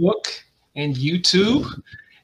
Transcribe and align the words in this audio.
Facebook 0.00 0.42
and 0.76 0.94
YouTube. 0.94 1.66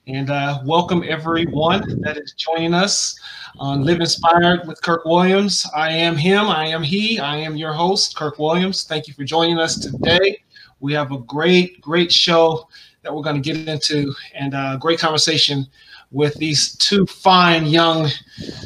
And 0.07 0.31
uh, 0.31 0.61
welcome 0.65 1.05
everyone 1.07 2.01
that 2.03 2.17
is 2.17 2.33
joining 2.33 2.73
us 2.73 3.19
on 3.59 3.85
Live 3.85 4.01
Inspired 4.01 4.67
with 4.67 4.81
Kirk 4.83 5.05
Williams. 5.05 5.69
I 5.75 5.91
am 5.91 6.17
him, 6.17 6.47
I 6.47 6.67
am 6.69 6.83
he, 6.83 7.19
I 7.19 7.37
am 7.37 7.57
your 7.57 7.73
host, 7.73 8.17
Kirk 8.17 8.39
Williams. 8.39 8.85
Thank 8.85 9.09
you 9.09 9.15
for 9.15 9.25
joining 9.25 9.59
us 9.59 9.79
today. 9.79 10.39
We 10.81 10.93
have 10.93 11.13
a 11.13 11.19
great, 11.19 11.81
great 11.81 12.13
show 12.13 12.69
that 13.03 13.15
we're 13.15 13.23
going 13.23 13.43
to 13.43 13.53
get 13.53 13.69
into 13.69 14.15
and 14.35 14.55
a 14.55 14.59
uh, 14.59 14.77
great 14.77 15.01
conversation 15.01 15.67
with 16.13 16.35
these 16.35 16.77
two 16.77 17.05
fine 17.07 17.67
young 17.67 18.09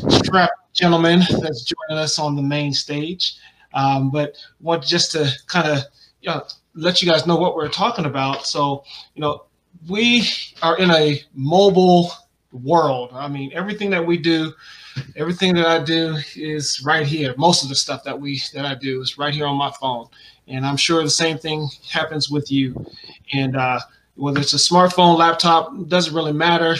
strap 0.08 0.50
gentlemen 0.74 1.20
that's 1.40 1.64
joining 1.64 2.02
us 2.02 2.18
on 2.18 2.36
the 2.36 2.42
main 2.42 2.72
stage. 2.72 3.38
Um, 3.72 4.10
but 4.10 4.36
want 4.60 4.84
just 4.84 5.12
to 5.12 5.32
kind 5.46 5.68
of 5.68 5.84
you 6.20 6.30
know, 6.30 6.42
let 6.80 7.02
you 7.02 7.10
guys 7.10 7.26
know 7.26 7.36
what 7.36 7.54
we're 7.54 7.68
talking 7.68 8.06
about. 8.06 8.46
So, 8.46 8.84
you 9.14 9.20
know, 9.20 9.44
we 9.88 10.26
are 10.62 10.78
in 10.78 10.90
a 10.90 11.22
mobile 11.34 12.10
world. 12.52 13.10
I 13.12 13.28
mean, 13.28 13.52
everything 13.54 13.90
that 13.90 14.04
we 14.04 14.16
do, 14.16 14.52
everything 15.16 15.54
that 15.54 15.66
I 15.66 15.82
do 15.82 16.16
is 16.34 16.82
right 16.84 17.06
here. 17.06 17.34
Most 17.36 17.62
of 17.62 17.68
the 17.68 17.74
stuff 17.74 18.02
that 18.04 18.18
we 18.18 18.42
that 18.54 18.64
I 18.64 18.74
do 18.74 19.00
is 19.00 19.18
right 19.18 19.32
here 19.32 19.46
on 19.46 19.56
my 19.56 19.70
phone, 19.80 20.06
and 20.48 20.66
I'm 20.66 20.76
sure 20.76 21.02
the 21.02 21.10
same 21.10 21.38
thing 21.38 21.68
happens 21.88 22.30
with 22.30 22.50
you. 22.50 22.84
And 23.32 23.56
uh, 23.56 23.80
whether 24.16 24.40
it's 24.40 24.54
a 24.54 24.56
smartphone, 24.56 25.18
laptop, 25.18 25.72
doesn't 25.88 26.14
really 26.14 26.32
matter. 26.32 26.76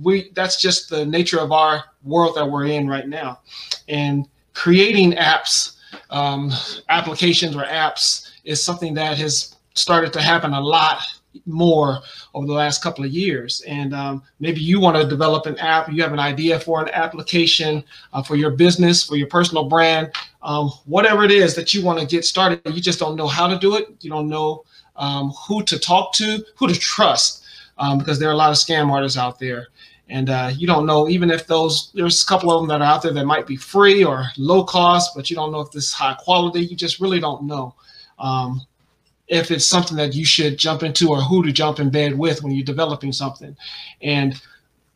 We 0.00 0.30
that's 0.34 0.60
just 0.60 0.88
the 0.88 1.04
nature 1.04 1.40
of 1.40 1.52
our 1.52 1.84
world 2.02 2.36
that 2.36 2.46
we're 2.46 2.66
in 2.66 2.88
right 2.88 3.06
now, 3.06 3.40
and 3.88 4.26
creating 4.54 5.12
apps, 5.12 5.76
um, 6.08 6.50
applications 6.88 7.54
or 7.54 7.64
apps 7.64 8.29
is 8.44 8.62
something 8.62 8.94
that 8.94 9.18
has 9.18 9.56
started 9.74 10.12
to 10.12 10.20
happen 10.20 10.52
a 10.52 10.60
lot 10.60 11.02
more 11.46 12.00
over 12.34 12.46
the 12.46 12.52
last 12.52 12.82
couple 12.82 13.04
of 13.04 13.10
years. 13.10 13.62
And 13.66 13.94
um, 13.94 14.22
maybe 14.40 14.60
you 14.60 14.80
want 14.80 14.96
to 14.96 15.06
develop 15.06 15.46
an 15.46 15.58
app, 15.58 15.90
you 15.90 16.02
have 16.02 16.12
an 16.12 16.18
idea 16.18 16.58
for 16.58 16.82
an 16.82 16.88
application 16.92 17.84
uh, 18.12 18.22
for 18.22 18.36
your 18.36 18.50
business, 18.50 19.04
for 19.06 19.16
your 19.16 19.28
personal 19.28 19.64
brand, 19.64 20.12
um, 20.42 20.70
whatever 20.86 21.24
it 21.24 21.30
is 21.30 21.54
that 21.54 21.72
you 21.72 21.84
want 21.84 22.00
to 22.00 22.06
get 22.06 22.24
started. 22.24 22.60
You 22.64 22.80
just 22.80 22.98
don't 22.98 23.16
know 23.16 23.28
how 23.28 23.46
to 23.46 23.58
do 23.58 23.76
it. 23.76 23.88
You 24.00 24.10
don't 24.10 24.28
know 24.28 24.64
um, 24.96 25.30
who 25.30 25.62
to 25.64 25.78
talk 25.78 26.12
to, 26.14 26.44
who 26.56 26.66
to 26.66 26.74
trust, 26.74 27.44
um, 27.78 27.98
because 27.98 28.18
there 28.18 28.28
are 28.28 28.32
a 28.32 28.36
lot 28.36 28.50
of 28.50 28.56
scam 28.56 28.90
artists 28.90 29.18
out 29.18 29.38
there. 29.38 29.68
And 30.08 30.28
uh, 30.28 30.50
you 30.52 30.66
don't 30.66 30.86
know, 30.86 31.08
even 31.08 31.30
if 31.30 31.46
those, 31.46 31.92
there's 31.94 32.24
a 32.24 32.26
couple 32.26 32.50
of 32.50 32.60
them 32.60 32.68
that 32.68 32.82
are 32.84 32.92
out 32.92 33.02
there 33.02 33.12
that 33.12 33.26
might 33.26 33.46
be 33.46 33.56
free 33.56 34.02
or 34.02 34.26
low 34.36 34.64
cost, 34.64 35.12
but 35.14 35.30
you 35.30 35.36
don't 35.36 35.52
know 35.52 35.60
if 35.60 35.70
this 35.70 35.84
is 35.84 35.92
high 35.92 36.14
quality. 36.14 36.62
You 36.62 36.74
just 36.74 36.98
really 36.98 37.20
don't 37.20 37.44
know. 37.44 37.76
Um, 38.20 38.60
if 39.30 39.50
it's 39.50 39.64
something 39.64 39.96
that 39.96 40.14
you 40.14 40.24
should 40.24 40.58
jump 40.58 40.82
into 40.82 41.10
or 41.10 41.20
who 41.20 41.42
to 41.44 41.52
jump 41.52 41.78
in 41.78 41.88
bed 41.88 42.18
with 42.18 42.42
when 42.42 42.52
you're 42.52 42.64
developing 42.64 43.12
something. 43.12 43.56
And 44.02 44.40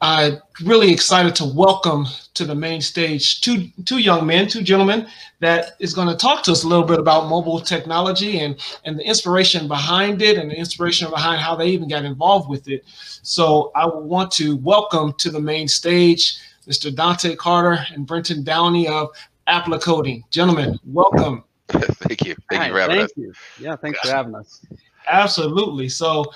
I'm 0.00 0.42
really 0.64 0.92
excited 0.92 1.34
to 1.36 1.44
welcome 1.44 2.04
to 2.34 2.44
the 2.44 2.54
main 2.54 2.80
stage 2.80 3.40
two 3.40 3.68
two 3.84 3.98
young 3.98 4.26
men, 4.26 4.48
two 4.48 4.60
gentlemen 4.60 5.06
that 5.40 5.76
is 5.78 5.94
going 5.94 6.08
to 6.08 6.16
talk 6.16 6.42
to 6.42 6.52
us 6.52 6.64
a 6.64 6.68
little 6.68 6.84
bit 6.84 6.98
about 6.98 7.28
mobile 7.28 7.60
technology 7.60 8.40
and 8.40 8.60
and 8.84 8.98
the 8.98 9.04
inspiration 9.04 9.66
behind 9.66 10.20
it 10.20 10.36
and 10.36 10.50
the 10.50 10.56
inspiration 10.56 11.08
behind 11.08 11.40
how 11.40 11.54
they 11.54 11.68
even 11.68 11.88
got 11.88 12.04
involved 12.04 12.50
with 12.50 12.68
it. 12.68 12.84
So 13.22 13.70
I 13.74 13.86
want 13.86 14.30
to 14.32 14.56
welcome 14.56 15.14
to 15.14 15.30
the 15.30 15.40
main 15.40 15.68
stage 15.68 16.38
Mr. 16.68 16.94
Dante 16.94 17.36
Carter 17.36 17.86
and 17.94 18.06
Brenton 18.06 18.42
Downey 18.42 18.88
of 18.88 19.08
Applicoding. 19.46 20.24
Gentlemen, 20.30 20.78
welcome. 20.84 21.44
thank 21.80 22.24
you. 22.24 22.34
Thank 22.50 22.60
right, 22.60 22.66
you 22.68 22.72
for 22.72 22.80
having 22.80 22.96
thank 22.96 23.10
us. 23.10 23.16
You. 23.16 23.32
Yeah, 23.60 23.76
thanks 23.76 23.98
for 24.00 24.08
having 24.08 24.34
us. 24.34 24.64
Absolutely. 25.06 25.88
So, 25.88 26.32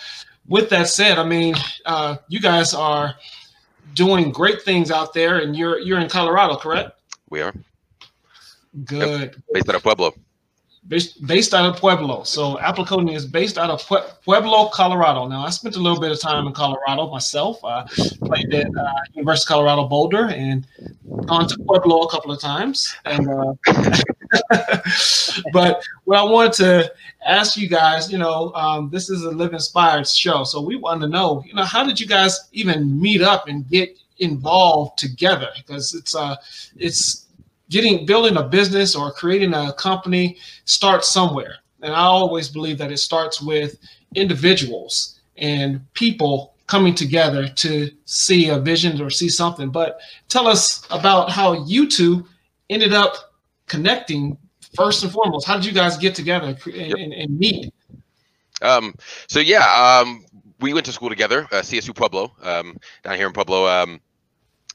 with 0.47 0.71
that 0.71 0.89
said, 0.89 1.19
I 1.19 1.25
mean, 1.25 1.55
uh, 1.87 2.17
you 2.29 2.41
guys 2.41 2.75
are 2.75 3.15
doing 3.95 4.31
great 4.31 4.63
things 4.63 4.91
out 4.91 5.15
there, 5.15 5.39
and 5.39 5.57
you're 5.57 5.79
you're 5.79 6.01
in 6.01 6.09
Colorado, 6.09 6.57
correct? 6.57 6.99
We 7.31 7.43
are. 7.43 7.55
Good. 8.85 9.21
Yep. 9.21 9.37
Based 9.53 9.69
out 9.69 9.75
of 9.75 9.83
Pueblo 9.83 10.15
based, 10.89 11.25
based 11.27 11.55
out 11.55 11.67
of 11.67 11.77
Pueblo. 11.77 12.25
So 12.25 12.59
Applicoding 12.59 13.15
is 13.15 13.27
based 13.27 13.59
out 13.59 13.71
of 13.71 13.87
Pueblo, 14.25 14.69
Colorado. 14.71 15.29
Now, 15.29 15.45
I 15.45 15.51
spent 15.51 15.77
a 15.77 15.81
little 15.81 16.01
bit 16.01 16.11
of 16.11 16.21
time 16.21 16.47
in 16.47 16.53
Colorado 16.53 17.11
myself. 17.11 17.63
I 17.65 17.85
played 18.25 18.53
at 18.55 18.67
uh, 18.67 18.93
University 19.15 19.45
of 19.45 19.49
Colorado 19.49 19.87
Boulder 19.87 20.29
and 20.29 20.67
gone 21.27 21.47
to 21.49 21.59
Pueblo 21.59 22.03
a 22.03 22.11
couple 22.11 22.33
of 22.33 22.41
times. 22.41 22.95
And 23.05 23.29
uh, 23.29 23.55
but 25.53 25.83
what 26.05 26.19
I 26.19 26.25
wanted 26.25 26.53
to 26.55 26.93
ask 27.27 27.57
you 27.57 27.69
guys, 27.69 28.11
you 28.11 28.19
know, 28.19 28.53
um, 28.55 28.91
this 28.91 29.11
is 29.11 29.23
a 29.23 29.31
Live 29.31 29.53
Inspired 29.53 30.07
show, 30.07 30.45
so 30.45 30.61
we 30.61 30.77
want 30.77 31.01
to 31.01 31.09
know, 31.09 31.43
you 31.47 31.55
know, 31.55 31.65
how 31.65 31.85
did 31.85 31.99
you 31.99 32.07
guys 32.07 32.49
even 32.53 33.01
meet 33.01 33.23
up 33.23 33.49
and 33.49 33.69
get 33.69 33.97
involved 34.19 34.99
together? 34.99 35.49
Because 35.57 35.95
it's 35.95 36.15
uh, 36.15 36.37
it's 36.77 37.29
getting 37.71 38.07
building 38.07 38.37
a 38.37 38.43
business 38.43 38.95
or 38.95 39.13
creating 39.13 39.55
a 39.55 39.73
company 39.75 40.37
starts 40.65 41.09
somewhere 41.09 41.57
and 41.83 41.95
i 41.95 42.01
always 42.01 42.49
believe 42.49 42.79
that 42.79 42.91
it 42.93 42.99
starts 42.99 43.43
with 43.43 43.79
individuals 44.15 45.21
and 45.37 45.81
people 45.95 46.55
coming 46.67 46.95
together 46.95 47.49
to 47.49 47.91
see 48.05 48.49
a 48.49 48.59
vision 48.59 49.01
or 49.01 49.11
see 49.11 49.29
something 49.29 49.71
but 49.71 50.01
tell 50.29 50.47
us 50.47 50.87
about 50.91 51.31
how 51.31 51.65
you 51.67 51.89
two 51.89 52.27
ended 52.71 52.93
up 52.93 53.28
connecting 53.69 54.37
first 54.75 55.03
and 55.03 55.13
foremost 55.13 55.47
how 55.47 55.57
did 55.57 55.65
you 55.65 55.73
guys 55.73 55.97
get 55.97 56.15
together 56.15 56.57
and, 56.65 56.75
yep. 56.75 56.97
and, 56.99 57.13
and 57.13 57.39
meet 57.39 57.73
um, 58.63 58.95
so 59.29 59.41
yeah 59.41 60.01
um, 60.01 60.25
we 60.61 60.75
went 60.75 60.87
to 60.87 60.93
school 60.93 61.09
together 61.09 61.47
uh, 61.53 61.63
csu 61.63 61.95
pueblo 61.95 62.35
um, 62.43 62.77
down 63.05 63.17
here 63.17 63.27
in 63.27 63.33
pueblo 63.33 63.67
um, 63.67 64.01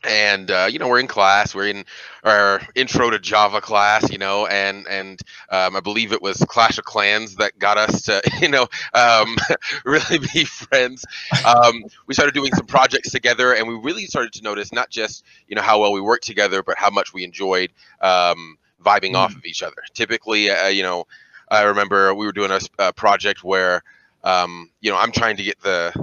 and 0.04 0.52
uh, 0.52 0.68
you 0.70 0.80
know 0.80 0.88
we're 0.88 1.00
in 1.00 1.08
class 1.08 1.56
we're 1.56 1.68
in 1.68 1.86
our 2.24 2.62
intro 2.76 3.10
to 3.10 3.20
java 3.20 3.62
class 3.62 4.12
you 4.12 4.18
know 4.18 4.46
and 4.48 4.88
and 4.88 5.22
um, 5.50 5.76
i 5.76 5.80
believe 5.80 6.12
it 6.12 6.22
was 6.22 6.38
clash 6.48 6.78
of 6.78 6.84
clans 6.86 7.36
that 7.36 7.58
got 7.60 7.78
us 7.78 8.04
to 8.04 8.22
you 8.42 8.50
know 8.50 8.68
um, 8.94 9.36
really 9.86 10.20
be 10.34 10.44
friends 10.44 11.06
um, 11.46 11.84
we 12.08 12.14
started 12.14 12.34
doing 12.34 12.54
some 12.54 12.66
projects 12.66 13.12
together 13.12 13.54
and 13.54 13.68
we 13.68 13.76
really 13.76 14.06
started 14.06 14.34
to 14.34 14.42
notice 14.42 14.72
not 14.74 14.90
just 14.90 15.24
you 15.48 15.56
know 15.56 15.62
how 15.62 15.80
well 15.80 15.94
we 15.94 16.02
worked 16.02 16.26
together 16.26 16.64
but 16.64 16.78
how 16.78 16.90
much 16.90 17.14
we 17.14 17.24
enjoyed 17.24 17.72
um, 18.02 18.58
vibing 18.84 19.14
mm. 19.14 19.16
off 19.16 19.36
of 19.36 19.46
each 19.46 19.64
other 19.64 19.84
typically 19.94 20.50
uh, 20.50 20.68
you 20.68 20.84
know 20.84 21.06
i 21.50 21.64
remember 21.64 22.14
we 22.14 22.26
were 22.26 22.32
doing 22.32 22.52
a, 22.52 22.60
a 22.80 22.94
project 22.94 23.44
where 23.44 23.84
um, 24.24 24.70
you 24.82 24.92
know 24.92 24.98
i'm 24.98 25.12
trying 25.12 25.38
to 25.38 25.44
get 25.44 25.60
the 25.62 25.94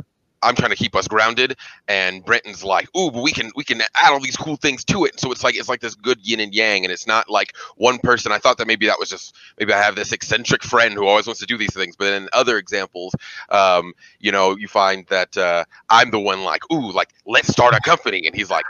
I'm 0.42 0.54
trying 0.54 0.70
to 0.70 0.76
keep 0.76 0.96
us 0.96 1.06
grounded, 1.06 1.56
and 1.88 2.24
Brenton's 2.24 2.64
like, 2.64 2.88
"Ooh, 2.96 3.10
but 3.10 3.22
we 3.22 3.32
can 3.32 3.50
we 3.54 3.64
can 3.64 3.82
add 3.82 4.12
all 4.12 4.20
these 4.20 4.36
cool 4.36 4.56
things 4.56 4.84
to 4.84 5.04
it." 5.04 5.20
So 5.20 5.30
it's 5.32 5.44
like 5.44 5.56
it's 5.56 5.68
like 5.68 5.80
this 5.80 5.94
good 5.94 6.18
yin 6.26 6.40
and 6.40 6.54
yang, 6.54 6.84
and 6.84 6.92
it's 6.92 7.06
not 7.06 7.28
like 7.28 7.56
one 7.76 7.98
person. 7.98 8.32
I 8.32 8.38
thought 8.38 8.56
that 8.58 8.66
maybe 8.66 8.86
that 8.86 8.98
was 8.98 9.10
just 9.10 9.36
maybe 9.58 9.72
I 9.72 9.82
have 9.82 9.96
this 9.96 10.12
eccentric 10.12 10.62
friend 10.62 10.94
who 10.94 11.06
always 11.06 11.26
wants 11.26 11.40
to 11.40 11.46
do 11.46 11.58
these 11.58 11.74
things, 11.74 11.96
but 11.96 12.12
in 12.12 12.28
other 12.32 12.56
examples, 12.56 13.14
um, 13.50 13.92
you 14.18 14.32
know, 14.32 14.56
you 14.56 14.68
find 14.68 15.06
that 15.08 15.36
uh, 15.36 15.64
I'm 15.90 16.10
the 16.10 16.20
one 16.20 16.42
like, 16.42 16.62
"Ooh, 16.72 16.90
like 16.90 17.10
let's 17.26 17.48
start 17.48 17.74
a 17.74 17.80
company," 17.80 18.26
and 18.26 18.34
he's 18.34 18.50
like, 18.50 18.64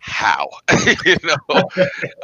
how? 0.00 0.48
You 1.04 1.16
know? 1.24 1.68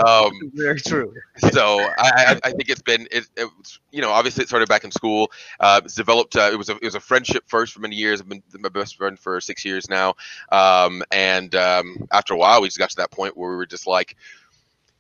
Um, 0.06 0.32
very 0.54 0.80
true. 0.80 1.14
so 1.52 1.78
I, 1.98 2.38
I 2.42 2.50
think 2.50 2.68
it's 2.68 2.82
been 2.82 3.06
it, 3.10 3.26
it's 3.36 3.78
you 3.92 4.00
know 4.00 4.10
obviously 4.10 4.42
it 4.42 4.48
started 4.48 4.68
back 4.68 4.84
in 4.84 4.90
school 4.90 5.30
uh, 5.60 5.80
it's 5.84 5.94
developed 5.94 6.36
uh, 6.36 6.50
it 6.52 6.56
was 6.56 6.68
a 6.68 6.76
it 6.76 6.84
was 6.84 6.94
a 6.94 7.00
friendship 7.00 7.44
first 7.46 7.72
for 7.72 7.80
many 7.80 7.96
years 7.96 8.20
i've 8.20 8.28
been 8.28 8.42
my 8.58 8.68
best 8.68 8.96
friend 8.96 9.18
for 9.18 9.40
six 9.40 9.64
years 9.64 9.88
now 9.88 10.14
um, 10.52 11.02
and 11.10 11.54
um, 11.54 12.06
after 12.12 12.34
a 12.34 12.36
while 12.36 12.60
we 12.60 12.68
just 12.68 12.78
got 12.78 12.90
to 12.90 12.96
that 12.96 13.10
point 13.10 13.36
where 13.36 13.50
we 13.50 13.56
were 13.56 13.66
just 13.66 13.86
like 13.86 14.16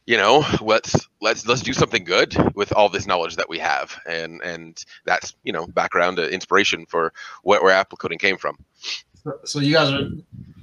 you 0.06 0.16
know 0.16 0.44
let's 0.60 1.08
let's 1.20 1.46
let's 1.46 1.62
do 1.62 1.72
something 1.72 2.04
good 2.04 2.36
with 2.54 2.72
all 2.72 2.88
this 2.88 3.06
knowledge 3.06 3.36
that 3.36 3.48
we 3.48 3.58
have 3.58 3.98
and 4.06 4.40
and 4.42 4.84
that's 5.04 5.34
you 5.44 5.52
know 5.52 5.66
background 5.66 6.18
uh, 6.18 6.22
inspiration 6.22 6.86
for 6.86 7.12
what 7.42 7.62
where 7.62 7.72
Applicoding 7.72 8.18
came 8.18 8.36
from. 8.36 8.56
So 9.44 9.60
you 9.60 9.72
guys 9.72 9.90
are 9.90 10.10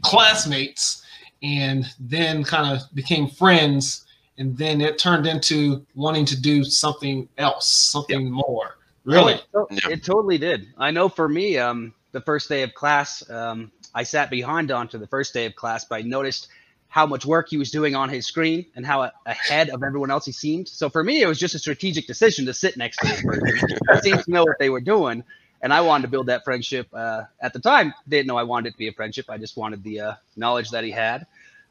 classmates 0.03 1.03
and 1.43 1.85
then 1.99 2.43
kind 2.43 2.75
of 2.75 2.83
became 2.93 3.27
friends 3.27 4.05
and 4.37 4.57
then 4.57 4.81
it 4.81 4.97
turned 4.97 5.27
into 5.27 5.85
wanting 5.95 6.25
to 6.25 6.39
do 6.39 6.63
something 6.63 7.27
else 7.37 7.67
something 7.67 8.21
yep. 8.21 8.31
more. 8.31 8.77
Really? 9.03 9.39
Oh, 9.53 9.67
it, 9.69 9.85
it, 9.85 10.03
totally 10.03 10.37
did. 10.37 10.67
I 10.77 10.91
know 10.91 11.09
for 11.09 11.27
me 11.27 11.57
um, 11.57 11.93
the 12.11 12.21
first 12.21 12.49
day 12.49 12.63
of 12.63 12.73
class 12.73 13.27
um, 13.29 13.71
i 13.93 14.03
sat 14.03 14.29
behind 14.29 14.67
Dante 14.67 14.97
the 14.97 15.07
first 15.07 15.33
day 15.33 15.45
of 15.45 15.55
class 15.55 15.83
but 15.85 15.95
i 15.95 16.01
noticed 16.01 16.47
how 16.91 17.05
much 17.05 17.25
work 17.25 17.47
he 17.49 17.57
was 17.57 17.71
doing 17.71 17.95
on 17.95 18.09
his 18.09 18.27
screen 18.27 18.65
and 18.75 18.85
how 18.85 19.09
ahead 19.25 19.69
of 19.69 19.81
everyone 19.81 20.11
else 20.11 20.25
he 20.25 20.33
seemed. 20.33 20.67
So 20.67 20.89
for 20.89 21.05
me 21.05 21.21
it 21.21 21.25
was 21.25 21.39
just 21.39 21.55
a 21.55 21.59
strategic 21.59 22.05
decision 22.05 22.45
to 22.47 22.53
sit 22.53 22.75
next 22.75 22.97
to 22.97 23.07
this 23.07 23.21
person. 23.23 23.77
I 23.89 24.01
seemed 24.01 24.23
to 24.25 24.31
know 24.31 24.43
what 24.43 24.59
they 24.59 24.69
were 24.69 24.81
doing 24.81 25.23
and 25.61 25.73
I 25.73 25.81
wanted 25.81 26.03
to 26.03 26.07
build 26.09 26.27
that 26.27 26.43
friendship. 26.43 26.87
Uh, 26.93 27.23
at 27.41 27.53
the 27.53 27.59
time, 27.59 27.93
didn't 28.07 28.27
know 28.27 28.37
I 28.37 28.43
wanted 28.43 28.69
it 28.69 28.71
to 28.73 28.77
be 28.77 28.87
a 28.87 28.93
friendship. 28.93 29.25
I 29.29 29.37
just 29.37 29.57
wanted 29.57 29.83
the 29.83 29.99
uh, 30.01 30.13
knowledge 30.35 30.71
that 30.71 30.83
he 30.83 30.91
had, 30.91 31.27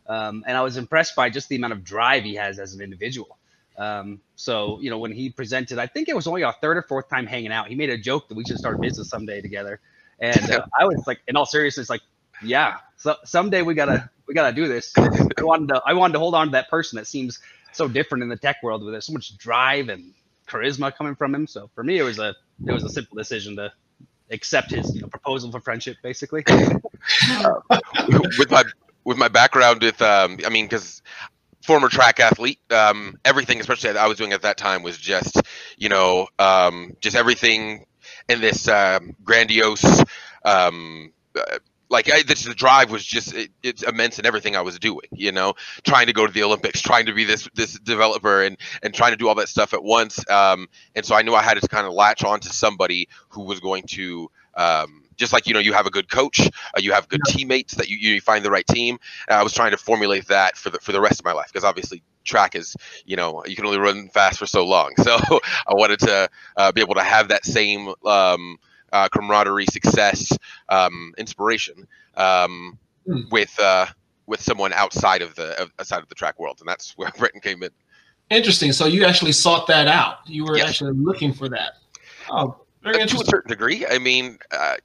um, 0.06 0.44
and 0.46 0.56
I 0.56 0.62
was 0.62 0.76
impressed 0.76 1.16
by 1.16 1.30
just 1.30 1.48
the 1.48 1.56
amount 1.56 1.72
of 1.72 1.84
drive 1.84 2.24
he 2.24 2.34
has 2.36 2.58
as 2.58 2.74
an 2.74 2.80
individual. 2.80 3.36
Um, 3.76 4.20
so 4.36 4.78
you 4.80 4.90
know, 4.90 4.98
when 4.98 5.12
he 5.12 5.30
presented, 5.30 5.78
I 5.78 5.86
think 5.86 6.08
it 6.08 6.16
was 6.16 6.26
only 6.26 6.42
our 6.42 6.54
third 6.60 6.76
or 6.76 6.82
fourth 6.82 7.08
time 7.08 7.26
hanging 7.26 7.52
out. 7.52 7.68
He 7.68 7.74
made 7.74 7.90
a 7.90 7.98
joke 7.98 8.28
that 8.28 8.36
we 8.36 8.44
should 8.44 8.58
start 8.58 8.80
business 8.80 9.08
someday 9.08 9.40
together, 9.40 9.80
and 10.18 10.50
uh, 10.50 10.66
I 10.78 10.84
was 10.84 11.06
like, 11.06 11.20
in 11.26 11.36
all 11.36 11.46
seriousness, 11.46 11.90
like, 11.90 12.02
yeah, 12.42 12.78
so 12.96 13.16
someday 13.24 13.62
we 13.62 13.74
gotta 13.74 14.10
we 14.26 14.34
gotta 14.34 14.54
do 14.54 14.68
this. 14.68 14.92
I 14.96 15.42
wanted 15.42 15.68
to 15.68 15.82
I 15.84 15.94
wanted 15.94 16.14
to 16.14 16.18
hold 16.18 16.34
on 16.34 16.48
to 16.48 16.52
that 16.52 16.68
person 16.68 16.96
that 16.96 17.06
seems 17.06 17.38
so 17.72 17.88
different 17.88 18.22
in 18.22 18.28
the 18.28 18.36
tech 18.36 18.62
world 18.62 18.84
with 18.84 19.02
so 19.02 19.12
much 19.12 19.36
drive 19.38 19.88
and 19.88 20.12
charisma 20.46 20.94
coming 20.94 21.14
from 21.14 21.34
him. 21.34 21.46
So 21.46 21.70
for 21.74 21.82
me, 21.82 21.98
it 21.98 22.02
was 22.02 22.18
a 22.18 22.34
it 22.66 22.72
was 22.72 22.84
a 22.84 22.88
simple 22.88 23.16
decision 23.16 23.56
to 23.56 23.72
accept 24.30 24.70
his 24.70 24.94
you 24.94 25.02
know, 25.02 25.08
proposal 25.08 25.50
for 25.50 25.60
friendship, 25.60 25.96
basically. 26.02 26.44
uh, 26.48 27.54
with 28.38 28.50
my 28.50 28.64
with 29.04 29.16
my 29.18 29.28
background 29.28 29.82
with 29.82 30.00
um, 30.02 30.38
I 30.44 30.50
mean, 30.50 30.66
because 30.66 31.02
former 31.62 31.88
track 31.88 32.20
athlete, 32.20 32.60
um, 32.70 33.18
everything, 33.24 33.60
especially 33.60 33.96
I 33.98 34.06
was 34.06 34.18
doing 34.18 34.32
at 34.32 34.42
that 34.42 34.56
time, 34.56 34.82
was 34.82 34.98
just 34.98 35.40
you 35.76 35.88
know 35.88 36.28
um, 36.38 36.96
just 37.00 37.16
everything 37.16 37.86
in 38.28 38.40
this 38.40 38.68
uh, 38.68 39.00
grandiose. 39.24 40.02
Um, 40.44 41.12
uh, 41.36 41.58
like 41.90 42.10
I, 42.12 42.22
this, 42.22 42.44
the 42.44 42.54
drive 42.54 42.90
was 42.90 43.04
just 43.04 43.34
it, 43.34 43.50
it's 43.62 43.82
immense 43.82 44.18
in 44.18 44.24
everything 44.24 44.56
I 44.56 44.62
was 44.62 44.78
doing. 44.78 45.08
You 45.12 45.32
know, 45.32 45.54
trying 45.84 46.06
to 46.06 46.12
go 46.12 46.26
to 46.26 46.32
the 46.32 46.42
Olympics, 46.42 46.80
trying 46.80 47.06
to 47.06 47.12
be 47.12 47.24
this 47.24 47.48
this 47.54 47.78
developer, 47.80 48.42
and 48.42 48.56
and 48.82 48.94
trying 48.94 49.10
to 49.10 49.16
do 49.16 49.28
all 49.28 49.34
that 49.34 49.48
stuff 49.48 49.74
at 49.74 49.82
once. 49.82 50.28
Um, 50.30 50.68
and 50.94 51.04
so 51.04 51.14
I 51.14 51.22
knew 51.22 51.34
I 51.34 51.42
had 51.42 51.60
to 51.60 51.68
kind 51.68 51.86
of 51.86 51.92
latch 51.92 52.24
on 52.24 52.40
to 52.40 52.48
somebody 52.48 53.08
who 53.28 53.42
was 53.42 53.60
going 53.60 53.84
to 53.88 54.30
um, 54.54 55.04
just 55.16 55.32
like 55.32 55.46
you 55.46 55.54
know 55.54 55.60
you 55.60 55.72
have 55.72 55.86
a 55.86 55.90
good 55.90 56.10
coach, 56.10 56.40
uh, 56.40 56.80
you 56.80 56.92
have 56.92 57.08
good 57.08 57.20
teammates 57.26 57.74
that 57.74 57.88
you, 57.88 57.96
you 57.98 58.20
find 58.20 58.44
the 58.44 58.50
right 58.50 58.66
team. 58.66 58.98
And 59.28 59.38
I 59.38 59.42
was 59.42 59.52
trying 59.52 59.72
to 59.72 59.76
formulate 59.76 60.28
that 60.28 60.56
for 60.56 60.70
the 60.70 60.78
for 60.78 60.92
the 60.92 61.00
rest 61.00 61.20
of 61.20 61.24
my 61.24 61.32
life 61.32 61.48
because 61.52 61.64
obviously 61.64 62.02
track 62.22 62.54
is 62.54 62.76
you 63.06 63.16
know 63.16 63.42
you 63.46 63.56
can 63.56 63.64
only 63.66 63.78
run 63.78 64.08
fast 64.08 64.38
for 64.38 64.46
so 64.46 64.64
long. 64.64 64.92
So 65.00 65.18
I 65.66 65.74
wanted 65.74 65.98
to 66.00 66.28
uh, 66.56 66.72
be 66.72 66.80
able 66.80 66.94
to 66.94 67.02
have 67.02 67.28
that 67.28 67.44
same 67.44 67.92
um, 68.04 68.58
uh, 68.92 69.08
camaraderie, 69.08 69.66
success, 69.66 70.36
um, 70.68 71.14
inspiration 71.18 71.86
um, 72.16 72.78
mm. 73.06 73.30
with 73.30 73.58
uh, 73.60 73.86
with 74.26 74.40
someone 74.40 74.72
outside 74.72 75.22
of 75.22 75.34
the 75.34 75.68
outside 75.78 76.02
of 76.02 76.08
the 76.08 76.14
track 76.14 76.38
world, 76.38 76.58
and 76.60 76.68
that's 76.68 76.92
where 76.96 77.10
Brenton 77.18 77.40
came 77.40 77.62
in. 77.62 77.70
Interesting. 78.30 78.72
So 78.72 78.86
you 78.86 79.04
actually 79.04 79.32
sought 79.32 79.66
that 79.66 79.88
out. 79.88 80.18
You 80.26 80.44
were 80.44 80.56
yes. 80.56 80.68
actually 80.68 80.92
looking 80.92 81.32
for 81.32 81.48
that. 81.48 81.72
Oh, 82.30 82.60
very 82.82 83.02
uh, 83.02 83.06
to 83.06 83.16
a 83.16 83.24
certain 83.24 83.48
degree. 83.48 83.84
I 83.86 83.98
mean, 83.98 84.38
uh, 84.52 84.76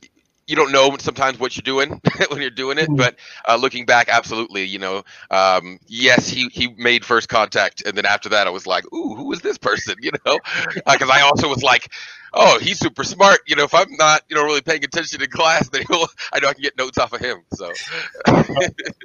you 0.48 0.56
don't 0.56 0.72
know 0.72 0.96
sometimes 1.00 1.40
what 1.40 1.56
you're 1.56 1.64
doing 1.64 2.02
when 2.30 2.42
you're 2.42 2.50
doing 2.50 2.78
it, 2.78 2.84
mm-hmm. 2.84 2.96
but 2.96 3.16
uh, 3.48 3.56
looking 3.56 3.86
back, 3.86 4.10
absolutely, 4.10 4.64
you 4.64 4.80
know, 4.80 5.04
um, 5.32 5.80
yes, 5.88 6.28
he 6.28 6.50
he 6.52 6.70
made 6.78 7.04
first 7.04 7.30
contact, 7.30 7.84
and 7.86 7.98
then 7.98 8.06
after 8.06 8.30
that, 8.30 8.48
I 8.48 8.50
was 8.52 8.68
like, 8.68 8.86
ooh, 8.94 9.16
who 9.16 9.32
is 9.32 9.42
this 9.42 9.58
person? 9.58 9.96
You 10.06 10.12
know, 10.26 10.40
because 10.86 11.10
uh, 11.10 11.14
I 11.14 11.22
also 11.22 11.48
was 11.50 11.64
like, 11.64 11.92
oh, 12.34 12.60
he's 12.60 12.80
super 12.80 13.04
smart. 13.04 13.40
You 13.48 13.56
know, 13.56 13.64
if 13.64 13.74
I'm 13.74 13.92
not, 13.98 14.24
you 14.30 14.36
know, 14.36 14.44
really 14.44 14.62
paying 14.62 14.84
attention 14.84 15.22
in 15.22 15.30
class, 15.30 15.70
then 15.70 15.84
he'll, 15.88 16.08
I 16.34 16.40
know 16.40 16.50
I 16.50 16.54
can 16.54 16.62
get 16.62 16.78
notes 16.78 16.98
off 16.98 17.14
of 17.14 17.22
him. 17.22 17.44
So 17.54 17.72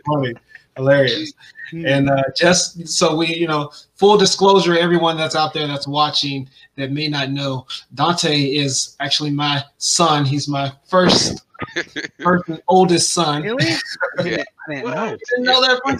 funny, 0.07 0.35
hilarious. 0.77 1.33
And 1.73 2.11
uh, 2.11 2.25
just 2.37 2.89
so 2.89 3.15
we, 3.15 3.29
you 3.29 3.47
know, 3.47 3.71
full 3.95 4.19
disclosure, 4.19 4.77
everyone 4.77 5.17
that's 5.17 5.37
out 5.37 5.55
there 5.55 5.69
that's 5.69 5.87
watching 5.87 6.49
that 6.77 6.91
may 6.91 7.07
not 7.07 7.31
know, 7.31 7.67
Dante 7.95 8.35
is 8.37 8.97
actually 8.99 9.31
my 9.31 9.63
son. 9.79 10.25
He's 10.25 10.49
my 10.49 10.73
first 10.89 11.43
first 12.21 12.49
and 12.49 12.63
oldest 12.69 13.13
son. 13.13 13.43
Really? 13.43 13.67
yeah. 14.25 14.43
I 14.69 14.75
didn't 14.75 14.91
know. 14.91 15.17
didn't 15.31 15.45
know 15.45 15.61
that 15.61 15.81
from 15.85 15.97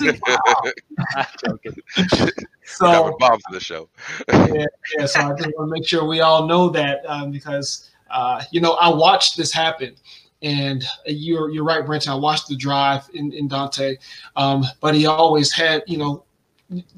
wow. 1.87 2.29
so 2.65 3.17
bombs 3.19 3.43
in 3.49 3.55
the 3.55 3.61
show. 3.61 3.89
yeah, 4.29 4.65
yeah. 4.99 5.07
So 5.07 5.21
I 5.21 5.35
just 5.35 5.51
want 5.57 5.69
to 5.69 5.73
make 5.73 5.87
sure 5.87 6.05
we 6.05 6.21
all 6.21 6.47
know 6.47 6.69
that 6.71 7.05
um, 7.07 7.31
because 7.31 7.91
uh, 8.11 8.43
you 8.51 8.61
know 8.61 8.75
I 8.75 8.89
watched 8.89 9.37
this 9.37 9.53
happen. 9.53 9.95
And 10.43 10.83
you're 11.05 11.51
you're 11.51 11.65
right, 11.65 11.85
Brent. 11.85 12.09
I 12.09 12.15
watched 12.15 12.49
the 12.49 12.57
drive 12.57 13.07
in, 13.13 13.31
in 13.35 13.47
Dante, 13.47 13.99
um, 14.37 14.65
but 14.81 14.95
he 14.95 15.05
always 15.05 15.53
had 15.53 15.83
you 15.87 15.99
know 15.99 16.25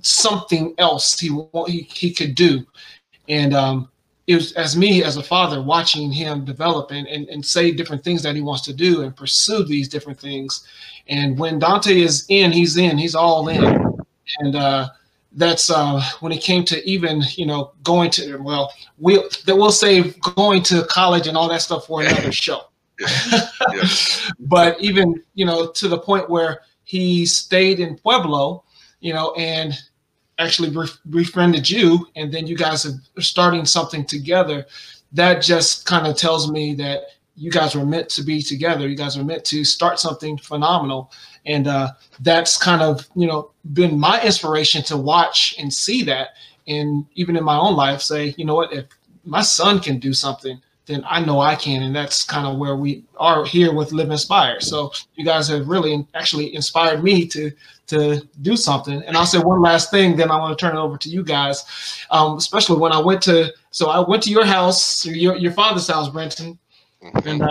something 0.00 0.74
else 0.78 1.18
he 1.18 1.28
he, 1.66 1.80
he 1.80 2.14
could 2.14 2.36
do, 2.36 2.64
and 3.28 3.52
um, 3.52 3.88
it 4.26 4.36
was 4.36 4.52
as 4.52 4.76
me 4.76 5.02
as 5.02 5.16
a 5.16 5.22
father 5.22 5.60
watching 5.60 6.12
him 6.12 6.44
develop 6.44 6.90
and, 6.90 7.06
and, 7.08 7.28
and 7.28 7.44
say 7.44 7.72
different 7.72 8.04
things 8.04 8.22
that 8.22 8.36
he 8.36 8.40
wants 8.40 8.62
to 8.62 8.72
do 8.72 9.02
and 9.02 9.16
pursue 9.16 9.64
these 9.64 9.88
different 9.88 10.18
things. 10.18 10.66
And 11.08 11.38
when 11.38 11.58
Dante 11.58 12.00
is 12.00 12.24
in, 12.28 12.52
he's 12.52 12.76
in, 12.76 12.98
he's 12.98 13.14
all 13.14 13.48
in. 13.48 13.64
And 14.38 14.54
uh, 14.54 14.90
that's 15.32 15.70
uh, 15.70 16.02
when 16.20 16.32
it 16.32 16.40
came 16.40 16.64
to 16.66 16.88
even, 16.88 17.22
you 17.34 17.46
know, 17.46 17.72
going 17.82 18.10
to, 18.12 18.36
well, 18.36 18.72
we, 18.98 19.16
that 19.46 19.56
we'll 19.56 19.72
save 19.72 20.20
going 20.20 20.62
to 20.64 20.84
college 20.84 21.26
and 21.26 21.36
all 21.36 21.48
that 21.48 21.62
stuff 21.62 21.86
for 21.86 22.02
another 22.02 22.32
show. 22.32 22.60
but 24.38 24.80
even, 24.80 25.20
you 25.34 25.44
know, 25.44 25.70
to 25.72 25.88
the 25.88 25.98
point 25.98 26.30
where 26.30 26.60
he 26.84 27.26
stayed 27.26 27.80
in 27.80 27.96
Pueblo, 27.96 28.62
you 29.00 29.12
know, 29.12 29.32
and 29.32 29.74
actually 30.42 30.74
befriended 31.10 31.68
you 31.68 32.06
and 32.16 32.32
then 32.32 32.46
you 32.46 32.56
guys 32.56 32.84
are 32.86 33.22
starting 33.22 33.64
something 33.64 34.04
together 34.04 34.66
that 35.12 35.42
just 35.42 35.86
kind 35.86 36.06
of 36.06 36.16
tells 36.16 36.50
me 36.50 36.74
that 36.74 37.02
you 37.36 37.50
guys 37.50 37.74
were 37.74 37.86
meant 37.86 38.08
to 38.08 38.22
be 38.22 38.42
together 38.42 38.88
you 38.88 38.96
guys 38.96 39.16
are 39.16 39.24
meant 39.24 39.44
to 39.44 39.64
start 39.64 39.98
something 39.98 40.36
phenomenal 40.38 41.10
and 41.46 41.66
uh, 41.66 41.90
that's 42.20 42.56
kind 42.56 42.82
of 42.82 43.06
you 43.14 43.26
know 43.26 43.50
been 43.72 43.98
my 43.98 44.22
inspiration 44.22 44.82
to 44.82 44.96
watch 44.96 45.54
and 45.58 45.72
see 45.72 46.02
that 46.02 46.30
and 46.66 47.06
even 47.14 47.36
in 47.36 47.44
my 47.44 47.56
own 47.56 47.74
life 47.74 48.00
say 48.00 48.34
you 48.36 48.44
know 48.44 48.54
what 48.54 48.72
if 48.72 48.86
my 49.24 49.42
son 49.42 49.80
can 49.80 49.98
do 49.98 50.12
something 50.12 50.60
then 50.86 51.04
I 51.08 51.24
know 51.24 51.40
I 51.40 51.54
can. 51.54 51.82
And 51.82 51.94
that's 51.94 52.24
kind 52.24 52.46
of 52.46 52.58
where 52.58 52.76
we 52.76 53.04
are 53.16 53.44
here 53.44 53.72
with 53.72 53.92
Live 53.92 54.10
Inspired. 54.10 54.62
So 54.62 54.92
you 55.14 55.24
guys 55.24 55.48
have 55.48 55.68
really 55.68 56.06
actually 56.14 56.54
inspired 56.54 57.02
me 57.04 57.26
to 57.28 57.52
to 57.88 58.26
do 58.42 58.56
something. 58.56 59.02
And 59.04 59.16
I'll 59.16 59.26
say 59.26 59.38
one 59.38 59.60
last 59.60 59.90
thing, 59.90 60.16
then 60.16 60.30
I 60.30 60.38
want 60.38 60.56
to 60.56 60.62
turn 60.62 60.76
it 60.76 60.80
over 60.80 60.96
to 60.96 61.08
you 61.08 61.22
guys. 61.22 61.64
Um, 62.10 62.36
especially 62.36 62.78
when 62.78 62.92
I 62.92 62.98
went 62.98 63.22
to 63.22 63.52
so 63.70 63.88
I 63.88 64.00
went 64.00 64.22
to 64.24 64.30
your 64.30 64.44
house, 64.44 65.04
your 65.06 65.36
your 65.36 65.52
father's 65.52 65.88
house, 65.88 66.08
Brenton, 66.08 66.58
and 67.24 67.42
uh, 67.42 67.48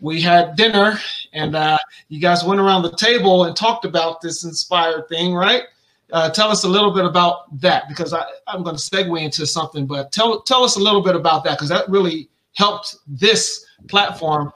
we 0.00 0.20
had 0.20 0.56
dinner, 0.56 0.98
and 1.32 1.54
uh, 1.54 1.78
you 2.08 2.20
guys 2.20 2.44
went 2.44 2.60
around 2.60 2.82
the 2.82 2.96
table 2.96 3.44
and 3.44 3.56
talked 3.56 3.84
about 3.84 4.20
this 4.20 4.44
inspired 4.44 5.08
thing, 5.08 5.34
right? 5.34 5.64
Uh, 6.10 6.30
tell 6.30 6.50
us 6.50 6.64
a 6.64 6.68
little 6.68 6.90
bit 6.90 7.04
about 7.04 7.60
that 7.60 7.86
because 7.88 8.14
I, 8.14 8.24
I'm 8.46 8.62
going 8.62 8.76
to 8.76 8.82
segue 8.82 9.20
into 9.20 9.46
something, 9.46 9.86
but 9.86 10.10
tell 10.10 10.40
tell 10.42 10.64
us 10.64 10.76
a 10.76 10.80
little 10.80 11.02
bit 11.02 11.14
about 11.14 11.44
that 11.44 11.58
because 11.58 11.68
that 11.68 11.88
really 11.88 12.28
helped 12.54 12.96
this 13.06 13.66
platform 13.88 14.52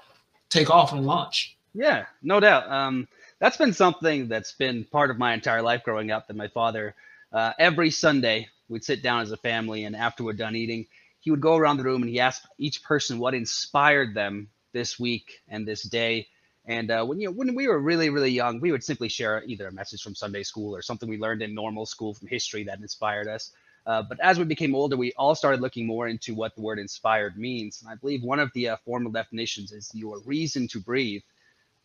take 0.48 0.70
off 0.70 0.92
and 0.92 1.06
launch. 1.06 1.56
Yeah, 1.74 2.06
no 2.22 2.40
doubt. 2.40 2.70
Um, 2.70 3.06
that's 3.42 3.58
been 3.58 3.75
something 3.75 4.28
that's 4.28 4.52
been 4.52 4.84
part 4.87 5.11
of 5.11 5.18
my 5.18 5.34
entire 5.34 5.62
life 5.62 5.82
growing 5.84 6.12
up. 6.12 6.28
That 6.28 6.37
my 6.37 6.49
father, 6.49 6.94
uh, 7.32 7.54
every 7.58 7.90
Sunday, 7.90 8.49
we'd 8.70 8.84
sit 8.84 9.02
down 9.02 9.22
as 9.22 9.32
a 9.32 9.38
family, 9.38 9.84
and 9.84 9.96
after 9.96 10.25
we're 10.25 10.34
done 10.34 10.56
eating, 10.56 10.87
he 11.20 11.32
would 11.32 11.42
go 11.42 11.56
around 11.56 11.78
the 11.78 11.84
room 11.84 12.04
and 12.04 12.11
he 12.11 12.20
asked 12.20 12.46
each 12.58 12.84
person 12.84 13.18
what 13.18 13.34
inspired 13.34 14.14
them 14.14 14.49
this 14.72 15.00
week 15.00 15.42
and 15.49 15.68
this 15.68 15.82
day. 15.82 16.28
And 16.66 16.92
uh, 16.92 17.04
when 17.04 17.20
you 17.20 17.28
know, 17.28 17.32
when 17.32 17.56
we 17.56 17.68
were 17.68 17.80
really 17.80 18.11
really 18.11 18.30
young, 18.30 18.61
we 18.61 18.72
would 18.72 18.84
simply 18.84 19.11
share 19.11 19.42
either 19.44 19.66
a 19.66 19.72
message 19.72 20.02
from 20.02 20.14
Sunday 20.14 20.44
school 20.44 20.76
or 20.76 20.82
something 20.82 21.11
we 21.11 21.18
learned 21.18 21.42
in 21.42 21.54
normal 21.54 21.87
school 21.87 22.14
from 22.14 22.28
history 22.28 22.64
that 22.66 22.80
inspired 22.80 23.28
us. 23.28 23.50
Uh, 23.87 24.02
but 24.02 24.20
as 24.20 24.38
we 24.38 24.44
became 24.44 24.76
older, 24.76 24.96
we 24.96 25.12
all 25.14 25.34
started 25.34 25.61
looking 25.61 25.87
more 25.87 26.08
into 26.08 26.37
what 26.37 26.54
the 26.54 26.62
word 26.62 26.78
inspired 26.78 27.37
means. 27.37 27.82
And 27.82 27.90
I 27.90 27.96
believe 27.96 28.22
one 28.22 28.40
of 28.40 28.52
the 28.54 28.70
uh, 28.70 28.76
formal 28.84 29.12
definitions 29.12 29.72
is 29.72 29.90
your 29.92 30.20
reason 30.20 30.68
to 30.68 30.80
breathe. 30.80 31.22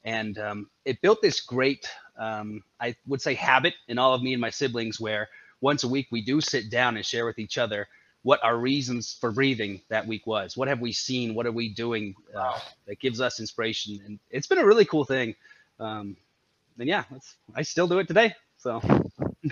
And 0.07 0.39
um, 0.39 0.69
it 0.85 1.01
built 1.01 1.21
this 1.21 1.41
great, 1.41 1.89
um, 2.17 2.63
I 2.79 2.95
would 3.07 3.21
say, 3.21 3.33
habit 3.33 3.73
in 3.89 3.99
all 3.99 4.13
of 4.13 4.23
me 4.23 4.31
and 4.31 4.39
my 4.39 4.49
siblings 4.49 5.01
where 5.01 5.27
once 5.59 5.83
a 5.83 5.87
week 5.87 6.07
we 6.11 6.21
do 6.21 6.39
sit 6.39 6.71
down 6.71 6.95
and 6.95 7.05
share 7.05 7.25
with 7.25 7.39
each 7.39 7.57
other 7.57 7.89
what 8.23 8.41
our 8.41 8.55
reasons 8.57 9.17
for 9.19 9.33
breathing 9.33 9.81
that 9.89 10.07
week 10.07 10.25
was. 10.25 10.55
What 10.55 10.69
have 10.69 10.79
we 10.79 10.93
seen? 10.93 11.35
What 11.35 11.45
are 11.45 11.51
we 11.51 11.67
doing 11.67 12.15
uh, 12.33 12.57
that 12.85 13.01
gives 13.01 13.19
us 13.19 13.41
inspiration? 13.41 13.99
And 14.05 14.17
it's 14.31 14.47
been 14.47 14.59
a 14.59 14.65
really 14.65 14.85
cool 14.85 15.03
thing. 15.03 15.35
Um, 15.77 16.15
and 16.79 16.87
yeah, 16.87 17.03
I 17.53 17.63
still 17.63 17.87
do 17.87 17.99
it 17.99 18.07
today. 18.07 18.33
So 18.57 18.81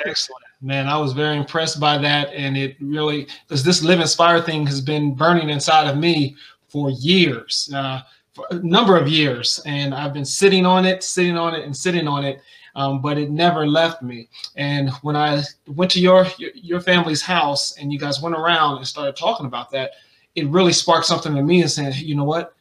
excellent, 0.05 0.43
man. 0.61 0.87
I 0.87 0.97
was 0.97 1.11
very 1.11 1.35
impressed 1.35 1.81
by 1.81 1.97
that, 1.97 2.33
and 2.33 2.55
it 2.55 2.77
really 2.79 3.27
because 3.45 3.61
this 3.61 3.83
live 3.83 3.99
inspire 3.99 4.41
thing 4.41 4.65
has 4.67 4.79
been 4.79 5.15
burning 5.15 5.49
inside 5.49 5.89
of 5.89 5.97
me 5.97 6.37
for 6.69 6.91
years, 6.91 7.69
uh, 7.73 8.01
a 8.49 8.55
number 8.55 8.97
of 8.97 9.07
years, 9.07 9.61
and 9.65 9.93
I've 9.93 10.13
been 10.13 10.25
sitting 10.25 10.65
on 10.65 10.85
it, 10.85 11.03
sitting 11.03 11.37
on 11.37 11.53
it, 11.55 11.63
and 11.65 11.75
sitting 11.75 12.07
on 12.07 12.23
it. 12.25 12.41
Um, 12.77 13.01
but 13.01 13.17
it 13.17 13.31
never 13.31 13.65
left 13.65 14.01
me. 14.01 14.27
And 14.57 14.89
when 15.01 15.15
I 15.15 15.43
went 15.67 15.89
to 15.91 16.01
your 16.01 16.27
your 16.37 16.81
family's 16.81 17.21
house 17.21 17.77
and 17.77 17.91
you 17.93 17.97
guys 17.97 18.21
went 18.21 18.35
around 18.35 18.77
and 18.77 18.87
started 18.87 19.15
talking 19.15 19.45
about 19.45 19.71
that, 19.71 19.91
it 20.35 20.47
really 20.49 20.73
sparked 20.73 21.05
something 21.05 21.37
in 21.37 21.45
me 21.45 21.61
and 21.61 21.71
saying, 21.71 21.93
you 21.95 22.15
know 22.15 22.25
what, 22.25 22.53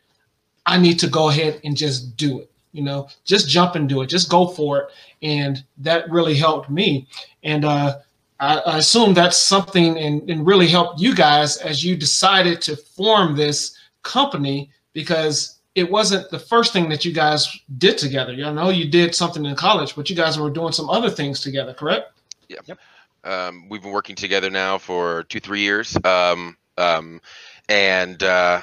I 0.66 0.78
need 0.78 1.00
to 1.00 1.08
go 1.08 1.30
ahead 1.30 1.60
and 1.64 1.76
just 1.76 2.16
do 2.16 2.40
it 2.40 2.50
you 2.74 2.82
know 2.82 3.08
just 3.24 3.48
jump 3.48 3.76
and 3.76 3.88
do 3.88 4.02
it 4.02 4.08
just 4.08 4.28
go 4.28 4.48
for 4.48 4.80
it 4.80 4.88
and 5.22 5.64
that 5.78 6.10
really 6.10 6.34
helped 6.34 6.68
me 6.68 7.06
and 7.44 7.64
uh, 7.64 7.98
I, 8.40 8.58
I 8.58 8.78
assume 8.78 9.14
that's 9.14 9.38
something 9.38 9.96
and, 9.96 10.28
and 10.28 10.46
really 10.46 10.68
helped 10.68 11.00
you 11.00 11.14
guys 11.14 11.56
as 11.58 11.82
you 11.84 11.96
decided 11.96 12.60
to 12.62 12.76
form 12.76 13.36
this 13.36 13.78
company 14.02 14.70
because 14.92 15.53
it 15.74 15.90
wasn't 15.90 16.30
the 16.30 16.38
first 16.38 16.72
thing 16.72 16.88
that 16.88 17.04
you 17.04 17.12
guys 17.12 17.58
did 17.78 17.98
together. 17.98 18.32
You 18.32 18.50
know, 18.52 18.70
you 18.70 18.88
did 18.88 19.14
something 19.14 19.44
in 19.44 19.56
college, 19.56 19.96
but 19.96 20.08
you 20.08 20.16
guys 20.16 20.38
were 20.38 20.50
doing 20.50 20.72
some 20.72 20.88
other 20.88 21.10
things 21.10 21.40
together, 21.40 21.74
correct? 21.74 22.12
Yeah. 22.48 22.58
Yep. 22.66 22.78
Um, 23.24 23.68
we've 23.68 23.82
been 23.82 23.90
working 23.90 24.16
together 24.16 24.50
now 24.50 24.78
for 24.78 25.24
two, 25.24 25.40
three 25.40 25.60
years. 25.60 25.96
Um, 26.04 26.56
um, 26.76 27.20
and 27.68 28.22
uh, 28.22 28.62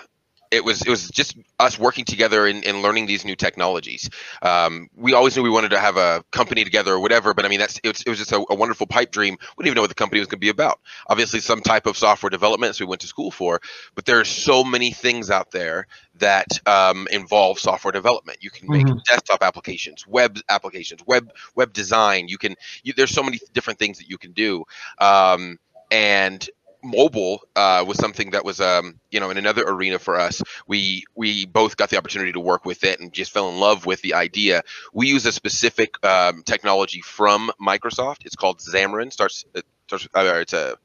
it 0.52 0.66
was 0.66 0.82
it 0.82 0.90
was 0.90 1.10
just 1.10 1.38
us 1.60 1.80
working 1.80 2.04
together 2.04 2.46
and, 2.46 2.66
and 2.66 2.82
learning 2.82 3.06
these 3.06 3.24
new 3.24 3.36
technologies. 3.36 4.10
Um, 4.42 4.90
we 4.96 5.14
always 5.14 5.36
knew 5.36 5.44
we 5.44 5.50
wanted 5.50 5.70
to 5.70 5.80
have 5.80 5.96
a 5.96 6.24
company 6.32 6.66
together 6.66 6.94
or 6.94 7.00
whatever, 7.00 7.34
but 7.34 7.46
I 7.46 7.48
mean 7.48 7.60
that's 7.60 7.80
it 7.84 7.88
was, 7.88 8.02
it 8.04 8.10
was 8.10 8.20
just 8.20 8.34
a, 8.34 8.44
a 8.50 8.56
wonderful 8.56 8.86
pipe 8.86 9.12
dream. 9.12 9.38
We 9.58 9.64
didn't 9.64 9.68
even 9.68 9.76
know 9.76 9.82
what 9.84 9.90
the 9.90 9.96
company 9.96 10.20
was 10.20 10.28
going 10.28 10.40
to 10.40 10.42
be 10.42 10.50
about. 10.50 10.82
Obviously, 11.08 11.40
some 11.40 11.62
type 11.62 11.86
of 11.86 11.96
software 11.96 12.30
development, 12.30 12.76
so 12.76 12.86
we 12.86 12.90
went 12.90 13.02
to 13.02 13.08
school 13.08 13.32
for. 13.32 13.62
But 13.96 14.06
there 14.06 14.20
are 14.20 14.26
so 14.26 14.64
many 14.64 14.92
things 14.92 15.32
out 15.32 15.52
there 15.52 15.88
that 16.16 16.48
um, 16.66 17.08
involve 17.12 17.58
software 17.58 17.94
development. 17.94 18.40
You 18.42 18.50
can 18.50 18.70
make 18.70 18.86
mm-hmm. 18.86 19.00
desktop 19.08 19.42
applications, 19.42 20.06
web 20.06 20.38
applications, 20.50 21.02
web 21.08 21.32
web 21.56 21.72
design. 21.72 22.28
You 22.28 22.38
can 22.38 22.56
you, 22.84 22.92
there's 22.92 23.12
so 23.12 23.24
many 23.24 23.40
different 23.54 23.80
things 23.80 24.00
that 24.00 24.10
you 24.10 24.18
can 24.18 24.34
do. 24.34 24.66
Um, 25.00 25.60
and 25.92 26.50
mobile 26.84 27.42
uh, 27.56 27.84
was 27.88 27.98
something 27.98 28.32
that 28.32 28.46
was 28.46 28.60
um, 28.60 29.00
you 29.12 29.20
know 29.20 29.30
in 29.30 29.38
another 29.38 29.64
arena 29.64 30.00
for 30.00 30.20
us. 30.20 30.42
We 30.68 31.06
we 31.16 31.46
both 31.46 31.78
got 31.78 31.90
the 31.90 31.98
opportunity 31.98 32.32
to 32.34 32.40
work 32.40 32.66
with 32.66 32.84
it 32.84 33.00
and 33.00 33.14
just 33.14 33.32
fell 33.32 33.50
in 33.50 33.60
love 33.60 33.86
with 33.86 34.02
the 34.02 34.14
idea. 34.16 34.64
We 34.94 35.08
use 35.08 35.26
a 35.26 35.32
specific 35.32 36.04
um, 36.06 36.44
technology 36.44 37.02
from 37.02 37.52
microsoft. 37.62 38.26
It's 38.26 38.36
called 38.36 38.60
xamarin. 38.60 39.12
Starts 39.12 39.46
it 39.54 39.66
starts 39.88 40.08
uh, 40.16 40.40
it's 40.42 40.54
a 40.54 40.78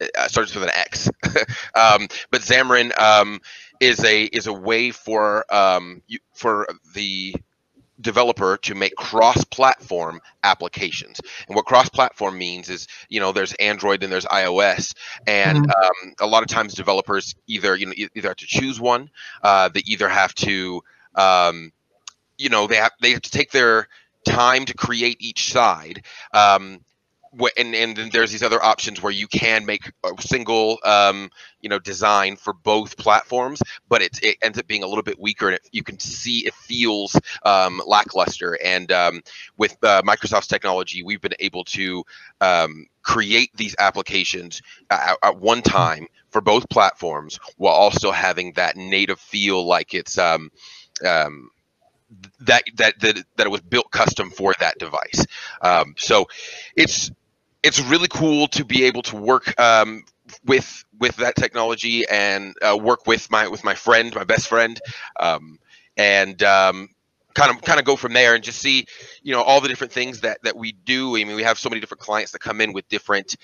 it 0.00 0.10
uh, 0.16 0.28
starts 0.28 0.54
with 0.54 0.64
an 0.64 0.70
X, 0.74 1.08
um, 1.74 2.08
but 2.30 2.40
Xamarin 2.40 2.98
um, 2.98 3.40
is 3.80 4.02
a 4.04 4.24
is 4.24 4.46
a 4.46 4.52
way 4.52 4.90
for 4.90 5.44
um, 5.54 6.02
you, 6.06 6.18
for 6.34 6.66
the 6.94 7.34
developer 8.00 8.56
to 8.58 8.74
make 8.74 8.94
cross-platform 8.96 10.20
applications. 10.42 11.20
And 11.46 11.56
what 11.56 11.66
cross-platform 11.66 12.36
means 12.36 12.68
is, 12.68 12.88
you 13.08 13.20
know, 13.20 13.32
there's 13.32 13.52
Android 13.54 14.02
and 14.02 14.12
there's 14.12 14.26
iOS, 14.26 14.94
and 15.26 15.66
mm-hmm. 15.66 15.70
um, 15.70 16.14
a 16.20 16.26
lot 16.26 16.42
of 16.42 16.48
times 16.48 16.74
developers 16.74 17.34
either 17.46 17.76
you 17.76 17.86
know 17.86 17.92
either 17.96 18.28
have 18.28 18.36
to 18.36 18.46
choose 18.46 18.80
one, 18.80 19.10
uh, 19.42 19.68
they 19.68 19.82
either 19.86 20.08
have 20.08 20.34
to, 20.36 20.82
um, 21.14 21.72
you 22.38 22.48
know, 22.48 22.66
they 22.66 22.76
have 22.76 22.92
they 23.00 23.12
have 23.12 23.22
to 23.22 23.30
take 23.30 23.50
their 23.50 23.88
time 24.24 24.64
to 24.66 24.74
create 24.74 25.16
each 25.20 25.52
side. 25.52 26.04
Um, 26.32 26.80
and 27.56 27.74
and 27.74 27.96
then 27.96 28.10
there's 28.12 28.32
these 28.32 28.42
other 28.42 28.62
options 28.62 29.02
where 29.02 29.12
you 29.12 29.28
can 29.28 29.64
make 29.64 29.90
a 30.04 30.22
single 30.22 30.78
um, 30.84 31.30
you 31.60 31.68
know 31.68 31.78
design 31.78 32.36
for 32.36 32.52
both 32.52 32.96
platforms 32.96 33.62
but 33.88 34.02
it, 34.02 34.18
it 34.22 34.36
ends 34.42 34.58
up 34.58 34.66
being 34.66 34.82
a 34.82 34.86
little 34.86 35.02
bit 35.02 35.18
weaker 35.18 35.46
and 35.46 35.56
it, 35.56 35.68
you 35.70 35.82
can 35.82 35.98
see 35.98 36.46
it 36.46 36.54
feels 36.54 37.18
um, 37.44 37.80
lackluster 37.86 38.58
and 38.64 38.90
um, 38.90 39.22
with 39.56 39.76
uh, 39.84 40.02
microsoft's 40.02 40.48
technology 40.48 41.02
we've 41.02 41.20
been 41.20 41.34
able 41.38 41.64
to 41.64 42.04
um, 42.40 42.86
create 43.02 43.50
these 43.56 43.76
applications 43.78 44.60
at, 44.90 45.16
at, 45.22 45.38
one 45.38 45.62
time 45.62 46.06
for 46.30 46.40
both 46.40 46.68
platforms 46.68 47.38
while 47.56 47.74
also 47.74 48.10
having 48.10 48.52
that 48.54 48.76
native 48.76 49.20
feel 49.20 49.64
like 49.64 49.94
it's 49.94 50.18
um, 50.18 50.50
um, 51.06 51.50
that 52.40 52.64
that 52.76 52.98
that 53.00 53.24
that 53.36 53.46
it 53.46 53.50
was 53.50 53.60
built 53.60 53.90
custom 53.90 54.30
for 54.30 54.54
that 54.60 54.78
device. 54.78 55.26
Um, 55.62 55.94
so 55.96 56.26
it's 56.76 57.10
it's 57.62 57.80
really 57.80 58.08
cool 58.08 58.48
to 58.48 58.64
be 58.64 58.84
able 58.84 59.02
to 59.02 59.16
work 59.16 59.58
um, 59.60 60.04
with 60.44 60.84
with 60.98 61.16
that 61.16 61.36
technology 61.36 62.04
and 62.08 62.54
uh, 62.62 62.76
work 62.76 63.06
with 63.06 63.30
my 63.30 63.48
with 63.48 63.64
my 63.64 63.74
friend, 63.74 64.14
my 64.14 64.24
best 64.24 64.48
friend, 64.48 64.80
um, 65.18 65.58
and 65.96 66.42
um, 66.42 66.88
kind 67.34 67.50
of 67.54 67.62
kind 67.62 67.78
of 67.78 67.84
go 67.84 67.96
from 67.96 68.12
there 68.12 68.34
and 68.34 68.42
just 68.42 68.60
see, 68.60 68.86
you 69.22 69.32
know, 69.32 69.42
all 69.42 69.60
the 69.60 69.68
different 69.68 69.92
things 69.92 70.20
that 70.20 70.38
that 70.42 70.56
we 70.56 70.72
do. 70.72 71.16
I 71.16 71.24
mean, 71.24 71.36
we 71.36 71.42
have 71.42 71.58
so 71.58 71.68
many 71.68 71.80
different 71.80 72.00
clients 72.00 72.32
that 72.32 72.40
come 72.40 72.60
in 72.60 72.72
with 72.72 72.88
different 72.88 73.36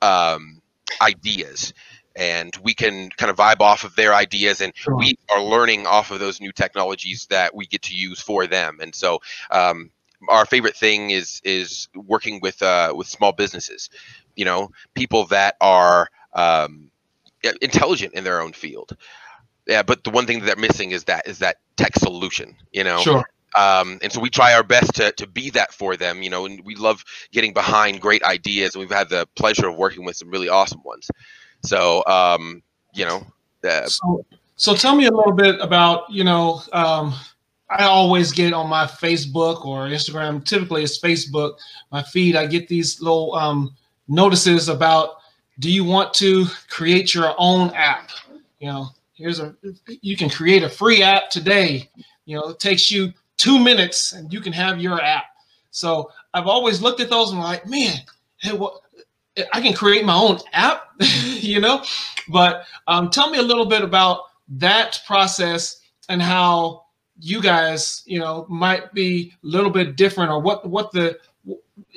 um, 0.00 0.60
ideas. 1.00 1.72
And 2.14 2.54
we 2.62 2.74
can 2.74 3.08
kind 3.08 3.30
of 3.30 3.38
vibe 3.38 3.60
off 3.60 3.84
of 3.84 3.96
their 3.96 4.12
ideas, 4.12 4.60
and 4.60 4.76
sure. 4.76 4.94
we 4.98 5.16
are 5.30 5.42
learning 5.42 5.86
off 5.86 6.10
of 6.10 6.20
those 6.20 6.42
new 6.42 6.52
technologies 6.52 7.26
that 7.30 7.54
we 7.54 7.64
get 7.64 7.80
to 7.84 7.94
use 7.94 8.20
for 8.20 8.46
them. 8.46 8.80
And 8.82 8.94
so, 8.94 9.20
um, 9.50 9.90
our 10.28 10.46
favorite 10.46 10.76
thing 10.76 11.10
is 11.10 11.40
is 11.44 11.88
working 11.94 12.40
with 12.40 12.62
uh, 12.62 12.92
with 12.96 13.06
small 13.06 13.32
businesses. 13.32 13.90
You 14.36 14.44
know, 14.44 14.70
people 14.94 15.26
that 15.26 15.56
are 15.60 16.08
um, 16.32 16.90
intelligent 17.60 18.14
in 18.14 18.24
their 18.24 18.40
own 18.40 18.52
field. 18.52 18.96
Yeah, 19.66 19.82
but 19.82 20.04
the 20.04 20.10
one 20.10 20.26
thing 20.26 20.40
that 20.40 20.46
they're 20.46 20.56
missing 20.56 20.90
is 20.90 21.04
that 21.04 21.26
is 21.26 21.38
that 21.38 21.56
tech 21.76 21.96
solution. 21.96 22.56
You 22.72 22.84
know, 22.84 22.98
sure. 22.98 23.24
Um, 23.54 23.98
and 24.02 24.10
so 24.10 24.20
we 24.20 24.30
try 24.30 24.54
our 24.54 24.62
best 24.62 24.94
to, 24.94 25.12
to 25.12 25.26
be 25.26 25.50
that 25.50 25.74
for 25.74 25.96
them, 25.96 26.22
you 26.22 26.30
know, 26.30 26.46
and 26.46 26.64
we 26.64 26.74
love 26.74 27.04
getting 27.32 27.52
behind 27.52 28.00
great 28.00 28.22
ideas. 28.22 28.74
And 28.74 28.80
we've 28.80 28.90
had 28.90 29.10
the 29.10 29.28
pleasure 29.36 29.68
of 29.68 29.76
working 29.76 30.04
with 30.04 30.16
some 30.16 30.30
really 30.30 30.48
awesome 30.48 30.80
ones. 30.84 31.10
So, 31.62 32.02
um, 32.06 32.62
you 32.94 33.04
know, 33.04 33.26
uh, 33.68 33.86
so, 33.86 34.24
so 34.56 34.74
tell 34.74 34.96
me 34.96 35.06
a 35.06 35.10
little 35.10 35.32
bit 35.34 35.60
about, 35.60 36.10
you 36.10 36.24
know, 36.24 36.62
um, 36.72 37.14
I 37.78 37.84
always 37.84 38.32
get 38.32 38.52
on 38.52 38.68
my 38.68 38.84
Facebook 38.84 39.64
or 39.64 39.86
Instagram. 39.86 40.44
Typically, 40.44 40.82
it's 40.82 41.00
Facebook. 41.00 41.54
My 41.90 42.02
feed. 42.02 42.36
I 42.36 42.46
get 42.46 42.68
these 42.68 43.00
little 43.00 43.34
um, 43.34 43.74
notices 44.08 44.68
about. 44.68 45.16
Do 45.58 45.70
you 45.70 45.84
want 45.84 46.14
to 46.14 46.46
create 46.68 47.14
your 47.14 47.34
own 47.38 47.70
app? 47.70 48.10
You 48.58 48.68
know, 48.68 48.88
here's 49.14 49.40
a. 49.40 49.54
You 49.86 50.16
can 50.16 50.28
create 50.28 50.62
a 50.62 50.68
free 50.68 51.02
app 51.02 51.30
today. 51.30 51.88
You 52.24 52.36
know, 52.36 52.48
it 52.48 52.60
takes 52.60 52.90
you 52.90 53.12
two 53.36 53.58
minutes 53.58 54.12
and 54.12 54.32
you 54.32 54.40
can 54.40 54.52
have 54.52 54.80
your 54.80 55.00
app. 55.00 55.24
So 55.70 56.10
I've 56.34 56.46
always 56.46 56.82
looked 56.82 57.00
at 57.00 57.10
those 57.10 57.32
and 57.32 57.40
like, 57.40 57.66
man, 57.66 57.96
hey, 58.38 58.52
what? 58.52 58.80
I 59.52 59.62
can 59.62 59.72
create 59.72 60.04
my 60.04 60.14
own 60.14 60.38
app, 60.52 60.82
you 61.00 61.60
know. 61.60 61.82
But 62.28 62.64
um, 62.86 63.10
tell 63.10 63.30
me 63.30 63.38
a 63.38 63.42
little 63.42 63.64
bit 63.64 63.82
about 63.82 64.24
that 64.48 65.00
process 65.06 65.80
and 66.08 66.20
how 66.20 66.81
you 67.22 67.40
guys, 67.40 68.02
you 68.04 68.18
know, 68.18 68.44
might 68.48 68.92
be 68.92 69.32
a 69.44 69.46
little 69.46 69.70
bit 69.70 69.96
different, 69.96 70.30
or 70.30 70.40
what 70.40 70.68
what 70.68 70.90
the 70.90 71.18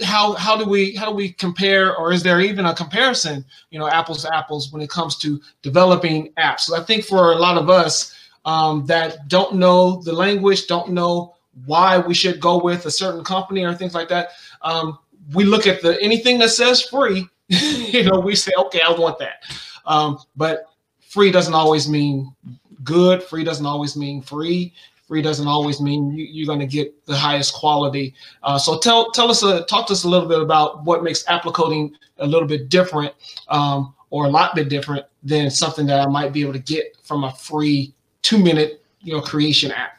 how 0.04 0.34
how 0.34 0.56
do 0.56 0.70
we 0.70 0.94
how 0.96 1.10
do 1.10 1.16
we 1.16 1.32
compare, 1.32 1.98
or 1.98 2.12
is 2.12 2.22
there 2.22 2.40
even 2.42 2.66
a 2.66 2.76
comparison, 2.76 3.44
you 3.72 3.80
know, 3.80 3.88
apples 3.88 4.22
to 4.22 4.36
apples 4.36 4.72
when 4.72 4.84
it 4.84 4.90
comes 4.90 5.18
to 5.18 5.42
developing 5.64 6.32
apps? 6.34 6.62
So 6.62 6.78
I 6.80 6.84
think 6.84 7.04
for 7.04 7.32
a 7.32 7.38
lot 7.38 7.58
of 7.58 7.72
us 7.72 8.16
um, 8.46 8.86
that 8.86 9.28
don't 9.28 9.56
know 9.56 10.00
the 10.04 10.14
language, 10.14 10.68
don't 10.68 10.92
know 10.92 11.36
why 11.66 11.98
we 11.98 12.14
should 12.14 12.40
go 12.40 12.62
with 12.62 12.86
a 12.86 12.92
certain 12.92 13.24
company 13.24 13.64
or 13.64 13.74
things 13.74 13.96
like 13.96 14.10
that, 14.10 14.30
um, 14.62 15.00
we 15.34 15.44
look 15.44 15.66
at 15.66 15.82
the 15.82 16.00
anything 16.04 16.38
that 16.38 16.50
says 16.50 16.84
free, 16.84 17.28
you 17.48 18.04
know, 18.04 18.20
we 18.20 18.36
say, 18.36 18.52
okay, 18.56 18.82
I 18.82 18.92
want 18.92 19.18
that. 19.18 19.44
Um, 19.88 20.20
but 20.36 20.66
free 21.00 21.32
doesn't 21.32 21.54
always 21.56 21.90
mean 21.90 22.36
good. 22.84 23.24
Free 23.24 23.44
doesn't 23.44 23.66
always 23.66 23.96
mean 23.96 24.22
free 24.22 24.74
free 25.08 25.22
doesn't 25.22 25.48
always 25.48 25.82
mean 25.82 26.12
you, 26.12 26.44
are 26.44 26.48
going 26.48 26.60
to 26.60 26.66
get 26.66 27.06
the 27.06 27.16
highest 27.16 27.54
quality. 27.54 28.14
Uh, 28.44 28.58
so 28.58 28.80
tell 28.80 29.12
tell 29.12 29.30
us, 29.30 29.44
uh, 29.44 29.64
talk 29.66 29.88
to 29.88 29.94
us 29.94 30.04
a 30.04 30.10
little 30.10 30.28
bit 30.28 30.42
about 30.42 30.84
what 30.84 31.04
makes 31.04 31.24
Applicoding 31.28 31.94
a 32.18 32.26
little 32.26 32.48
bit 32.48 32.70
different, 32.70 33.14
um, 33.50 33.94
or 34.10 34.26
a 34.26 34.30
lot 34.30 34.56
bit 34.56 34.70
different 34.70 35.06
than 35.24 35.50
something 35.50 35.86
that 35.88 36.00
I 36.00 36.10
might 36.10 36.34
be 36.34 36.42
able 36.42 36.54
to 36.54 36.60
get 36.60 36.96
from 37.04 37.24
a 37.24 37.32
free 37.34 37.94
two 38.22 38.38
minute 38.38 38.84
you 39.02 39.14
know 39.14 39.22
creation 39.22 39.72
app. 39.72 39.98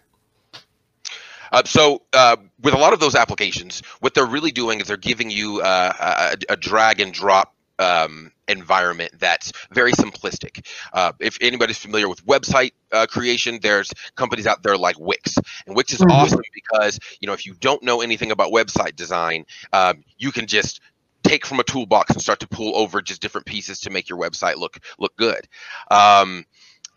Uh, 1.53 1.63
so 1.65 2.03
uh, 2.13 2.37
with 2.63 2.75
a 2.75 2.79
lot 2.79 2.93
of 2.93 3.01
those 3.01 3.15
applications, 3.15 3.81
what 4.01 4.15
they're 4.15 4.27
really 4.27 4.51
doing 4.51 4.81
is 4.81 4.89
they're 4.89 4.97
giving 4.97 5.31
you 5.31 5.61
uh, 5.61 6.35
a, 6.49 6.53
a, 6.53 6.57
drag 6.57 7.01
and 7.01 7.15
drop 7.15 7.55
um, 7.79 8.33
environment 8.49 9.12
that's 9.19 9.53
very 9.71 9.93
simplistic. 9.93 10.67
Uh, 10.93 11.12
if 11.21 11.38
anybody's 11.41 11.79
familiar 11.79 12.09
with 12.09 12.25
website 12.26 12.73
uh, 12.93 13.07
creation, 13.07 13.59
there's 13.62 13.93
companies 14.15 14.47
out 14.47 14.62
there 14.62 14.76
like 14.76 14.99
Wix, 14.99 15.37
and 15.67 15.76
Wix 15.76 15.93
is 15.93 16.00
mm-hmm. 16.00 16.11
awesome 16.11 16.41
because 16.55 16.99
you 17.21 17.26
know 17.26 17.33
if 17.33 17.47
you 17.47 17.55
don't 17.55 17.83
know 17.83 18.00
anything 18.00 18.31
about 18.31 18.53
website 18.53 18.97
design, 18.97 19.45
um, 19.73 20.05
you 20.19 20.33
can 20.33 20.47
just 20.47 20.81
take 21.23 21.45
from 21.45 21.59
a 21.59 21.65
toolbox 21.65 22.12
and 22.12 22.23
start 22.23 22.41
to 22.41 22.49
pull 22.49 22.76
over 22.76 23.03
just 23.03 23.21
different 23.21 23.47
pieces 23.47 23.81
to 23.81 23.91
make 23.91 24.09
your 24.09 24.19
website 24.19 24.57
look 24.57 24.79
look 24.99 25.17
good. 25.17 25.47
Um, 25.91 26.45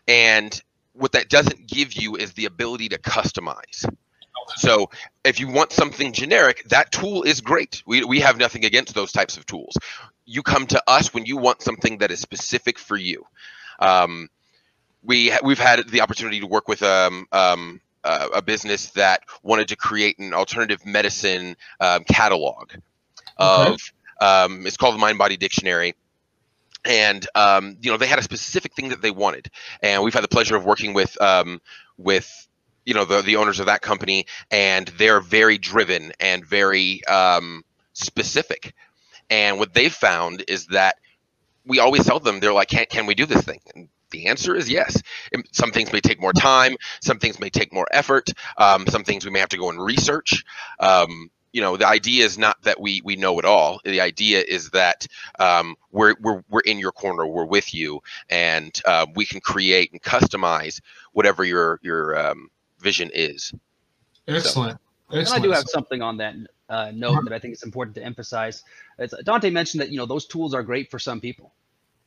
and 0.06 0.60
what 0.92 1.12
that 1.12 1.28
doesn't 1.28 1.66
give 1.66 1.94
you 1.94 2.16
is 2.16 2.32
the 2.32 2.46
ability 2.46 2.88
to 2.90 2.98
customize. 2.98 3.86
So 4.56 4.90
if 5.24 5.38
you 5.38 5.48
want 5.48 5.72
something 5.72 6.12
generic, 6.12 6.64
that 6.68 6.90
tool 6.90 7.22
is 7.22 7.40
great. 7.40 7.82
We, 7.86 8.04
we 8.04 8.20
have 8.20 8.36
nothing 8.36 8.64
against 8.64 8.94
those 8.94 9.12
types 9.12 9.36
of 9.36 9.46
tools 9.46 9.76
you 10.30 10.42
come 10.42 10.64
to 10.64 10.80
us 10.86 11.12
when 11.12 11.26
you 11.26 11.36
want 11.36 11.60
something 11.60 11.98
that 11.98 12.12
is 12.12 12.20
specific 12.20 12.78
for 12.78 12.96
you. 12.96 13.26
Um, 13.80 14.28
we 15.02 15.32
we've 15.42 15.58
had 15.58 15.88
the 15.88 16.02
opportunity 16.02 16.40
to 16.40 16.46
work 16.46 16.68
with 16.68 16.82
um, 16.82 17.26
um, 17.32 17.80
uh, 18.04 18.28
a 18.34 18.42
business 18.42 18.90
that 18.90 19.22
wanted 19.42 19.68
to 19.68 19.76
create 19.76 20.18
an 20.20 20.32
alternative 20.32 20.86
medicine 20.86 21.56
um, 21.80 22.04
catalog 22.04 22.70
of 23.38 23.80
Um, 24.20 24.66
it's 24.66 24.76
called 24.76 24.94
the 24.94 24.98
Mind 24.98 25.18
Body 25.18 25.36
Dictionary. 25.36 25.94
And 26.84 27.26
um, 27.34 27.76
you 27.80 27.90
know 27.90 27.96
they 27.96 28.06
had 28.06 28.18
a 28.18 28.22
specific 28.22 28.74
thing 28.74 28.90
that 28.90 29.02
they 29.02 29.10
wanted. 29.10 29.50
And 29.82 30.02
we've 30.02 30.14
had 30.14 30.24
the 30.24 30.28
pleasure 30.28 30.56
of 30.56 30.64
working 30.64 30.94
with 30.94 31.20
um, 31.20 31.60
with 31.98 32.48
you 32.84 32.94
know 32.94 33.04
the, 33.04 33.22
the 33.22 33.36
owners 33.36 33.60
of 33.60 33.66
that 33.66 33.82
company. 33.82 34.26
And 34.50 34.86
they're 34.88 35.20
very 35.20 35.58
driven 35.58 36.12
and 36.20 36.44
very 36.44 37.04
um, 37.06 37.64
specific 37.94 38.74
and 39.30 39.58
what 39.58 39.72
they've 39.72 39.92
found 39.92 40.44
is 40.48 40.66
that 40.66 40.96
we 41.64 41.78
always 41.78 42.04
tell 42.04 42.20
them 42.20 42.40
they're 42.40 42.52
like 42.52 42.68
can, 42.68 42.86
can 42.86 43.06
we 43.06 43.14
do 43.14 43.26
this 43.26 43.42
thing? 43.42 43.60
And 43.74 43.88
the 44.10 44.26
answer 44.26 44.56
is 44.56 44.68
yes. 44.68 45.00
Some 45.52 45.70
things 45.70 45.92
may 45.92 46.00
take 46.00 46.20
more 46.20 46.32
time 46.32 46.76
some 47.00 47.18
things 47.18 47.38
may 47.40 47.50
take 47.50 47.72
more 47.72 47.86
effort 47.92 48.28
um, 48.58 48.86
some 48.86 49.04
things 49.04 49.24
we 49.24 49.30
may 49.30 49.40
have 49.40 49.48
to 49.50 49.56
go 49.56 49.70
and 49.70 49.82
research. 49.82 50.44
Um, 50.78 51.30
you 51.52 51.60
know 51.60 51.76
the 51.76 51.86
idea 51.86 52.24
is 52.24 52.38
not 52.38 52.62
that 52.62 52.80
we 52.80 53.00
we 53.04 53.16
know 53.16 53.38
it 53.38 53.44
all. 53.44 53.80
The 53.84 54.00
idea 54.00 54.44
is 54.46 54.70
that 54.70 55.06
um, 55.38 55.76
we're, 55.90 56.14
we're 56.20 56.42
we're 56.48 56.60
in 56.60 56.78
your 56.78 56.92
corner 56.92 57.26
we're 57.26 57.44
with 57.44 57.74
you 57.74 58.00
and 58.28 58.80
uh, 58.84 59.06
we 59.14 59.24
can 59.24 59.40
create 59.40 59.92
and 59.92 60.02
customize 60.02 60.80
whatever 61.12 61.44
your 61.44 61.80
your 61.82 62.18
um, 62.18 62.50
vision 62.78 63.10
is. 63.12 63.52
Excellent. 64.28 64.74
So, 64.74 64.89
excellent 65.18 65.28
and 65.28 65.44
i 65.44 65.46
do 65.46 65.52
have 65.52 65.68
something 65.68 66.02
on 66.02 66.16
that 66.16 66.34
uh, 66.68 66.90
note 66.94 67.24
that 67.24 67.32
i 67.32 67.38
think 67.38 67.52
it's 67.52 67.64
important 67.64 67.94
to 67.94 68.02
emphasize 68.02 68.62
it's, 68.98 69.14
dante 69.24 69.50
mentioned 69.50 69.80
that 69.80 69.90
you 69.90 69.96
know 69.96 70.06
those 70.06 70.26
tools 70.26 70.54
are 70.54 70.62
great 70.62 70.90
for 70.90 70.98
some 70.98 71.20
people 71.20 71.52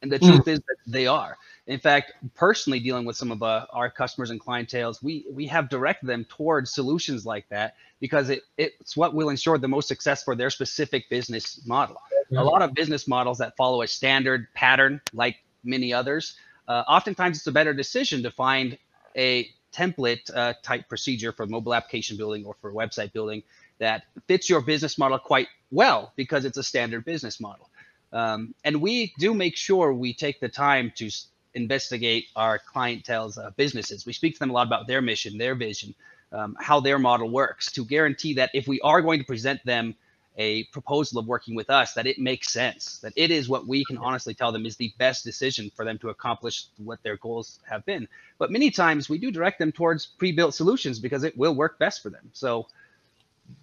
and 0.02 0.12
the 0.12 0.20
truth 0.20 0.46
mm. 0.46 0.54
is 0.54 0.60
that 0.60 0.78
they 0.86 1.08
are 1.08 1.38
in 1.66 1.80
fact, 1.80 2.14
personally 2.36 2.80
dealing 2.80 3.06
with 3.06 3.16
some 3.16 3.32
of 3.32 3.42
uh, 3.42 3.66
our 3.72 3.90
customers 3.90 4.32
and 4.32 4.40
clientele, 4.40 4.94
we 5.02 5.26
we 5.32 5.48
have 5.48 5.70
directed 5.70 6.08
them 6.08 6.26
towards 6.26 6.74
solutions 6.74 7.26
like 7.26 7.48
that 7.50 7.76
because 8.02 8.30
it, 8.30 8.44
it's 8.58 8.98
what 8.98 9.14
will 9.14 9.30
ensure 9.30 9.58
the 9.58 9.68
most 9.68 9.88
success 9.88 10.24
for 10.24 10.36
their 10.36 10.50
specific 10.50 11.10
business 11.10 11.66
model. 11.66 11.96
Mm-hmm. 11.96 12.38
A 12.38 12.44
lot 12.44 12.62
of 12.62 12.74
business 12.74 13.08
models 13.08 13.38
that 13.38 13.56
follow 13.56 13.82
a 13.82 13.88
standard 13.88 14.48
pattern, 14.54 15.00
like 15.14 15.38
many 15.64 15.94
others, 15.94 16.36
uh, 16.68 16.84
oftentimes 16.88 17.38
it's 17.38 17.48
a 17.48 17.52
better 17.52 17.74
decision 17.74 18.22
to 18.24 18.32
find 18.32 18.78
a 19.16 19.50
template 19.74 20.30
uh, 20.36 20.53
type 20.63 20.88
procedure 20.88 21.32
for 21.32 21.46
mobile 21.46 21.74
application 21.74 22.18
building 22.18 22.46
or 22.46 22.56
for 22.62 22.72
website 22.72 23.12
building 23.13 23.44
that 23.80 24.03
fits 24.27 24.50
your 24.50 24.62
business 24.62 24.98
model 24.98 25.20
quite 25.20 25.48
well 25.72 26.13
because 26.15 26.46
it's 26.46 26.58
a 26.58 26.63
standard 26.63 27.03
business 27.06 27.39
model. 27.39 27.70
Um, 28.12 28.53
and 28.63 28.82
we 28.82 29.13
do 29.18 29.34
make 29.34 29.58
sure 29.58 29.92
we 29.92 30.13
take 30.13 30.39
the 30.39 30.50
time 30.50 30.94
to 30.96 31.10
investigate 31.56 32.27
our 32.36 32.60
clientele's 32.60 33.38
uh, 33.38 33.52
businesses. 33.58 34.06
We 34.06 34.13
speak 34.13 34.34
to 34.34 34.39
them 34.39 34.52
a 34.52 34.54
lot 34.54 34.67
about 34.67 34.88
their 34.88 35.02
mission, 35.02 35.38
their 35.38 35.56
vision, 35.56 35.95
um, 36.32 36.56
how 36.60 36.80
their 36.80 37.00
model 37.00 37.30
works 37.30 37.71
to 37.74 37.86
guarantee 37.86 38.36
that 38.36 38.52
if 38.54 38.67
we 38.67 38.80
are 38.82 39.02
going 39.02 39.19
to 39.19 39.26
present 39.26 39.63
them 39.65 39.95
a 40.38 40.63
proposal 40.65 41.19
of 41.19 41.28
working 41.28 41.56
with 41.56 41.69
us, 41.69 41.93
that 41.93 42.08
it 42.08 42.17
makes 42.17 42.52
sense, 42.52 43.00
that 43.00 43.13
it 43.15 43.30
is 43.30 43.48
what 43.48 43.67
we 43.67 43.86
can 43.86 43.98
honestly 43.98 44.34
tell 44.34 44.52
them 44.52 44.65
is 44.65 44.76
the 44.78 44.91
best 44.98 45.24
decision 45.24 45.72
for 45.76 45.86
them 45.86 45.98
to 46.00 46.10
accomplish 46.10 46.65
what 46.78 47.02
their 47.04 47.17
goals 47.17 47.60
have 47.69 47.86
been. 47.86 48.08
But 48.39 48.52
many 48.52 48.72
times 48.72 49.10
we 49.10 49.19
do 49.19 49.32
direct 49.32 49.60
them 49.60 49.72
towards 49.72 50.06
pre-built 50.06 50.56
solutions 50.56 51.00
because 51.00 51.24
it 51.24 51.38
will 51.38 51.54
work 51.54 51.78
best 51.78 52.02
for 52.02 52.10
them. 52.10 52.30
So 52.34 52.67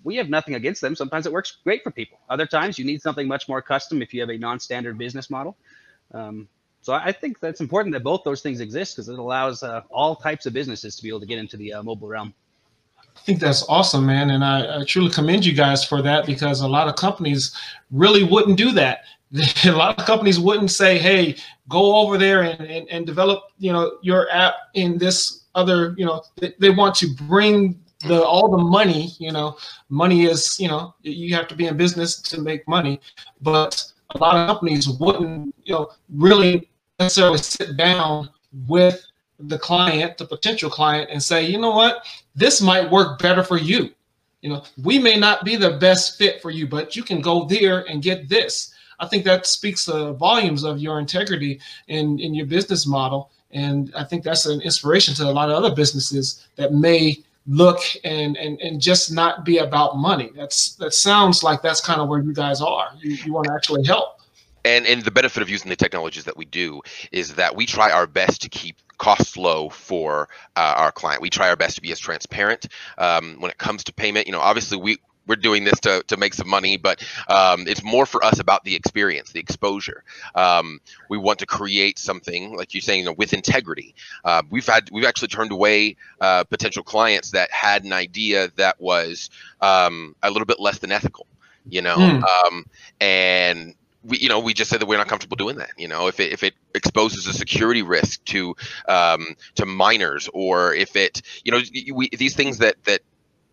we 0.05 0.17
have 0.17 0.29
nothing 0.29 0.55
against 0.55 0.81
them. 0.81 0.95
Sometimes 0.95 1.27
it 1.27 1.33
works 1.33 1.57
great 1.65 1.83
for 1.83 1.91
people. 1.91 2.19
Other 2.29 2.47
times 2.47 2.79
you 2.79 2.85
need 2.85 3.03
something 3.03 3.27
much 3.27 3.49
more 3.49 3.63
custom 3.63 4.03
if 4.03 4.15
you 4.15 4.21
have 4.21 4.31
a 4.31 4.39
non-standard 4.39 4.97
business 4.97 5.29
model. 5.29 5.57
Um, 6.13 6.49
so 6.83 6.95
I 6.95 7.13
think 7.13 7.41
that's 7.41 7.61
important 7.61 7.93
that 7.93 8.03
both 8.03 8.23
those 8.25 8.41
things 8.41 8.61
exist 8.61 8.97
because 8.97 9.09
it 9.09 9.19
allows 9.19 9.63
uh, 9.63 9.83
all 9.91 10.17
types 10.17 10.47
of 10.47 10.53
businesses 10.53 10.97
to 10.97 11.03
be 11.03 11.09
able 11.09 11.21
to 11.21 11.27
get 11.27 11.39
into 11.39 11.57
the 11.57 11.75
uh, 11.75 11.83
mobile 11.83 12.09
realm. 12.09 12.33
I 13.21 13.23
think 13.23 13.39
that's 13.39 13.69
awesome, 13.69 14.07
man, 14.07 14.31
and 14.31 14.43
I, 14.43 14.81
I, 14.81 14.85
truly 14.85 15.11
commend 15.11 15.45
you 15.45 15.53
guys 15.53 15.85
for 15.85 16.01
that 16.01 16.25
because 16.25 16.63
a 16.63 16.69
lot 16.69 16.89
of 16.89 16.97
companies 16.97 17.55
really 17.91 18.25
wouldn't 18.25 18.57
do 18.57 18.73
that. 18.73 19.03
a 19.65 19.73
lot 19.73 19.99
of 19.99 20.07
companies 20.07 20.41
wouldn't 20.41 20.71
say, 20.71 20.99
"Hey, 20.99 21.37
go 21.69 21.97
over 21.97 22.17
there 22.17 22.43
and, 22.43 22.61
and, 22.63 22.89
and 22.89 23.07
develop, 23.07 23.45
you 23.59 23.75
know, 23.75 23.99
your 24.01 24.31
app 24.31 24.55
in 24.73 24.97
this 24.97 25.45
other." 25.55 25.95
You 25.99 26.07
know, 26.07 26.23
they, 26.37 26.55
they 26.59 26.71
want 26.71 26.95
to 26.97 27.09
bring 27.29 27.79
the 28.09 28.25
all 28.25 28.51
the 28.51 28.63
money. 28.63 29.11
You 29.19 29.33
know, 29.33 29.59
money 29.91 30.25
is, 30.25 30.59
you 30.59 30.69
know, 30.69 30.95
you 31.03 31.35
have 31.35 31.47
to 31.49 31.55
be 31.55 31.67
in 31.67 31.77
business 31.77 32.23
to 32.23 32.41
make 32.41 32.67
money, 32.67 33.03
but 33.43 33.85
a 34.15 34.19
lot 34.19 34.35
of 34.35 34.47
companies 34.49 34.89
wouldn't, 34.89 35.55
you 35.63 35.75
know, 35.75 35.91
really 36.09 36.71
necessarily 36.99 37.39
sit 37.39 37.77
down 37.77 38.31
with 38.67 39.05
the 39.43 39.59
client, 39.59 40.19
the 40.19 40.27
potential 40.27 40.71
client, 40.71 41.11
and 41.11 41.23
say, 41.23 41.45
you 41.47 41.59
know 41.59 41.71
what, 41.71 42.05
this 42.35 42.61
might 42.61 42.91
work 42.91 43.21
better 43.21 43.43
for 43.43 43.59
you. 43.59 43.91
You 44.43 44.51
know, 44.51 44.65
we 44.83 44.99
may 44.99 45.17
not 45.17 45.45
be 45.45 45.57
the 45.57 45.73
best 45.79 46.17
fit 46.17 46.41
for 46.41 46.51
you, 46.51 46.67
but 46.67 46.97
you 46.97 47.03
can 47.03 47.21
go 47.21 47.45
there 47.45 47.89
and 47.89 48.03
get 48.03 48.29
this. 48.29 48.73
I 48.99 49.07
think 49.07 49.25
that 49.25 49.47
speaks 49.47 49.89
uh, 49.89 50.13
volumes 50.13 50.63
of 50.65 50.79
your 50.79 50.99
integrity 50.99 51.61
in, 51.89 52.19
in 52.19 52.35
your 52.35 52.47
business 52.47 52.87
model. 52.87 53.31
And 53.51 53.93
I 53.97 54.05
think 54.05 54.23
that's 54.23 54.47
an 54.47 54.61
inspiration 54.61 55.15
to 55.15 55.25
a 55.25 55.33
lot 55.33 55.51
of 55.51 55.57
other 55.57 55.75
businesses 55.75 56.47
that 56.57 56.73
may 56.73 57.19
look 57.47 57.81
and 58.05 58.37
and, 58.37 58.61
and 58.61 58.81
just 58.81 59.11
not 59.13 59.45
be 59.45 59.59
about 59.59 59.97
money. 59.97 60.31
That's 60.37 60.75
that 60.77 60.95
sounds 60.95 61.43
like 61.43 61.63
that's 61.63 61.81
kind 61.81 62.01
of 62.01 62.09
where 62.09 62.21
you 62.21 62.33
guys 62.33 62.61
are. 62.61 62.91
You, 63.01 63.13
you 63.13 63.33
want 63.33 63.47
to 63.47 63.53
actually 63.53 63.85
help 63.85 64.20
and 64.65 64.87
and 64.87 65.03
the 65.03 65.11
benefit 65.11 65.43
of 65.43 65.49
using 65.51 65.69
the 65.69 65.77
technologies 65.77 66.25
that 66.25 66.37
we 66.37 66.45
do 66.45 66.81
is 67.13 67.35
that 67.35 67.57
we 67.57 67.67
try 67.67 67.91
our 67.91 68.07
best 68.07 68.43
to 68.43 68.49
keep 68.49 68.77
costs 68.99 69.37
low 69.37 69.71
for 69.71 70.29
uh, 70.57 70.75
our 70.77 70.93
client. 70.93 71.23
We 71.23 71.31
try 71.31 71.49
our 71.49 71.57
best 71.57 71.77
to 71.77 71.83
be 71.83 71.91
as 71.91 71.99
transparent 71.99 72.69
um, 72.99 73.37
when 73.39 73.51
it 73.51 73.59
comes 73.59 73.85
to 73.85 73.93
payment. 73.93 74.27
You 74.27 74.33
know, 74.33 74.41
obviously 74.41 74.79
we 74.79 74.99
we're 75.31 75.37
doing 75.37 75.63
this 75.63 75.79
to, 75.81 76.03
to 76.09 76.17
make 76.17 76.35
some 76.35 76.49
money, 76.49 76.77
but 76.77 77.03
um, 77.29 77.69
it's 77.69 77.85
more 77.85 78.05
for 78.05 78.23
us 78.25 78.41
about 78.41 78.65
the 78.65 78.75
experience, 78.75 79.31
the 79.31 79.39
exposure. 79.39 80.03
Um, 80.35 80.81
we 81.09 81.19
want 81.19 81.39
to 81.39 81.47
create 81.47 82.01
something, 82.01 82.57
like 82.57 82.75
you're 82.75 82.81
saying, 82.81 83.01
you 83.01 83.05
know, 83.05 83.13
with 83.13 83.33
integrity. 83.33 83.95
Uh, 84.25 84.43
we've 84.51 84.67
had 84.67 84.91
we've 84.91 85.05
actually 85.05 85.29
turned 85.29 85.53
away 85.53 85.97
uh, 86.21 86.45
potential 86.45 86.83
clients 86.83 87.31
that 87.31 87.51
had 87.53 87.85
an 87.85 87.93
idea 87.93 88.51
that 88.57 88.81
was 88.81 89.31
um, 89.61 90.17
a 90.23 90.31
little 90.31 90.47
bit 90.47 90.59
less 90.59 90.79
than 90.79 90.91
ethical, 90.91 91.29
you 91.69 91.81
know, 91.81 91.97
mm. 91.97 92.65
and 93.01 93.75
we 94.05 94.19
you 94.19 94.29
know 94.29 94.41
we 94.41 94.55
just 94.55 94.71
said 94.71 94.81
that 94.81 94.87
we're 94.87 94.99
not 94.99 95.09
comfortable 95.09 95.37
doing 95.37 95.57
that 95.57 95.71
you 95.77 95.89
know 95.89 96.07
if 96.07 96.21
it 96.21 96.33
if 96.33 96.43
it 96.43 96.55
exposes 96.75 97.27
a 97.27 97.33
security 97.33 97.83
risk 97.83 98.25
to 98.25 98.55
um, 98.89 99.35
to 99.55 99.67
minors 99.67 100.29
or 100.33 100.75
if 100.75 100.97
it 100.97 101.23
you 101.45 101.53
know 101.53 101.61
we, 101.95 102.09
these 102.11 102.35
things 102.35 102.59
that 102.59 102.83
that 102.85 103.01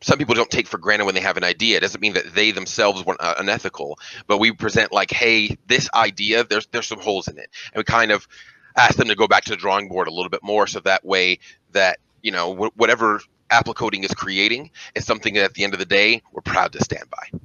some 0.01 0.17
people 0.17 0.35
don't 0.35 0.49
take 0.49 0.67
for 0.67 0.77
granted 0.77 1.05
when 1.05 1.15
they 1.15 1.21
have 1.21 1.37
an 1.37 1.43
idea. 1.43 1.77
It 1.77 1.79
doesn't 1.79 2.01
mean 2.01 2.13
that 2.13 2.35
they 2.35 2.51
themselves 2.51 3.03
were 3.03 3.15
uh, 3.19 3.35
unethical, 3.39 3.97
but 4.27 4.37
we 4.37 4.51
present 4.51 4.91
like, 4.91 5.11
hey, 5.11 5.57
this 5.65 5.89
idea, 5.93 6.43
there's 6.43 6.67
there's 6.67 6.87
some 6.87 6.99
holes 6.99 7.27
in 7.27 7.37
it, 7.37 7.49
and 7.73 7.79
we 7.79 7.83
kind 7.83 8.11
of 8.11 8.27
ask 8.75 8.95
them 8.95 9.07
to 9.07 9.15
go 9.15 9.27
back 9.27 9.45
to 9.45 9.49
the 9.51 9.55
drawing 9.55 9.89
board 9.89 10.07
a 10.07 10.11
little 10.11 10.29
bit 10.29 10.43
more, 10.43 10.67
so 10.67 10.79
that 10.81 11.03
way 11.03 11.39
that 11.71 11.97
you 12.21 12.31
know 12.31 12.55
wh- 12.55 12.77
whatever 12.77 13.21
Applicoding 13.49 14.03
is 14.03 14.13
creating 14.13 14.71
is 14.93 15.05
something 15.05 15.33
that 15.35 15.43
at 15.43 15.53
the 15.53 15.63
end 15.63 15.73
of 15.73 15.79
the 15.79 15.85
day 15.85 16.21
we're 16.31 16.41
proud 16.41 16.73
to 16.73 16.83
stand 16.83 17.09
by. 17.09 17.39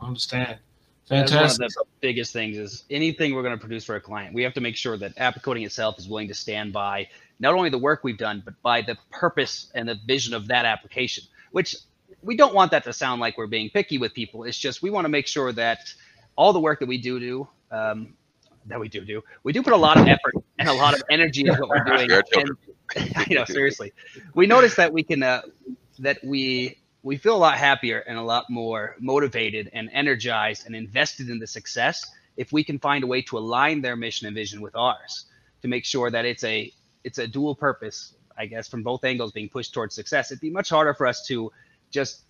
I 0.00 0.06
understand. 0.06 0.58
Fantastic. 1.08 1.60
That's 1.60 1.76
one 1.76 1.84
of 1.84 1.88
the 2.00 2.06
biggest 2.08 2.32
things 2.32 2.58
is 2.58 2.84
anything 2.90 3.34
we're 3.34 3.42
going 3.42 3.54
to 3.54 3.60
produce 3.60 3.84
for 3.84 3.94
a 3.94 4.00
client, 4.00 4.34
we 4.34 4.42
have 4.42 4.54
to 4.54 4.60
make 4.60 4.76
sure 4.76 4.96
that 4.96 5.16
Applicoding 5.16 5.64
itself 5.64 5.98
is 5.98 6.08
willing 6.08 6.28
to 6.28 6.34
stand 6.34 6.72
by 6.72 7.08
not 7.38 7.54
only 7.54 7.70
the 7.70 7.78
work 7.78 8.02
we've 8.02 8.18
done, 8.18 8.42
but 8.44 8.60
by 8.62 8.82
the 8.82 8.96
purpose 9.10 9.70
and 9.74 9.88
the 9.88 9.96
vision 10.06 10.34
of 10.34 10.48
that 10.48 10.64
application, 10.64 11.24
which 11.52 11.76
we 12.22 12.36
don't 12.36 12.54
want 12.54 12.72
that 12.72 12.82
to 12.84 12.92
sound 12.92 13.20
like 13.20 13.38
we're 13.38 13.46
being 13.46 13.70
picky 13.70 13.98
with 13.98 14.14
people. 14.14 14.44
It's 14.44 14.58
just 14.58 14.82
we 14.82 14.90
want 14.90 15.04
to 15.04 15.08
make 15.08 15.28
sure 15.28 15.52
that 15.52 15.78
all 16.34 16.52
the 16.52 16.60
work 16.60 16.80
that 16.80 16.88
we 16.88 16.98
do 16.98 17.20
do, 17.20 17.48
um, 17.70 18.14
that 18.66 18.80
we 18.80 18.88
do 18.88 19.04
do, 19.04 19.22
we 19.44 19.52
do 19.52 19.62
put 19.62 19.72
a 19.72 19.76
lot 19.76 19.96
of 19.98 20.08
effort 20.08 20.34
and 20.58 20.68
a 20.68 20.72
lot 20.72 20.94
of 20.94 21.02
energy 21.08 21.42
into 21.42 21.54
what 21.54 21.68
we're 21.68 21.84
doing. 22.06 22.10
and, 22.96 23.28
you 23.28 23.36
know, 23.36 23.44
seriously, 23.44 23.92
we 24.34 24.46
notice 24.46 24.74
that 24.74 24.92
we 24.92 25.04
can, 25.04 25.22
uh, 25.22 25.42
that 26.00 26.18
we 26.24 26.78
we 27.06 27.16
feel 27.16 27.36
a 27.36 27.38
lot 27.38 27.56
happier 27.56 28.00
and 28.00 28.18
a 28.18 28.22
lot 28.22 28.50
more 28.50 28.96
motivated 28.98 29.70
and 29.72 29.88
energized 29.92 30.66
and 30.66 30.74
invested 30.74 31.30
in 31.30 31.38
the 31.38 31.46
success 31.46 32.04
if 32.36 32.52
we 32.52 32.64
can 32.64 32.80
find 32.80 33.04
a 33.04 33.06
way 33.06 33.22
to 33.22 33.38
align 33.38 33.80
their 33.80 33.94
mission 33.94 34.26
and 34.26 34.34
vision 34.34 34.60
with 34.60 34.74
ours 34.74 35.26
to 35.62 35.68
make 35.68 35.84
sure 35.84 36.10
that 36.10 36.24
it's 36.24 36.42
a 36.42 36.72
it's 37.04 37.18
a 37.18 37.26
dual 37.28 37.54
purpose 37.54 38.14
i 38.36 38.44
guess 38.44 38.66
from 38.66 38.82
both 38.82 39.04
angles 39.04 39.30
being 39.30 39.48
pushed 39.48 39.72
towards 39.72 39.94
success. 39.94 40.32
It'd 40.32 40.40
be 40.40 40.50
much 40.50 40.68
harder 40.68 40.94
for 40.94 41.06
us 41.06 41.24
to 41.28 41.52
just 41.92 42.22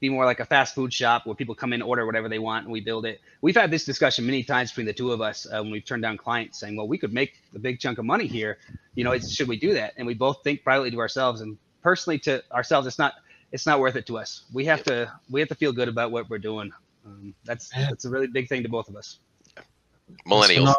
be 0.00 0.08
more 0.08 0.24
like 0.24 0.40
a 0.40 0.46
fast 0.46 0.74
food 0.74 0.94
shop 0.94 1.26
where 1.26 1.36
people 1.36 1.54
come 1.54 1.74
in 1.74 1.82
order 1.82 2.06
whatever 2.06 2.30
they 2.30 2.38
want 2.38 2.64
and 2.64 2.72
we 2.72 2.80
build 2.80 3.04
it. 3.04 3.20
We've 3.42 3.54
had 3.54 3.70
this 3.70 3.84
discussion 3.84 4.24
many 4.24 4.42
times 4.44 4.70
between 4.70 4.86
the 4.86 4.94
two 4.94 5.12
of 5.12 5.20
us 5.20 5.46
uh, 5.46 5.62
when 5.62 5.70
we've 5.70 5.84
turned 5.84 6.02
down 6.02 6.16
clients 6.16 6.58
saying 6.58 6.74
well 6.74 6.88
we 6.88 6.96
could 6.96 7.12
make 7.12 7.34
a 7.54 7.58
big 7.58 7.80
chunk 7.80 7.98
of 7.98 8.06
money 8.06 8.28
here. 8.28 8.56
You 8.94 9.04
know 9.04 9.18
should 9.18 9.48
we 9.48 9.58
do 9.58 9.74
that? 9.74 9.92
And 9.98 10.06
we 10.06 10.14
both 10.14 10.42
think 10.42 10.64
privately 10.64 10.90
to 10.92 11.00
ourselves 11.00 11.42
and 11.42 11.58
personally 11.82 12.18
to 12.20 12.42
ourselves 12.50 12.86
it's 12.86 12.98
not 12.98 13.12
it's 13.52 13.66
not 13.66 13.80
worth 13.80 13.96
it 13.96 14.06
to 14.06 14.18
us. 14.18 14.44
We 14.52 14.64
have 14.64 14.82
to 14.84 15.12
we 15.30 15.40
have 15.40 15.48
to 15.50 15.54
feel 15.54 15.72
good 15.72 15.88
about 15.88 16.10
what 16.10 16.28
we're 16.28 16.38
doing. 16.38 16.72
Um, 17.06 17.34
that's 17.44 17.70
that's 17.70 18.04
a 18.04 18.10
really 18.10 18.26
big 18.26 18.48
thing 18.48 18.62
to 18.62 18.68
both 18.68 18.88
of 18.88 18.96
us. 18.96 19.18
Millennials. 20.26 20.74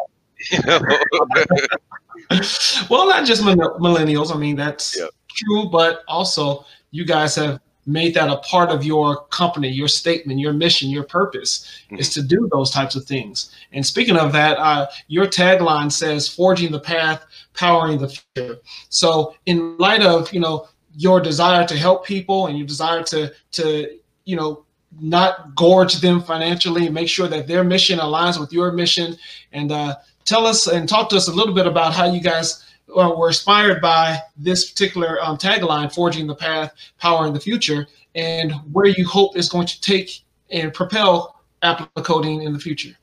well, 2.90 3.08
not 3.08 3.26
just 3.26 3.44
millennials. 3.44 4.34
I 4.34 4.38
mean, 4.38 4.56
that's 4.56 4.98
true, 5.30 5.70
but 5.70 6.04
also 6.08 6.66
you 6.92 7.06
guys 7.06 7.36
have 7.36 7.60
made 7.86 8.14
that 8.14 8.30
a 8.30 8.38
part 8.38 8.70
of 8.70 8.84
your 8.84 9.26
company, 9.26 9.70
your 9.70 9.88
statement, 9.88 10.40
your 10.40 10.54
mission, 10.54 10.90
your 10.90 11.04
purpose 11.04 11.84
mm-hmm. 11.86 11.98
is 11.98 12.14
to 12.14 12.22
do 12.22 12.48
those 12.52 12.72
types 12.72 12.96
of 12.96 13.06
things. 13.06 13.52
And 13.74 13.86
speaking 13.86 14.16
of 14.16 14.32
that, 14.34 14.58
uh, 14.58 14.88
your 15.08 15.28
tagline 15.28 15.92
says 15.92 16.28
"Forging 16.28 16.72
the 16.72 16.80
path, 16.80 17.26
powering 17.54 17.98
the 17.98 18.10
future." 18.10 18.60
So, 18.90 19.36
in 19.46 19.78
light 19.78 20.02
of 20.02 20.32
you 20.34 20.40
know 20.40 20.68
your 20.96 21.20
desire 21.20 21.66
to 21.68 21.76
help 21.76 22.06
people 22.06 22.48
and 22.48 22.58
your 22.58 22.68
desire 22.68 23.04
to 23.04 23.34
to 23.52 23.98
you 24.26 24.36
know 24.36 24.66
not 25.00 25.56
gorge 25.56 26.02
them 26.02 26.22
financially, 26.22 26.86
and 26.86 26.94
make 26.94 27.10
sure 27.10 27.28
that 27.28 27.48
their 27.48 27.64
mission 27.64 28.00
aligns 28.00 28.40
with 28.40 28.54
your 28.54 28.72
mission, 28.72 29.18
and 29.52 29.72
uh, 29.72 29.96
tell 30.26 30.46
us 30.46 30.68
and 30.68 30.88
talk 30.88 31.10
to 31.10 31.16
us 31.16 31.28
a 31.28 31.34
little 31.34 31.54
bit 31.54 31.66
about 31.66 31.94
how 31.94 32.06
you 32.06 32.22
guys 32.22 32.64
uh, 32.96 33.12
were 33.18 33.30
inspired 33.30 33.82
by 33.82 34.20
this 34.38 34.70
particular 34.70 35.22
um, 35.24 35.38
tagline, 35.38 35.94
"Forging 35.94 36.28
the 36.28 36.36
Path, 36.36 36.74
power 37.00 37.26
in 37.26 37.34
the 37.34 37.40
Future," 37.40 37.88
and 38.14 38.54
where 38.72 38.86
you 38.86 39.08
hope 39.08 39.36
is 39.36 39.50
going 39.50 39.68
to 39.68 39.82
take 39.82 40.24
and 40.52 40.74
propel 40.74 41.34
Applicoding 41.64 42.44
in 42.44 42.52
the 42.52 42.60
future. 42.60 42.94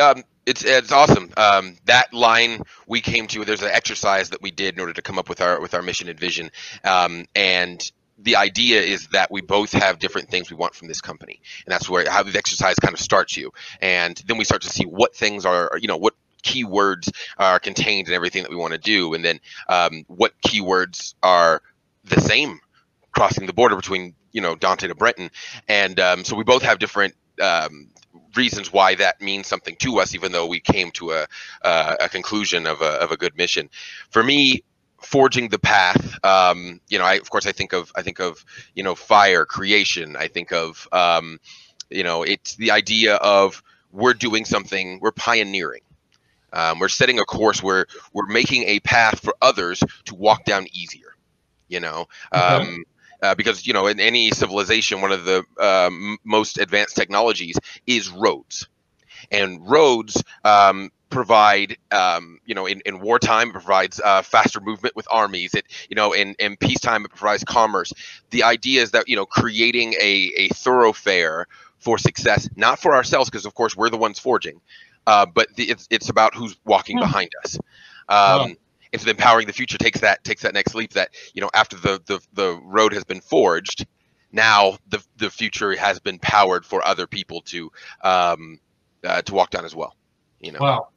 Um, 0.00 0.24
it's 0.46 0.64
it's 0.64 0.92
awesome. 0.92 1.30
Um, 1.36 1.76
that 1.86 2.12
line 2.12 2.62
we 2.86 3.00
came 3.00 3.26
to. 3.28 3.44
There's 3.44 3.62
an 3.62 3.70
exercise 3.70 4.30
that 4.30 4.42
we 4.42 4.50
did 4.50 4.74
in 4.74 4.80
order 4.80 4.92
to 4.92 5.02
come 5.02 5.18
up 5.18 5.28
with 5.28 5.40
our 5.40 5.60
with 5.60 5.74
our 5.74 5.82
mission 5.82 6.08
and 6.08 6.18
vision, 6.18 6.50
um, 6.84 7.26
and 7.34 7.80
the 8.18 8.36
idea 8.36 8.80
is 8.80 9.08
that 9.08 9.30
we 9.30 9.40
both 9.40 9.72
have 9.72 9.98
different 9.98 10.28
things 10.28 10.50
we 10.50 10.56
want 10.56 10.74
from 10.74 10.88
this 10.88 11.00
company 11.00 11.40
and 11.66 11.72
that's 11.72 11.88
where 11.88 12.08
how 12.08 12.22
the 12.22 12.36
exercise 12.38 12.76
kind 12.76 12.94
of 12.94 13.00
starts 13.00 13.36
you 13.36 13.50
and 13.80 14.22
then 14.26 14.36
we 14.38 14.44
start 14.44 14.62
to 14.62 14.68
see 14.68 14.84
what 14.84 15.14
things 15.14 15.44
are 15.44 15.70
you 15.80 15.88
know 15.88 15.96
what 15.96 16.14
keywords 16.42 17.10
are 17.38 17.58
contained 17.58 18.06
in 18.06 18.14
everything 18.14 18.42
that 18.42 18.50
we 18.50 18.56
want 18.56 18.72
to 18.72 18.78
do 18.78 19.14
and 19.14 19.24
then 19.24 19.40
um, 19.68 20.04
what 20.06 20.32
keywords 20.42 21.14
are 21.22 21.60
the 22.04 22.20
same 22.20 22.60
crossing 23.12 23.46
the 23.46 23.52
border 23.52 23.74
between 23.74 24.14
you 24.32 24.40
know 24.40 24.54
dante 24.54 24.86
to 24.86 24.94
brenton 24.94 25.30
and 25.68 25.98
um, 25.98 26.24
so 26.24 26.36
we 26.36 26.44
both 26.44 26.62
have 26.62 26.78
different 26.78 27.14
um, 27.42 27.88
reasons 28.36 28.72
why 28.72 28.94
that 28.94 29.20
means 29.20 29.46
something 29.46 29.76
to 29.76 29.98
us 29.98 30.14
even 30.14 30.32
though 30.32 30.46
we 30.46 30.60
came 30.60 30.90
to 30.92 31.12
a, 31.12 31.26
uh, 31.62 31.96
a 32.00 32.08
conclusion 32.08 32.66
of 32.66 32.80
a, 32.80 33.02
of 33.02 33.10
a 33.10 33.16
good 33.16 33.36
mission. 33.36 33.68
For 34.10 34.22
me 34.22 34.64
forging 35.02 35.50
the 35.50 35.58
path 35.58 36.18
um, 36.24 36.80
you 36.88 36.98
know 36.98 37.04
i 37.04 37.14
of 37.14 37.28
course 37.28 37.46
i 37.46 37.52
think 37.52 37.74
of 37.74 37.92
i 37.94 38.00
think 38.00 38.20
of 38.20 38.42
you 38.74 38.82
know 38.82 38.94
fire 38.94 39.44
creation. 39.44 40.16
I 40.16 40.28
think 40.28 40.52
of 40.52 40.88
um, 40.92 41.38
you 41.90 42.02
know 42.02 42.22
it's 42.22 42.56
the 42.56 42.70
idea 42.70 43.16
of 43.16 43.62
we're 43.92 44.14
doing 44.14 44.44
something 44.44 44.98
we're 45.00 45.12
pioneering. 45.12 45.82
Um, 46.52 46.78
we're 46.78 46.88
setting 46.88 47.18
a 47.18 47.24
course 47.24 47.62
where 47.62 47.86
we're 48.12 48.26
making 48.26 48.62
a 48.64 48.78
path 48.80 49.20
for 49.20 49.34
others 49.42 49.82
to 50.04 50.14
walk 50.14 50.44
down 50.44 50.66
easier 50.72 51.14
you 51.68 51.80
know? 51.80 52.06
Um, 52.32 52.84
uh, 53.22 53.34
because 53.34 53.66
you 53.66 53.72
know 53.72 53.86
in 53.86 54.00
any 54.00 54.30
civilization 54.30 55.00
one 55.00 55.12
of 55.12 55.24
the 55.24 55.44
um, 55.58 56.18
most 56.24 56.58
advanced 56.58 56.96
technologies 56.96 57.58
is 57.86 58.10
roads 58.10 58.68
and 59.30 59.68
roads 59.68 60.22
um, 60.44 60.90
provide 61.10 61.76
um, 61.92 62.40
you 62.44 62.54
know 62.54 62.66
in, 62.66 62.82
in 62.84 63.00
wartime 63.00 63.48
it 63.50 63.52
provides 63.52 64.00
uh, 64.00 64.22
faster 64.22 64.60
movement 64.60 64.96
with 64.96 65.06
armies 65.10 65.54
it 65.54 65.64
you 65.88 65.96
know 65.96 66.12
in, 66.12 66.34
in 66.38 66.56
peacetime 66.56 67.04
it 67.04 67.10
provides 67.10 67.44
commerce 67.44 67.92
the 68.30 68.42
idea 68.42 68.82
is 68.82 68.90
that 68.90 69.08
you 69.08 69.16
know 69.16 69.26
creating 69.26 69.94
a, 69.94 70.32
a 70.36 70.48
thoroughfare 70.48 71.46
for 71.78 71.98
success 71.98 72.48
not 72.56 72.78
for 72.80 72.94
ourselves 72.94 73.30
because 73.30 73.46
of 73.46 73.54
course 73.54 73.76
we're 73.76 73.90
the 73.90 73.96
ones 73.96 74.18
forging 74.18 74.60
uh, 75.06 75.26
but 75.26 75.54
the, 75.56 75.70
it's, 75.70 75.86
it's 75.90 76.08
about 76.08 76.34
who's 76.34 76.56
walking 76.64 76.96
yeah. 76.96 77.04
Hmm. 77.04 77.10
behind 77.10 77.30
us 77.44 77.58
um, 78.08 78.40
wow. 78.40 78.46
And 78.94 79.02
so 79.02 79.10
empowering 79.10 79.46
the 79.46 79.52
future 79.52 79.76
takes 79.76 80.00
that 80.00 80.24
takes 80.24 80.40
that 80.40 80.54
next 80.54 80.74
leap 80.74 80.92
that 80.94 81.10
you 81.34 81.42
know 81.42 81.50
after 81.52 81.76
the 81.76 82.00
the, 82.06 82.18
the 82.32 82.58
road 82.64 82.94
has 82.94 83.04
been 83.04 83.20
forged 83.20 83.86
now 84.32 84.78
the 84.88 85.04
the 85.18 85.28
future 85.28 85.76
has 85.76 86.00
been 86.00 86.18
powered 86.18 86.64
for 86.64 86.82
other 86.86 87.06
people 87.06 87.42
to 87.42 87.70
um, 88.02 88.58
uh, 89.04 89.20
to 89.20 89.34
walk 89.34 89.50
down 89.50 89.66
as 89.66 89.74
well 89.74 89.94
you 90.44 90.52
know? 90.52 90.58
Wow. 90.60 90.88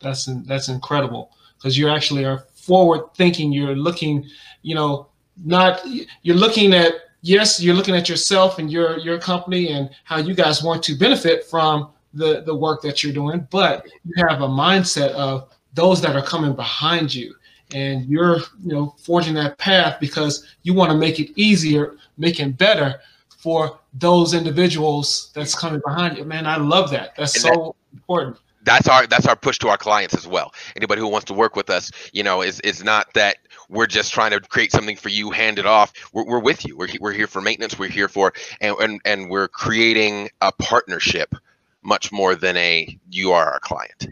That's 0.00 0.28
that's 0.46 0.68
incredible. 0.68 1.30
Because 1.56 1.76
you 1.76 1.88
actually 1.88 2.24
are 2.24 2.46
forward 2.54 3.14
thinking. 3.16 3.52
You're 3.52 3.74
looking, 3.74 4.26
you 4.62 4.74
know, 4.74 5.08
not 5.44 5.82
you're 6.22 6.36
looking 6.36 6.72
at 6.72 6.94
yes, 7.22 7.60
you're 7.60 7.74
looking 7.74 7.96
at 7.96 8.08
yourself 8.08 8.58
and 8.58 8.70
your 8.70 8.98
your 8.98 9.18
company 9.18 9.70
and 9.70 9.90
how 10.04 10.18
you 10.18 10.34
guys 10.34 10.62
want 10.62 10.82
to 10.84 10.96
benefit 10.96 11.44
from 11.44 11.90
the 12.14 12.42
the 12.42 12.54
work 12.54 12.82
that 12.82 13.02
you're 13.02 13.12
doing, 13.12 13.46
but 13.50 13.86
you 14.04 14.24
have 14.28 14.42
a 14.42 14.48
mindset 14.48 15.10
of 15.10 15.50
those 15.78 16.00
that 16.02 16.16
are 16.16 16.22
coming 16.22 16.54
behind 16.54 17.14
you 17.14 17.32
and 17.72 18.04
you're 18.06 18.38
you 18.64 18.72
know 18.74 18.96
forging 18.98 19.34
that 19.34 19.56
path 19.58 20.00
because 20.00 20.44
you 20.64 20.74
want 20.74 20.90
to 20.90 20.96
make 20.96 21.20
it 21.20 21.30
easier 21.36 21.96
making 22.16 22.50
better 22.50 23.00
for 23.28 23.78
those 23.94 24.34
individuals 24.34 25.30
that's 25.34 25.54
coming 25.54 25.80
behind 25.86 26.18
you 26.18 26.24
man 26.24 26.46
i 26.46 26.56
love 26.56 26.90
that 26.90 27.14
that's 27.16 27.40
so 27.40 27.76
important 27.92 28.36
that's 28.64 28.88
our 28.88 29.06
that's 29.06 29.26
our 29.26 29.36
push 29.36 29.56
to 29.60 29.68
our 29.68 29.78
clients 29.78 30.14
as 30.14 30.26
well. 30.26 30.52
Anybody 30.76 31.00
who 31.00 31.08
wants 31.08 31.24
to 31.26 31.32
work 31.32 31.56
with 31.56 31.70
us, 31.70 31.90
you 32.12 32.22
know, 32.22 32.42
is 32.42 32.60
is 32.60 32.84
not 32.84 33.06
that 33.14 33.38
we're 33.70 33.86
just 33.86 34.12
trying 34.12 34.30
to 34.32 34.40
create 34.40 34.72
something 34.72 34.96
for 34.96 35.08
you, 35.08 35.30
hand 35.30 35.58
it 35.58 35.64
off. 35.64 35.90
We're, 36.12 36.26
we're 36.26 36.38
with 36.40 36.66
you. 36.66 36.76
We're 36.76 36.88
we're 37.00 37.12
here 37.12 37.28
for 37.28 37.40
maintenance. 37.40 37.78
We're 37.78 37.88
here 37.88 38.08
for 38.08 38.34
and, 38.60 38.76
and 38.78 39.00
and 39.06 39.30
we're 39.30 39.48
creating 39.48 40.28
a 40.42 40.52
partnership 40.52 41.34
much 41.82 42.12
more 42.12 42.34
than 42.34 42.58
a 42.58 42.98
you 43.10 43.32
are 43.32 43.52
our 43.52 43.60
client. 43.60 44.08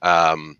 Um, 0.00 0.56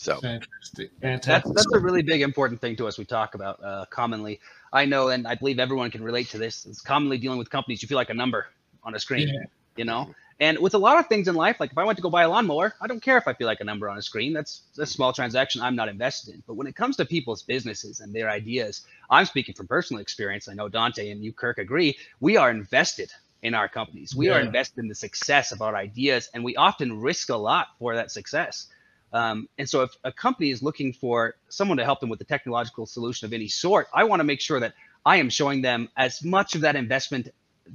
so 0.00 0.20
fantastic, 0.20 0.90
fantastic. 1.00 1.54
That's 1.54 1.66
that's 1.66 1.74
a 1.74 1.78
really 1.78 2.02
big 2.02 2.22
important 2.22 2.60
thing 2.60 2.76
to 2.76 2.86
us. 2.86 2.98
We 2.98 3.04
talk 3.04 3.34
about 3.34 3.62
uh, 3.62 3.84
commonly. 3.90 4.40
I 4.72 4.84
know, 4.84 5.08
and 5.08 5.26
I 5.26 5.34
believe 5.34 5.58
everyone 5.58 5.90
can 5.90 6.02
relate 6.02 6.28
to 6.30 6.38
this. 6.38 6.64
It's 6.64 6.80
commonly 6.80 7.18
dealing 7.18 7.38
with 7.38 7.50
companies. 7.50 7.82
You 7.82 7.88
feel 7.88 7.96
like 7.96 8.10
a 8.10 8.14
number 8.14 8.46
on 8.82 8.94
a 8.94 8.98
screen. 8.98 9.28
Yeah. 9.28 9.44
You 9.76 9.84
know, 9.84 10.14
and 10.40 10.58
with 10.58 10.72
a 10.72 10.78
lot 10.78 10.98
of 10.98 11.06
things 11.06 11.28
in 11.28 11.34
life, 11.34 11.60
like 11.60 11.70
if 11.70 11.76
I 11.76 11.84
went 11.84 11.98
to 11.98 12.02
go 12.02 12.08
buy 12.08 12.22
a 12.22 12.28
lawnmower, 12.28 12.74
I 12.80 12.86
don't 12.86 13.00
care 13.00 13.18
if 13.18 13.28
I 13.28 13.34
feel 13.34 13.46
like 13.46 13.60
a 13.60 13.64
number 13.64 13.90
on 13.90 13.98
a 13.98 14.02
screen. 14.02 14.32
That's 14.32 14.62
a 14.78 14.86
small 14.86 15.12
transaction 15.12 15.60
I'm 15.60 15.76
not 15.76 15.90
invested 15.90 16.34
in. 16.34 16.42
But 16.46 16.54
when 16.54 16.66
it 16.66 16.74
comes 16.74 16.96
to 16.96 17.04
people's 17.04 17.42
businesses 17.42 18.00
and 18.00 18.14
their 18.14 18.30
ideas, 18.30 18.86
I'm 19.10 19.26
speaking 19.26 19.54
from 19.54 19.68
personal 19.68 20.00
experience. 20.00 20.48
I 20.48 20.54
know 20.54 20.70
Dante 20.70 21.10
and 21.10 21.22
you, 21.22 21.34
Kirk, 21.34 21.58
agree. 21.58 21.98
We 22.20 22.38
are 22.38 22.50
invested 22.50 23.12
in 23.42 23.54
our 23.54 23.68
companies. 23.68 24.14
We 24.16 24.28
yeah. 24.28 24.36
are 24.36 24.40
invested 24.40 24.78
in 24.78 24.88
the 24.88 24.94
success 24.94 25.52
of 25.52 25.60
our 25.60 25.76
ideas, 25.76 26.30
and 26.32 26.42
we 26.42 26.56
often 26.56 27.00
risk 27.00 27.28
a 27.28 27.36
lot 27.36 27.68
for 27.78 27.94
that 27.94 28.10
success. 28.10 28.68
Um, 29.12 29.48
and 29.58 29.68
so, 29.68 29.82
if 29.82 29.90
a 30.04 30.12
company 30.12 30.50
is 30.50 30.62
looking 30.62 30.92
for 30.92 31.34
someone 31.48 31.78
to 31.78 31.84
help 31.84 32.00
them 32.00 32.08
with 32.08 32.20
a 32.20 32.24
technological 32.24 32.86
solution 32.86 33.26
of 33.26 33.32
any 33.32 33.48
sort, 33.48 33.88
I 33.92 34.04
want 34.04 34.20
to 34.20 34.24
make 34.24 34.40
sure 34.40 34.60
that 34.60 34.74
I 35.04 35.16
am 35.16 35.30
showing 35.30 35.62
them 35.62 35.88
as 35.96 36.22
much 36.22 36.54
of 36.54 36.60
that 36.60 36.76
investment 36.76 37.28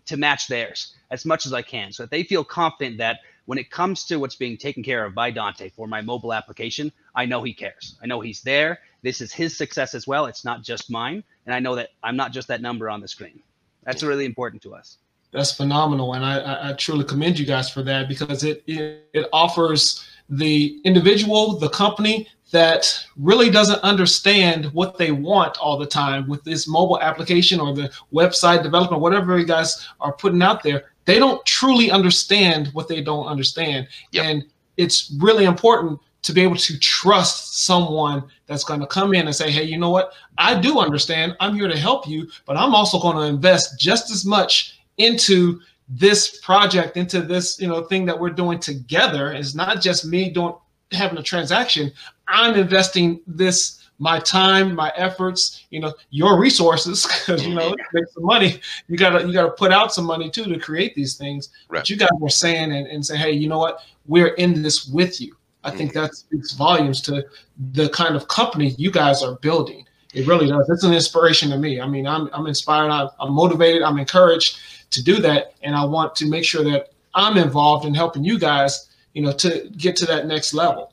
to 0.06 0.18
match 0.18 0.48
theirs 0.48 0.96
as 1.12 1.26
much 1.26 1.46
as 1.46 1.54
I 1.54 1.62
can 1.62 1.92
so 1.92 2.04
that 2.04 2.12
they 2.12 2.24
feel 2.24 2.44
confident 2.44 2.98
that 2.98 3.20
when 3.46 3.58
it 3.58 3.70
comes 3.70 4.06
to 4.06 4.18
what's 4.18 4.36
being 4.36 4.58
taken 4.58 4.84
care 4.84 5.06
of 5.06 5.14
by 5.14 5.32
Dante 5.32 5.70
for 5.70 5.88
my 5.88 6.02
mobile 6.02 6.34
application, 6.34 6.92
I 7.16 7.26
know 7.26 7.44
he 7.44 7.54
cares. 7.54 7.96
I 8.02 8.08
know 8.08 8.20
he's 8.20 8.42
there. 8.42 8.80
This 9.04 9.22
is 9.22 9.32
his 9.32 9.56
success 9.56 9.94
as 9.94 10.08
well. 10.08 10.26
It's 10.26 10.44
not 10.44 10.64
just 10.64 10.90
mine. 10.90 11.24
And 11.46 11.54
I 11.54 11.60
know 11.60 11.76
that 11.76 11.90
I'm 12.04 12.16
not 12.16 12.32
just 12.32 12.48
that 12.48 12.62
number 12.62 12.90
on 12.90 13.02
the 13.02 13.08
screen. 13.08 13.40
That's 13.84 14.02
really 14.02 14.26
important 14.26 14.64
to 14.64 14.74
us. 14.74 14.98
That's 15.32 15.52
phenomenal. 15.52 16.14
And 16.14 16.26
I, 16.26 16.70
I 16.70 16.74
truly 16.74 17.04
commend 17.04 17.38
you 17.38 17.46
guys 17.46 17.70
for 17.70 17.84
that 17.84 18.08
because 18.08 18.44
it, 18.44 18.64
it, 18.66 19.08
it 19.14 19.28
offers 19.32 20.08
the 20.30 20.80
individual, 20.84 21.58
the 21.58 21.70
company, 21.70 22.28
that 22.52 23.06
really 23.18 23.50
doesn't 23.50 23.80
understand 23.80 24.66
what 24.68 24.98
they 24.98 25.12
want 25.12 25.58
all 25.58 25.78
the 25.78 25.86
time 25.86 26.28
with 26.28 26.44
this 26.44 26.68
mobile 26.68 27.00
application 27.02 27.60
or 27.60 27.74
the 27.74 27.92
website 28.14 28.64
development, 28.64 29.02
whatever 29.02 29.38
you 29.38 29.46
guys 29.46 29.88
are 30.00 30.14
putting 30.14 30.42
out 30.42 30.64
there, 30.64 30.86
they 31.06 31.20
don't 31.20 31.46
truly 31.46 31.92
understand 31.92 32.68
what 32.68 32.88
they 32.88 33.02
don't 33.02 33.26
understand. 33.26 33.88
Yep. 34.12 34.26
And 34.26 34.46
it's 34.78 35.14
really 35.20 35.46
important 35.46 36.00
to 36.22 36.34
be 36.34 36.42
able 36.42 36.56
to 36.56 36.80
trust 36.80 37.66
someone 37.66 38.24
that's 38.48 38.64
going 38.64 38.80
to 38.80 38.88
come 38.88 39.14
in 39.14 39.28
and 39.28 39.36
say, 39.36 39.52
hey, 39.52 39.64
you 39.64 39.78
know 39.78 39.92
what? 39.92 40.14
I 40.38 40.60
do 40.60 40.80
understand. 40.80 41.36
I'm 41.40 41.56
here 41.56 41.68
to 41.68 41.78
help 41.78 42.08
you, 42.08 42.28
but 42.46 42.58
I'm 42.58 42.74
also 42.74 43.00
going 43.00 43.18
to 43.18 43.24
invest 43.24 43.80
just 43.80 44.12
as 44.12 44.26
much 44.26 44.80
into 44.98 45.60
this 45.88 46.40
project, 46.40 46.98
into 46.98 47.22
this, 47.22 47.60
you 47.60 47.68
know, 47.68 47.84
thing 47.84 48.06
that 48.06 48.20
we're 48.20 48.32
doing 48.32 48.60
together. 48.60 49.32
It's 49.32 49.56
not 49.56 49.82
just 49.82 50.06
me 50.06 50.30
doing 50.30 50.56
having 50.92 51.18
a 51.18 51.24
transaction. 51.24 51.92
I'm 52.28 52.56
investing 52.56 53.22
this 53.28 53.86
my 53.98 54.20
time, 54.20 54.76
my 54.76 54.92
efforts, 54.96 55.66
you 55.70 55.80
know, 55.80 55.94
your 56.10 56.40
resources, 56.40 57.06
because 57.26 57.46
you 57.46 57.54
know, 57.56 57.76
make 57.94 58.08
some 58.10 58.26
money. 58.26 58.60
You 58.88 58.98
gotta 58.98 59.26
you 59.26 59.34
gotta 59.34 59.52
put 59.52 59.72
out 59.72 59.94
some 59.94 60.06
money 60.06 60.30
too 60.30 60.46
to 60.46 60.60
create 60.60 60.96
these 60.96 61.16
things. 61.16 61.50
Right. 61.70 61.80
But 61.80 61.90
you 61.90 61.98
guys 61.98 62.10
were 62.20 62.30
saying 62.30 62.72
and, 62.72 62.88
and 62.88 63.06
say, 63.06 63.18
hey, 63.18 63.32
you 63.32 63.48
know 63.48 63.60
what? 63.60 63.80
We're 64.08 64.34
in 64.36 64.62
this 64.62 64.88
with 64.88 65.22
you. 65.22 65.36
I 65.64 65.72
think 65.72 65.92
mm-hmm. 65.92 66.02
that 66.02 66.16
speaks 66.16 66.52
volumes 66.52 67.02
to 67.04 67.26
the 67.74 67.90
kind 67.90 68.16
of 68.16 68.28
company 68.28 68.76
you 68.78 68.92
guys 68.92 69.24
are 69.24 69.36
building. 69.38 69.86
It 70.14 70.28
really 70.28 70.48
does. 70.48 70.70
It's 70.70 70.84
an 70.84 70.94
inspiration 70.94 71.50
to 71.50 71.58
me. 71.58 71.82
I 71.82 71.88
mean, 71.88 72.08
I'm 72.08 72.30
I'm 72.34 72.48
inspired. 72.48 72.90
I'm, 72.90 73.10
I'm 73.20 73.34
motivated. 73.34 73.82
I'm 73.82 73.98
encouraged 73.98 74.60
to 74.96 75.04
do 75.04 75.18
that, 75.22 75.54
and 75.64 75.76
I 75.76 75.86
want 75.86 76.16
to 76.16 76.26
make 76.28 76.44
sure 76.44 76.64
that 76.66 76.90
I'm 77.14 77.38
involved 77.38 77.86
in 77.86 77.94
helping 77.94 78.26
you 78.26 78.38
guys, 78.38 78.90
you 79.14 79.22
know, 79.22 79.32
to 79.32 79.70
get 79.78 79.96
to 79.98 80.06
that 80.08 80.28
next 80.28 80.54
level, 80.54 80.92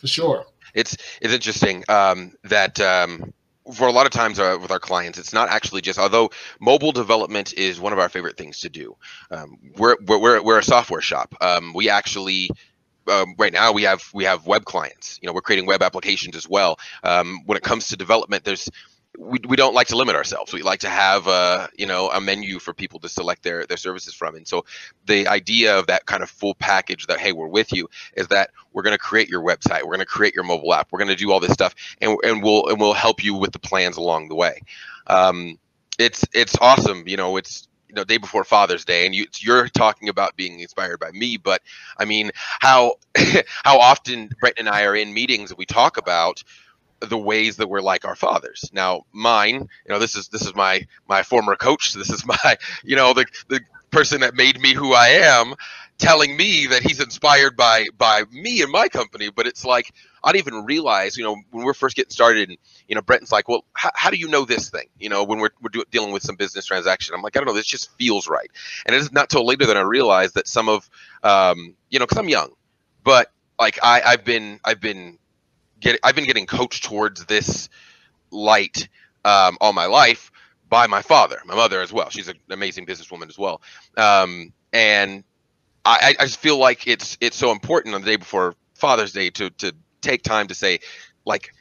for 0.00 0.06
sure 0.06 0.46
it's 0.74 0.96
it's 1.20 1.32
interesting 1.32 1.84
um, 1.88 2.32
that 2.44 2.80
um, 2.80 3.32
for 3.74 3.88
a 3.88 3.92
lot 3.92 4.06
of 4.06 4.12
times 4.12 4.38
uh, 4.38 4.56
with 4.60 4.70
our 4.70 4.78
clients, 4.78 5.18
it's 5.18 5.32
not 5.32 5.48
actually 5.48 5.80
just. 5.80 5.98
Although 5.98 6.30
mobile 6.60 6.92
development 6.92 7.52
is 7.54 7.80
one 7.80 7.92
of 7.92 7.98
our 7.98 8.08
favorite 8.08 8.36
things 8.36 8.60
to 8.60 8.68
do, 8.68 8.96
um, 9.30 9.58
we're, 9.76 9.96
we're 10.06 10.42
we're 10.42 10.58
a 10.58 10.62
software 10.62 11.00
shop. 11.00 11.34
Um, 11.40 11.72
we 11.74 11.90
actually 11.90 12.50
um, 13.08 13.34
right 13.38 13.52
now 13.52 13.72
we 13.72 13.82
have 13.82 14.02
we 14.14 14.24
have 14.24 14.46
web 14.46 14.64
clients. 14.64 15.18
You 15.20 15.26
know, 15.26 15.32
we're 15.32 15.40
creating 15.42 15.66
web 15.66 15.82
applications 15.82 16.36
as 16.36 16.48
well. 16.48 16.78
Um, 17.02 17.40
when 17.46 17.56
it 17.56 17.62
comes 17.62 17.88
to 17.88 17.96
development, 17.96 18.44
there's 18.44 18.68
we, 19.18 19.40
we 19.48 19.56
don't 19.56 19.74
like 19.74 19.88
to 19.88 19.96
limit 19.96 20.14
ourselves. 20.14 20.52
We 20.52 20.62
like 20.62 20.80
to 20.80 20.88
have 20.88 21.26
a 21.26 21.68
you 21.76 21.86
know 21.86 22.08
a 22.10 22.20
menu 22.20 22.58
for 22.60 22.72
people 22.72 23.00
to 23.00 23.08
select 23.08 23.42
their 23.42 23.66
their 23.66 23.76
services 23.76 24.14
from. 24.14 24.36
And 24.36 24.46
so 24.46 24.64
the 25.06 25.26
idea 25.26 25.76
of 25.76 25.88
that 25.88 26.06
kind 26.06 26.22
of 26.22 26.30
full 26.30 26.54
package 26.54 27.06
that 27.08 27.18
hey 27.18 27.32
we're 27.32 27.48
with 27.48 27.72
you 27.72 27.88
is 28.14 28.28
that 28.28 28.50
we're 28.72 28.82
going 28.82 28.94
to 28.94 28.98
create 28.98 29.28
your 29.28 29.42
website, 29.42 29.82
we're 29.82 29.96
going 29.96 30.00
to 30.00 30.06
create 30.06 30.34
your 30.34 30.44
mobile 30.44 30.72
app, 30.72 30.88
we're 30.92 31.00
going 31.00 31.08
to 31.08 31.16
do 31.16 31.32
all 31.32 31.40
this 31.40 31.52
stuff, 31.52 31.74
and 32.00 32.16
and 32.22 32.42
we'll 32.42 32.68
and 32.68 32.80
we'll 32.80 32.94
help 32.94 33.24
you 33.24 33.34
with 33.34 33.52
the 33.52 33.58
plans 33.58 33.96
along 33.96 34.28
the 34.28 34.36
way. 34.36 34.60
Um, 35.08 35.58
it's 35.98 36.24
it's 36.32 36.56
awesome. 36.60 37.08
You 37.08 37.16
know 37.16 37.36
it's 37.36 37.66
you 37.88 37.94
know 37.94 38.04
day 38.04 38.18
before 38.18 38.44
father's 38.44 38.84
day 38.84 39.06
and 39.06 39.14
you 39.14 39.26
you're 39.38 39.66
talking 39.68 40.08
about 40.08 40.36
being 40.36 40.60
inspired 40.60 41.00
by 41.00 41.10
me 41.12 41.38
but 41.38 41.62
i 41.96 42.04
mean 42.04 42.30
how 42.60 42.92
how 43.64 43.78
often 43.78 44.28
brett 44.40 44.52
and 44.58 44.68
i 44.68 44.84
are 44.84 44.94
in 44.94 45.14
meetings 45.14 45.50
and 45.50 45.56
we 45.56 45.64
talk 45.64 45.96
about 45.96 46.44
the 47.00 47.18
ways 47.18 47.56
that 47.56 47.68
we're 47.68 47.80
like 47.80 48.04
our 48.04 48.16
fathers. 48.16 48.70
Now, 48.72 49.04
mine, 49.12 49.54
you 49.54 49.88
know, 49.88 49.98
this 49.98 50.16
is 50.16 50.28
this 50.28 50.42
is 50.42 50.54
my 50.54 50.86
my 51.08 51.22
former 51.22 51.56
coach. 51.56 51.94
This 51.94 52.10
is 52.10 52.26
my, 52.44 52.56
you 52.82 52.96
know, 52.96 53.12
the 53.14 53.26
the 53.48 53.60
person 53.90 54.20
that 54.20 54.34
made 54.34 54.60
me 54.60 54.74
who 54.74 54.92
I 54.92 55.08
am, 55.08 55.54
telling 55.98 56.36
me 56.36 56.66
that 56.66 56.82
he's 56.82 57.00
inspired 57.00 57.56
by 57.56 57.86
by 57.96 58.24
me 58.30 58.62
and 58.62 58.70
my 58.70 58.88
company. 58.88 59.30
But 59.30 59.46
it's 59.46 59.64
like 59.64 59.92
I 60.24 60.32
didn't 60.32 60.48
even 60.48 60.64
realize, 60.64 61.16
you 61.16 61.24
know, 61.24 61.36
when 61.50 61.64
we're 61.64 61.74
first 61.74 61.96
getting 61.96 62.10
started, 62.10 62.48
and 62.48 62.58
you 62.88 62.94
know, 62.94 63.02
Brenton's 63.02 63.32
like, 63.32 63.48
well, 63.48 63.64
how, 63.74 63.90
how 63.94 64.10
do 64.10 64.16
you 64.16 64.28
know 64.28 64.44
this 64.44 64.70
thing? 64.70 64.88
You 64.98 65.08
know, 65.08 65.24
when 65.24 65.38
we're 65.38 65.50
we're 65.60 65.70
do, 65.70 65.84
dealing 65.90 66.12
with 66.12 66.22
some 66.22 66.36
business 66.36 66.66
transaction, 66.66 67.14
I'm 67.14 67.22
like, 67.22 67.36
I 67.36 67.40
don't 67.40 67.46
know, 67.46 67.54
this 67.54 67.66
just 67.66 67.90
feels 67.98 68.28
right. 68.28 68.50
And 68.86 68.94
it's 68.94 69.12
not 69.12 69.30
till 69.30 69.46
later 69.46 69.66
that 69.66 69.76
I 69.76 69.82
realized 69.82 70.34
that 70.34 70.48
some 70.48 70.68
of, 70.68 70.88
um, 71.22 71.74
you 71.90 71.98
know, 71.98 72.06
because 72.06 72.18
I'm 72.18 72.28
young, 72.28 72.50
but 73.04 73.30
like 73.58 73.78
I 73.82 74.02
I've 74.02 74.24
been 74.24 74.60
I've 74.64 74.80
been 74.80 75.18
get 75.80 75.98
I've 76.02 76.14
been 76.14 76.26
getting 76.26 76.46
coached 76.46 76.84
towards 76.84 77.24
this 77.26 77.68
light 78.30 78.88
um, 79.24 79.58
all 79.60 79.72
my 79.72 79.86
life 79.86 80.30
by 80.68 80.86
my 80.86 81.02
father, 81.02 81.40
my 81.46 81.54
mother 81.54 81.80
as 81.80 81.92
well. 81.92 82.10
She's 82.10 82.28
an 82.28 82.36
amazing 82.50 82.86
businesswoman 82.86 83.28
as 83.28 83.38
well, 83.38 83.62
um, 83.96 84.52
and 84.72 85.24
I, 85.84 86.14
I 86.18 86.24
just 86.24 86.40
feel 86.40 86.58
like 86.58 86.86
it's 86.86 87.16
it's 87.20 87.36
so 87.36 87.50
important 87.50 87.94
on 87.94 88.02
the 88.02 88.06
day 88.06 88.16
before 88.16 88.54
Father's 88.74 89.12
Day 89.12 89.30
to 89.30 89.50
to 89.50 89.74
take 90.02 90.22
time 90.22 90.48
to 90.48 90.54
say, 90.54 90.80
like, 91.24 91.52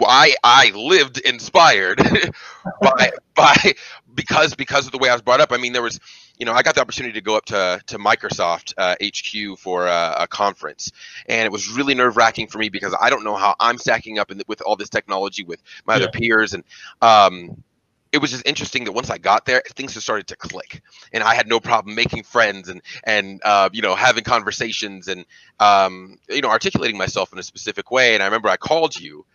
I 0.00 0.34
I 0.42 0.70
lived 0.74 1.18
inspired 1.18 1.98
by 2.82 3.10
by 3.34 3.74
because 4.14 4.54
because 4.54 4.86
of 4.86 4.92
the 4.92 4.98
way 4.98 5.10
I 5.10 5.12
was 5.12 5.22
brought 5.22 5.40
up. 5.40 5.52
I 5.52 5.58
mean, 5.58 5.72
there 5.72 5.82
was 5.82 6.00
you 6.40 6.46
know, 6.46 6.54
I 6.54 6.62
got 6.62 6.74
the 6.74 6.80
opportunity 6.80 7.12
to 7.12 7.20
go 7.20 7.36
up 7.36 7.44
to 7.46 7.82
to 7.86 7.98
Microsoft 7.98 8.72
uh, 8.78 8.96
HQ 9.04 9.58
for 9.58 9.86
a, 9.86 10.16
a, 10.20 10.26
conference, 10.26 10.90
and 11.26 11.44
it 11.44 11.52
was 11.52 11.68
really 11.68 11.94
nerve 11.94 12.16
wracking 12.16 12.46
for 12.46 12.56
me 12.56 12.70
because 12.70 12.96
I 12.98 13.10
don't 13.10 13.24
know 13.24 13.36
how 13.36 13.54
I'm 13.60 13.76
stacking 13.76 14.18
up 14.18 14.28
the, 14.28 14.42
with 14.48 14.62
all 14.62 14.74
this 14.74 14.88
technology 14.88 15.44
with 15.44 15.62
my 15.84 15.96
yeah. 15.96 16.04
other 16.04 16.10
peers, 16.10 16.54
and 16.54 16.64
um, 17.02 17.62
it 18.10 18.18
was 18.18 18.30
just 18.30 18.46
interesting 18.46 18.84
that 18.84 18.92
once 18.92 19.10
I 19.10 19.18
got 19.18 19.44
there, 19.44 19.62
things 19.74 19.92
just 19.92 20.06
started 20.06 20.28
to 20.28 20.36
click, 20.36 20.80
and 21.12 21.22
I 21.22 21.34
had 21.34 21.46
no 21.46 21.60
problem 21.60 21.94
making 21.94 22.22
friends 22.22 22.70
and 22.70 22.80
and 23.04 23.42
uh, 23.44 23.68
you 23.70 23.82
know 23.82 23.94
having 23.94 24.24
conversations 24.24 25.08
and 25.08 25.26
um, 25.60 26.18
you 26.30 26.40
know 26.40 26.48
articulating 26.48 26.96
myself 26.96 27.34
in 27.34 27.38
a 27.38 27.42
specific 27.42 27.90
way. 27.90 28.14
And 28.14 28.22
I 28.22 28.26
remember 28.26 28.48
I 28.48 28.56
called 28.56 28.98
you 28.98 29.26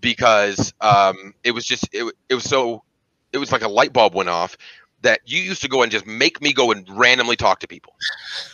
because 0.00 0.72
um, 0.80 1.34
it 1.42 1.50
was 1.50 1.64
just 1.64 1.88
it, 1.92 2.14
it 2.28 2.34
was 2.36 2.44
so 2.44 2.84
it 3.32 3.38
was 3.38 3.50
like 3.50 3.62
a 3.62 3.68
light 3.68 3.92
bulb 3.92 4.14
went 4.14 4.28
off 4.28 4.56
that 5.02 5.20
you 5.26 5.40
used 5.40 5.62
to 5.62 5.68
go 5.68 5.82
and 5.82 5.92
just 5.92 6.06
make 6.06 6.40
me 6.40 6.52
go 6.52 6.72
and 6.72 6.88
randomly 6.88 7.36
talk 7.36 7.60
to 7.60 7.68
people, 7.68 7.94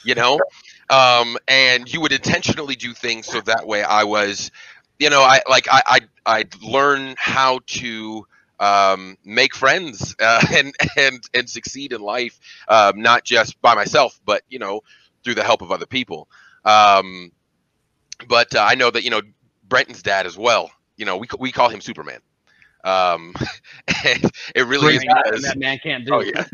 you 0.03 0.15
know, 0.15 0.45
um, 0.91 1.37
and 1.49 1.93
you 1.93 2.01
would 2.01 2.13
intentionally 2.13 2.77
do 2.77 2.93
things 2.95 3.27
so 3.27 3.41
that 3.43 3.67
way 3.67 3.83
I 3.83 4.05
was, 4.05 4.51
you 4.99 5.11
know, 5.11 5.23
I 5.23 5.41
like 5.49 5.67
I 5.71 5.83
I 5.87 6.01
I'd 6.27 6.63
learn 6.63 7.15
how 7.19 7.61
to 7.67 8.27
um, 8.61 9.17
make 9.25 9.55
friends 9.55 10.15
uh, 10.21 10.45
and 10.55 10.75
and 10.97 11.23
and 11.35 11.49
succeed 11.51 11.93
in 11.93 12.01
life, 12.01 12.39
um, 12.69 13.01
not 13.03 13.25
just 13.25 13.61
by 13.61 13.75
myself, 13.75 14.21
but 14.25 14.43
you 14.49 14.59
know, 14.59 14.83
through 15.25 15.35
the 15.35 15.45
help 15.45 15.63
of 15.63 15.71
other 15.73 15.87
people. 15.87 16.29
Um, 16.65 17.33
but 18.29 18.55
uh, 18.55 18.65
I 18.69 18.75
know 18.75 18.91
that 18.91 19.03
you 19.05 19.11
know 19.11 19.23
Brenton's 19.69 20.03
dad 20.03 20.27
as 20.27 20.37
well. 20.37 20.71
You 20.97 21.07
know, 21.07 21.17
we 21.17 21.27
we 21.39 21.53
call 21.53 21.69
him 21.69 21.81
Superman. 21.81 22.21
Um, 22.85 23.35
and 24.05 24.31
it 24.55 24.67
really 24.67 24.97
is 24.97 25.05
because, 25.05 25.43
that 25.43 25.57
man 25.57 25.79
can't 25.79 26.05
do. 26.05 26.15
Oh 26.15 26.21
yeah, 26.21 26.45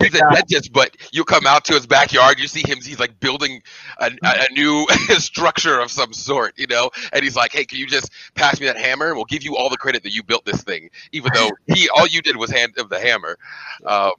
he's 0.00 0.14
a 0.14 0.20
dentist, 0.32 0.72
but 0.72 0.96
you 1.12 1.24
come 1.24 1.46
out 1.46 1.64
to 1.66 1.74
his 1.74 1.86
backyard, 1.86 2.38
you 2.38 2.48
see 2.48 2.68
him. 2.68 2.78
He's 2.82 2.98
like 2.98 3.18
building 3.20 3.62
a, 3.98 4.10
a 4.22 4.52
new 4.52 4.86
structure 5.18 5.80
of 5.80 5.90
some 5.90 6.12
sort, 6.12 6.54
you 6.58 6.66
know. 6.66 6.90
And 7.12 7.22
he's 7.22 7.36
like, 7.36 7.52
"Hey, 7.52 7.64
can 7.64 7.78
you 7.78 7.86
just 7.86 8.10
pass 8.34 8.60
me 8.60 8.66
that 8.66 8.76
hammer? 8.76 9.06
And 9.06 9.16
we'll 9.16 9.24
give 9.24 9.44
you 9.44 9.56
all 9.56 9.70
the 9.70 9.76
credit 9.76 10.02
that 10.02 10.14
you 10.14 10.22
built 10.22 10.44
this 10.44 10.62
thing, 10.62 10.90
even 11.12 11.30
though 11.34 11.50
he 11.74 11.88
all 11.90 12.06
you 12.06 12.22
did 12.22 12.36
was 12.36 12.50
hand 12.50 12.76
him 12.76 12.88
the 12.90 13.00
hammer." 13.00 13.38
Um, 13.84 14.12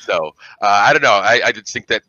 so 0.00 0.34
uh, 0.60 0.82
I 0.86 0.92
don't 0.92 1.02
know. 1.02 1.12
I, 1.12 1.40
I 1.46 1.52
just 1.52 1.72
think 1.72 1.86
that 1.86 2.02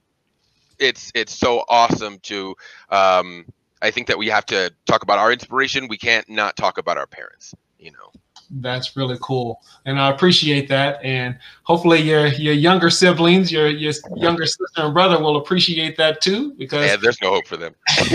it's 0.77 1.11
it's 1.15 1.33
so 1.33 1.63
awesome 1.69 2.19
to. 2.23 2.55
Um, 2.89 3.45
I 3.81 3.91
think 3.91 4.07
that 4.07 4.17
we 4.17 4.27
have 4.27 4.45
to 4.47 4.73
talk 4.87 5.03
about 5.03 5.19
our 5.19 5.31
inspiration. 5.31 5.87
We 5.87 5.97
can't 5.97 6.27
not 6.27 6.57
talk 6.57 6.79
about 6.79 6.97
our 6.97 7.07
parents. 7.07 7.53
You 7.79 7.91
know 7.91 8.11
that's 8.49 8.95
really 8.95 9.17
cool, 9.21 9.61
and 9.85 9.99
I 9.99 10.09
appreciate 10.09 10.67
that. 10.69 11.03
And 11.03 11.37
hopefully, 11.63 12.01
your 12.01 12.27
your 12.27 12.53
younger 12.53 12.89
siblings, 12.89 13.51
your 13.51 13.67
your 13.67 13.93
younger 14.15 14.45
sister 14.45 14.65
and 14.77 14.93
brother, 14.93 15.19
will 15.19 15.37
appreciate 15.37 15.97
that 15.97 16.21
too. 16.21 16.53
Because 16.53 16.85
yeah, 16.85 16.95
there's 16.95 17.21
no 17.21 17.29
hope 17.29 17.47
for 17.47 17.57
them. 17.57 17.75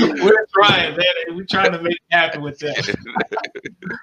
We're 0.00 0.46
trying, 0.54 0.96
man. 0.96 1.36
We're 1.36 1.44
trying 1.44 1.72
to 1.72 1.82
make 1.82 1.94
it 1.94 2.14
happen 2.14 2.42
with 2.42 2.58
that. 2.60 2.96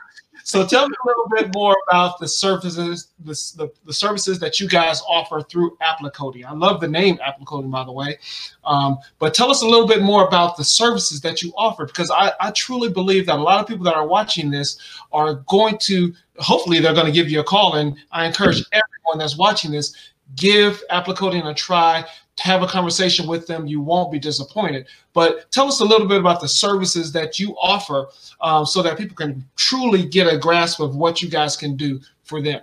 So 0.48 0.66
tell 0.66 0.88
me 0.88 0.96
a 1.04 1.08
little 1.08 1.28
bit 1.28 1.54
more 1.54 1.76
about 1.90 2.20
the 2.20 2.28
services, 2.28 3.10
the, 3.20 3.34
the, 3.58 3.70
the, 3.84 3.92
services 3.92 4.40
that 4.40 4.62
you 4.62 4.70
guys 4.70 5.02
offer 5.06 5.42
through 5.42 5.78
Applicoding. 5.82 6.46
I 6.46 6.54
love 6.54 6.80
the 6.80 6.88
name 6.88 7.20
Applicoding, 7.22 7.70
by 7.70 7.84
the 7.84 7.92
way. 7.92 8.18
Um, 8.64 8.98
but 9.20 9.34
tell 9.34 9.52
us 9.52 9.62
a 9.62 9.66
little 9.68 9.86
bit 9.86 10.02
more 10.02 10.26
about 10.26 10.56
the 10.56 10.64
services 10.64 11.20
that 11.20 11.42
you 11.42 11.52
offer, 11.58 11.86
because 11.86 12.10
I, 12.10 12.32
I 12.40 12.52
truly 12.52 12.88
believe 12.88 13.26
that 13.26 13.36
a 13.36 13.42
lot 13.42 13.60
of 13.60 13.68
people 13.68 13.84
that 13.84 13.96
are 13.96 14.08
watching 14.08 14.50
this 14.50 14.80
are 15.12 15.34
going 15.50 15.80
to, 15.80 16.14
hopefully 16.38 16.80
they're 16.80 16.94
going 16.94 17.08
to 17.08 17.12
give 17.12 17.30
you 17.30 17.42
a 17.42 17.44
call. 17.44 17.74
And 17.74 17.98
I 18.14 18.26
encourage 18.26 18.64
everyone 18.72 19.18
that's 19.18 19.38
watching 19.38 19.72
this, 19.72 20.14
give 20.38 20.82
Applicoding 20.90 21.46
a 21.46 21.54
try 21.54 22.06
have 22.40 22.62
a 22.62 22.68
conversation 22.68 23.28
with 23.28 23.48
them. 23.48 23.66
You 23.66 23.82
won't 23.82 24.12
be 24.12 24.20
disappointed. 24.20 24.88
But 25.14 25.50
tell 25.52 25.68
us 25.68 25.80
a 25.80 25.86
little 25.86 26.08
bit 26.08 26.20
about 26.20 26.42
the 26.42 26.48
services 26.48 27.12
that 27.14 27.40
you 27.40 27.56
offer 27.62 28.08
um, 28.42 28.66
so 28.66 28.82
that 28.84 28.98
people 28.98 29.16
can 29.16 29.44
truly 29.56 30.06
get 30.06 30.32
a 30.32 30.38
grasp 30.38 30.80
of 30.80 30.96
what 30.96 31.22
you 31.22 31.30
guys 31.30 31.58
can 31.58 31.76
do 31.76 32.00
for 32.24 32.42
them. 32.42 32.62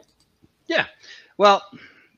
Yeah. 0.67 0.87
Well, 1.37 1.63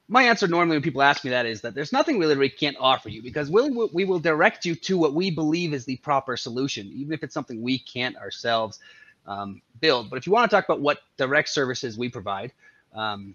my 0.09 0.23
answer 0.23 0.47
normally 0.47 0.77
when 0.77 0.83
people 0.83 1.03
ask 1.03 1.25
me 1.25 1.31
that 1.31 1.47
is 1.47 1.61
that 1.63 1.75
there's 1.75 1.93
nothing 1.93 2.19
really 2.19 2.37
we 2.37 2.49
can't 2.49 2.77
offer 2.79 3.09
you 3.09 3.23
because 3.23 3.51
we 3.51 3.71
will, 3.71 3.91
we 3.93 4.05
will 4.05 4.21
direct 4.21 4.65
you 4.65 4.75
to 4.75 4.99
what 4.99 5.15
we 5.15 5.31
believe 5.31 5.75
is 5.75 5.85
the 5.85 5.97
proper 5.97 6.37
solution, 6.37 6.87
even 6.95 7.13
if 7.13 7.25
it's 7.25 7.35
something 7.35 7.61
we 7.61 7.79
can't 7.79 8.17
ourselves 8.17 8.79
um, 9.27 9.61
build. 9.81 10.11
But 10.11 10.17
if 10.17 10.27
you 10.27 10.33
want 10.33 10.49
to 10.49 10.57
talk 10.57 10.65
about 10.65 10.81
what 10.81 10.99
direct 11.17 11.49
services 11.49 11.99
we 11.99 12.09
provide, 12.09 12.53
um, 12.95 13.35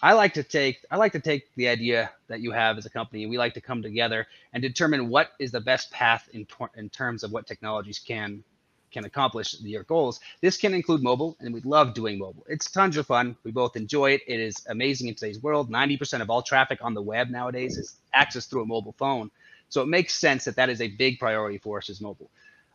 I 0.00 0.12
like 0.12 0.34
to 0.34 0.42
take 0.42 0.84
I 0.90 0.96
like 0.96 1.12
to 1.12 1.20
take 1.20 1.52
the 1.56 1.68
idea 1.68 2.10
that 2.28 2.40
you 2.40 2.52
have 2.52 2.78
as 2.78 2.86
a 2.86 2.90
company, 2.90 3.22
and 3.22 3.30
we 3.30 3.38
like 3.38 3.54
to 3.54 3.60
come 3.60 3.82
together 3.82 4.26
and 4.52 4.62
determine 4.62 5.08
what 5.08 5.32
is 5.38 5.50
the 5.50 5.60
best 5.60 5.90
path 5.90 6.28
in 6.32 6.46
in 6.76 6.88
terms 6.90 7.24
of 7.24 7.32
what 7.32 7.46
technologies 7.46 7.98
can 7.98 8.44
can 8.90 9.04
accomplish 9.04 9.60
your 9.60 9.82
goals. 9.82 10.20
This 10.40 10.56
can 10.56 10.72
include 10.72 11.02
mobile, 11.02 11.36
and 11.40 11.52
we 11.52 11.60
love 11.60 11.94
doing 11.94 12.18
mobile. 12.18 12.44
It's 12.48 12.70
tons 12.70 12.96
of 12.96 13.06
fun. 13.06 13.36
We 13.44 13.50
both 13.50 13.76
enjoy 13.76 14.12
it. 14.12 14.22
It 14.26 14.40
is 14.40 14.64
amazing 14.68 15.08
in 15.08 15.14
today's 15.14 15.42
world. 15.42 15.70
90% 15.70 16.22
of 16.22 16.30
all 16.30 16.42
traffic 16.42 16.78
on 16.82 16.94
the 16.94 17.02
web 17.02 17.28
nowadays 17.28 17.76
is 17.76 17.96
accessed 18.14 18.48
through 18.48 18.62
a 18.62 18.66
mobile 18.66 18.94
phone. 18.98 19.30
So 19.68 19.82
it 19.82 19.88
makes 19.88 20.14
sense 20.14 20.44
that 20.44 20.56
that 20.56 20.70
is 20.70 20.80
a 20.80 20.88
big 20.88 21.18
priority 21.18 21.58
for 21.58 21.78
us 21.78 21.90
as 21.90 22.00
mobile. 22.00 22.30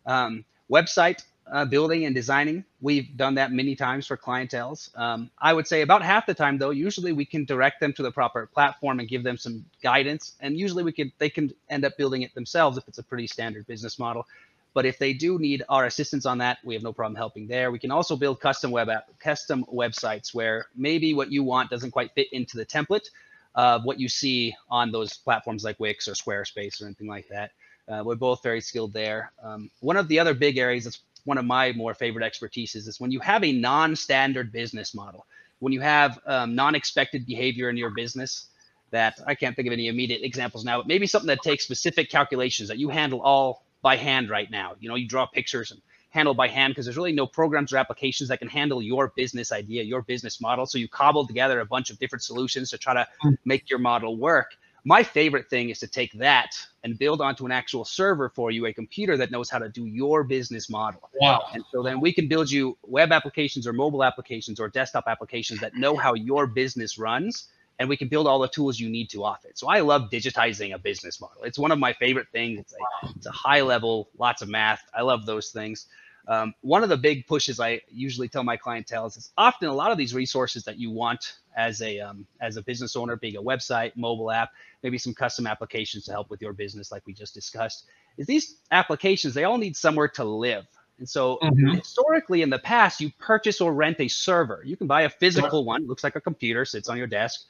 Um, 0.05 0.45
website 0.69 1.23
uh, 1.51 1.65
building 1.65 2.05
and 2.05 2.15
designing. 2.15 2.63
We've 2.81 3.15
done 3.15 3.35
that 3.35 3.51
many 3.51 3.75
times 3.75 4.07
for 4.07 4.17
clientels. 4.17 4.95
Um, 4.97 5.29
I 5.39 5.53
would 5.53 5.67
say 5.67 5.81
about 5.81 6.01
half 6.01 6.25
the 6.25 6.33
time, 6.33 6.57
though, 6.57 6.71
usually 6.71 7.11
we 7.11 7.25
can 7.25 7.45
direct 7.45 7.79
them 7.79 7.93
to 7.93 8.03
the 8.03 8.11
proper 8.11 8.47
platform 8.47 8.99
and 8.99 9.07
give 9.09 9.23
them 9.23 9.37
some 9.37 9.65
guidance. 9.81 10.33
And 10.39 10.57
usually 10.57 10.83
we 10.83 10.91
can 10.91 11.11
they 11.17 11.29
can 11.29 11.53
end 11.69 11.85
up 11.85 11.97
building 11.97 12.21
it 12.21 12.33
themselves 12.33 12.77
if 12.77 12.87
it's 12.87 12.97
a 12.97 13.03
pretty 13.03 13.27
standard 13.27 13.67
business 13.67 13.99
model. 13.99 14.25
But 14.73 14.85
if 14.87 14.97
they 14.97 15.13
do 15.13 15.37
need 15.37 15.63
our 15.69 15.85
assistance 15.85 16.25
on 16.25 16.39
that, 16.39 16.57
we 16.63 16.73
have 16.73 16.81
no 16.81 16.93
problem 16.93 17.15
helping 17.15 17.47
there. 17.47 17.71
We 17.71 17.77
can 17.77 17.91
also 17.91 18.15
build 18.15 18.39
custom 18.39 18.71
web 18.71 18.89
app, 18.89 19.07
custom 19.19 19.65
websites 19.71 20.33
where 20.33 20.65
maybe 20.75 21.13
what 21.13 21.31
you 21.31 21.43
want 21.43 21.69
doesn't 21.69 21.91
quite 21.91 22.11
fit 22.13 22.33
into 22.33 22.57
the 22.57 22.65
template 22.65 23.07
of 23.53 23.85
what 23.85 23.99
you 23.99 24.09
see 24.09 24.55
on 24.71 24.91
those 24.91 25.13
platforms 25.13 25.63
like 25.63 25.79
Wix 25.79 26.07
or 26.07 26.13
Squarespace 26.13 26.81
or 26.81 26.85
anything 26.85 27.07
like 27.07 27.27
that. 27.27 27.51
Uh, 27.87 28.01
we're 28.03 28.15
both 28.15 28.41
very 28.41 28.61
skilled 28.61 28.93
there. 28.93 29.31
Um, 29.43 29.69
one 29.81 29.97
of 29.97 30.07
the 30.07 30.17
other 30.19 30.33
big 30.33 30.57
areas 30.57 30.85
that's 30.85 31.01
one 31.25 31.37
of 31.37 31.45
my 31.45 31.71
more 31.73 31.93
favorite 31.93 32.23
expertises 32.23 32.87
is 32.87 32.99
when 32.99 33.11
you 33.11 33.19
have 33.19 33.43
a 33.43 33.51
non-standard 33.51 34.51
business 34.51 34.93
model, 34.93 35.25
when 35.59 35.73
you 35.73 35.81
have 35.81 36.19
um, 36.25 36.55
non-expected 36.55 37.25
behavior 37.25 37.69
in 37.69 37.77
your 37.77 37.89
business 37.89 38.47
that 38.91 39.19
I 39.25 39.33
can't 39.33 39.55
think 39.55 39.67
of 39.67 39.73
any 39.73 39.87
immediate 39.87 40.21
examples 40.23 40.63
now, 40.63 40.79
but 40.79 40.87
maybe 40.87 41.07
something 41.07 41.27
that 41.27 41.41
takes 41.41 41.63
specific 41.63 42.09
calculations 42.09 42.69
that 42.69 42.77
you 42.77 42.89
handle 42.89 43.21
all 43.21 43.63
by 43.81 43.95
hand 43.95 44.29
right 44.29 44.49
now. 44.49 44.75
You 44.79 44.89
know, 44.89 44.95
you 44.95 45.07
draw 45.07 45.25
pictures 45.25 45.71
and 45.71 45.81
handle 46.13 46.35
by 46.35 46.47
hand 46.47 46.71
because 46.71 46.85
there's 46.85 46.95
really 46.95 47.11
no 47.11 47.25
programs 47.25 47.73
or 47.73 47.77
applications 47.77 48.29
that 48.29 48.37
can 48.37 48.47
handle 48.47 48.81
your 48.81 49.11
business 49.15 49.51
idea, 49.51 49.81
your 49.81 50.03
business 50.03 50.39
model. 50.39 50.67
So 50.67 50.77
you 50.77 50.87
cobble 50.87 51.25
together 51.25 51.59
a 51.59 51.65
bunch 51.65 51.89
of 51.89 51.97
different 51.97 52.21
solutions 52.21 52.69
to 52.69 52.77
try 52.77 52.93
to 52.93 53.07
hmm. 53.21 53.31
make 53.45 53.69
your 53.69 53.79
model 53.79 54.15
work. 54.15 54.51
My 54.85 55.01
favorite 55.01 55.49
thing 55.49 55.69
is 55.69 55.79
to 55.79 55.87
take 55.87 56.11
that 56.13 56.57
and 56.83 56.99
build 56.99 57.21
onto 57.21 57.45
an 57.45 57.51
actual 57.53 57.85
server 57.85 58.27
for 58.29 58.51
you, 58.51 58.65
a 58.65 58.73
computer 58.73 59.15
that 59.17 59.31
knows 59.31 59.49
how 59.49 59.59
to 59.59 59.69
do 59.69 59.85
your 59.85 60.23
business 60.23 60.69
model. 60.69 61.09
Wow. 61.21 61.45
And 61.53 61.63
so 61.71 61.81
then 61.83 62.01
we 62.01 62.11
can 62.11 62.27
build 62.27 62.51
you 62.51 62.77
web 62.83 63.13
applications 63.13 63.65
or 63.65 63.71
mobile 63.71 64.03
applications 64.03 64.59
or 64.59 64.67
desktop 64.67 65.05
applications 65.07 65.61
that 65.61 65.75
know 65.75 65.95
how 65.95 66.15
your 66.15 66.47
business 66.47 66.97
runs 66.97 67.47
and 67.79 67.89
we 67.89 67.97
can 67.97 68.07
build 68.07 68.27
all 68.27 68.39
the 68.39 68.47
tools 68.47 68.79
you 68.79 68.89
need 68.89 69.09
to 69.09 69.23
off 69.23 69.45
it. 69.45 69.57
So 69.57 69.67
I 69.67 69.79
love 69.79 70.09
digitizing 70.11 70.73
a 70.73 70.77
business 70.77 71.19
model. 71.19 71.43
It's 71.43 71.57
one 71.57 71.71
of 71.71 71.79
my 71.79 71.93
favorite 71.93 72.27
things. 72.31 72.59
It's 72.59 72.73
a, 72.73 73.09
it's 73.15 73.25
a 73.25 73.31
high 73.31 73.61
level, 73.61 74.09
lots 74.17 74.41
of 74.41 74.49
math. 74.49 74.83
I 74.93 75.01
love 75.01 75.25
those 75.25 75.51
things. 75.51 75.87
Um, 76.27 76.53
one 76.61 76.83
of 76.83 76.89
the 76.89 76.97
big 76.97 77.27
pushes 77.27 77.59
I 77.59 77.81
usually 77.89 78.29
tell 78.29 78.43
my 78.43 78.57
clientele 78.57 79.07
is 79.07 79.31
often 79.37 79.67
a 79.67 79.73
lot 79.73 79.91
of 79.91 79.97
these 79.97 80.13
resources 80.13 80.63
that 80.65 80.77
you 80.77 80.91
want 80.91 81.33
as 81.55 81.81
a 81.81 81.99
um, 81.99 82.25
as 82.41 82.57
a 82.57 82.61
business 82.61 82.95
owner, 82.95 83.15
being 83.15 83.37
a 83.37 83.41
website, 83.41 83.95
mobile 83.95 84.31
app, 84.31 84.51
maybe 84.81 84.97
some 84.97 85.13
custom 85.13 85.47
applications 85.47 86.05
to 86.05 86.11
help 86.11 86.29
with 86.29 86.41
your 86.41 86.53
business, 86.53 86.91
like 86.91 87.05
we 87.05 87.13
just 87.13 87.33
discussed. 87.33 87.85
Is 88.17 88.27
these 88.27 88.57
applications 88.71 89.33
they 89.33 89.43
all 89.43 89.57
need 89.57 89.75
somewhere 89.75 90.07
to 90.09 90.23
live. 90.23 90.65
And 90.99 91.09
so 91.09 91.39
mm-hmm. 91.41 91.71
historically 91.71 92.43
in 92.43 92.49
the 92.49 92.59
past, 92.59 93.01
you 93.01 93.11
purchase 93.19 93.59
or 93.59 93.73
rent 93.73 93.99
a 93.99 94.07
server. 94.07 94.61
You 94.63 94.77
can 94.77 94.87
buy 94.87 95.01
a 95.01 95.09
physical 95.09 95.65
one, 95.65 95.87
looks 95.87 96.03
like 96.03 96.15
a 96.15 96.21
computer, 96.21 96.65
sits 96.65 96.87
on 96.87 96.97
your 96.97 97.07
desk. 97.07 97.41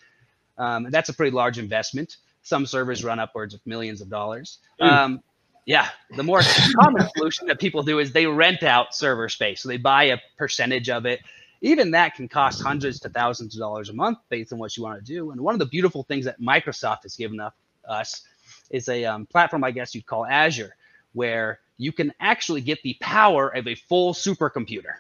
Um, 0.58 0.88
that's 0.90 1.10
a 1.10 1.14
pretty 1.14 1.36
large 1.36 1.60
investment. 1.60 2.18
Some 2.42 2.66
servers 2.66 3.04
run 3.04 3.20
upwards 3.20 3.54
of 3.54 3.60
millions 3.66 4.02
of 4.02 4.10
dollars. 4.10 4.60
Mm. 4.80 4.92
Um, 4.92 5.24
yeah, 5.66 5.90
the 6.16 6.24
more 6.24 6.42
common 6.82 7.08
solution 7.16 7.48
that 7.48 7.60
people 7.60 7.84
do 7.84 8.00
is 8.00 8.12
they 8.12 8.26
rent 8.26 8.64
out 8.64 8.94
server 8.94 9.30
space. 9.30 9.62
So 9.62 9.70
they 9.70 9.78
buy 9.78 10.06
a 10.06 10.18
percentage 10.38 10.90
of 10.90 11.06
it. 11.06 11.22
Even 11.64 11.92
that 11.92 12.16
can 12.16 12.28
cost 12.28 12.62
hundreds 12.62 13.00
to 13.00 13.10
thousands 13.10 13.56
of 13.56 13.60
dollars 13.60 13.88
a 13.88 13.94
month 13.94 14.18
based 14.28 14.52
on 14.52 14.60
what 14.60 14.76
you 14.76 14.84
want 14.84 15.00
to 15.00 15.14
do. 15.14 15.32
And 15.32 15.40
one 15.40 15.56
of 15.56 15.60
the 15.60 15.66
beautiful 15.66 16.04
things 16.04 16.26
that 16.26 16.40
Microsoft 16.40 17.04
has 17.04 17.16
given 17.16 17.40
us 17.88 18.22
is 18.70 18.90
a 18.90 19.06
um, 19.06 19.26
platform, 19.26 19.64
I 19.64 19.72
guess 19.72 19.96
you'd 19.96 20.06
call 20.06 20.26
Azure, 20.26 20.76
where 21.14 21.62
you 21.78 21.94
can 21.94 22.12
actually 22.20 22.60
get 22.60 22.84
the 22.84 22.98
power 23.00 23.48
of 23.48 23.66
a 23.66 23.76
full 23.76 24.14
supercomputer, 24.14 24.96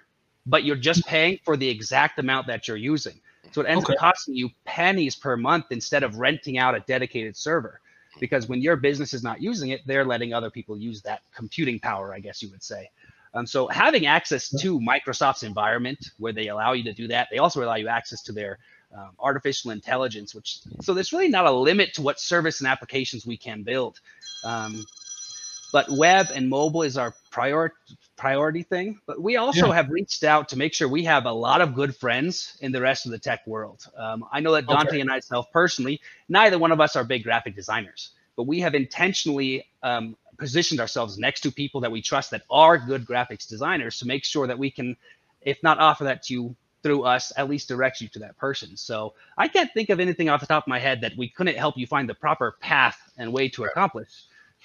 but 0.45 0.63
you're 0.63 0.77
just 0.77 1.05
paying 1.05 1.37
for 1.43 1.57
the 1.57 1.67
exact 1.67 2.17
amount 2.17 2.47
that 2.47 2.69
you're 2.69 2.77
using. 2.77 3.19
So 3.51 3.59
it 3.59 3.67
ends 3.67 3.83
okay. 3.83 3.93
up 3.93 3.99
costing 3.99 4.35
you 4.35 4.49
pennies 4.63 5.17
per 5.17 5.35
month 5.35 5.65
instead 5.71 6.03
of 6.03 6.15
renting 6.15 6.57
out 6.57 6.75
a 6.75 6.79
dedicated 6.79 7.35
server 7.35 7.81
because 8.19 8.47
when 8.47 8.61
your 8.61 8.75
business 8.75 9.13
is 9.13 9.23
not 9.23 9.41
using 9.41 9.69
it, 9.69 9.81
they're 9.85 10.05
letting 10.05 10.33
other 10.33 10.49
people 10.49 10.77
use 10.77 11.01
that 11.01 11.21
computing 11.35 11.79
power, 11.79 12.13
I 12.13 12.19
guess 12.19 12.41
you 12.41 12.49
would 12.51 12.63
say. 12.63 12.89
Um, 13.33 13.47
so 13.47 13.67
having 13.67 14.05
access 14.05 14.49
to 14.61 14.79
Microsoft's 14.79 15.43
environment 15.43 16.11
where 16.17 16.33
they 16.33 16.47
allow 16.47 16.73
you 16.73 16.83
to 16.83 16.93
do 16.93 17.07
that, 17.07 17.29
they 17.31 17.39
also 17.39 17.63
allow 17.63 17.75
you 17.75 17.87
access 17.87 18.21
to 18.23 18.31
their 18.31 18.59
um, 18.95 19.11
artificial 19.19 19.71
intelligence, 19.71 20.35
which 20.35 20.59
so 20.81 20.93
there's 20.93 21.11
really 21.11 21.29
not 21.29 21.45
a 21.45 21.51
limit 21.51 21.95
to 21.95 22.01
what 22.01 22.19
service 22.19 22.59
and 22.59 22.67
applications 22.67 23.25
we 23.25 23.37
can 23.37 23.63
build. 23.63 23.99
Um, 24.43 24.85
but 25.71 25.89
web 25.89 26.27
and 26.33 26.47
mobile 26.47 26.83
is 26.83 26.97
our 26.97 27.15
prior, 27.31 27.73
priority 28.15 28.61
thing. 28.61 28.99
But 29.07 29.19
we 29.19 29.37
also 29.37 29.67
yeah. 29.67 29.73
have 29.73 29.89
reached 29.89 30.23
out 30.23 30.49
to 30.49 30.57
make 30.57 30.75
sure 30.75 30.87
we 30.87 31.03
have 31.05 31.25
a 31.25 31.31
lot 31.31 31.61
of 31.61 31.73
good 31.73 31.95
friends 31.95 32.55
in 32.61 32.71
the 32.71 32.79
rest 32.79 33.07
of 33.07 33.11
the 33.11 33.17
tech 33.17 33.45
world. 33.47 33.83
Um, 33.97 34.23
I 34.31 34.39
know 34.39 34.51
that 34.53 34.67
Dante 34.67 34.89
okay. 34.89 35.01
and 35.01 35.11
I 35.11 35.19
self 35.19 35.51
personally, 35.51 35.99
neither 36.29 36.59
one 36.59 36.71
of 36.71 36.79
us 36.79 36.95
are 36.95 37.03
big 37.03 37.23
graphic 37.23 37.55
designers, 37.55 38.11
but 38.35 38.43
we 38.43 38.59
have 38.59 38.75
intentionally 38.75 39.65
um, 39.81 40.15
positioned 40.37 40.79
ourselves 40.79 41.17
next 41.17 41.41
to 41.41 41.51
people 41.51 41.81
that 41.81 41.91
we 41.91 42.01
trust 42.01 42.31
that 42.31 42.43
are 42.49 42.77
good 42.77 43.05
graphics 43.05 43.47
designers 43.47 43.99
to 43.99 44.07
make 44.07 44.23
sure 44.23 44.47
that 44.47 44.57
we 44.57 44.71
can, 44.71 44.95
if 45.41 45.61
not 45.63 45.79
offer 45.79 46.05
that 46.05 46.23
to 46.23 46.33
you 46.33 46.55
through 46.83 47.03
us, 47.03 47.31
at 47.37 47.49
least 47.49 47.67
direct 47.67 48.01
you 48.01 48.07
to 48.09 48.19
that 48.19 48.37
person. 48.37 48.75
So 48.75 49.13
I 49.37 49.47
can't 49.47 49.71
think 49.73 49.89
of 49.89 49.99
anything 49.99 50.29
off 50.29 50.41
the 50.41 50.47
top 50.47 50.65
of 50.65 50.67
my 50.67 50.79
head 50.79 51.01
that 51.01 51.13
we 51.17 51.29
couldn't 51.29 51.57
help 51.57 51.77
you 51.77 51.87
find 51.87 52.09
the 52.09 52.13
proper 52.13 52.57
path 52.59 52.99
and 53.17 53.31
way 53.31 53.47
to 53.49 53.63
accomplish. 53.63 54.09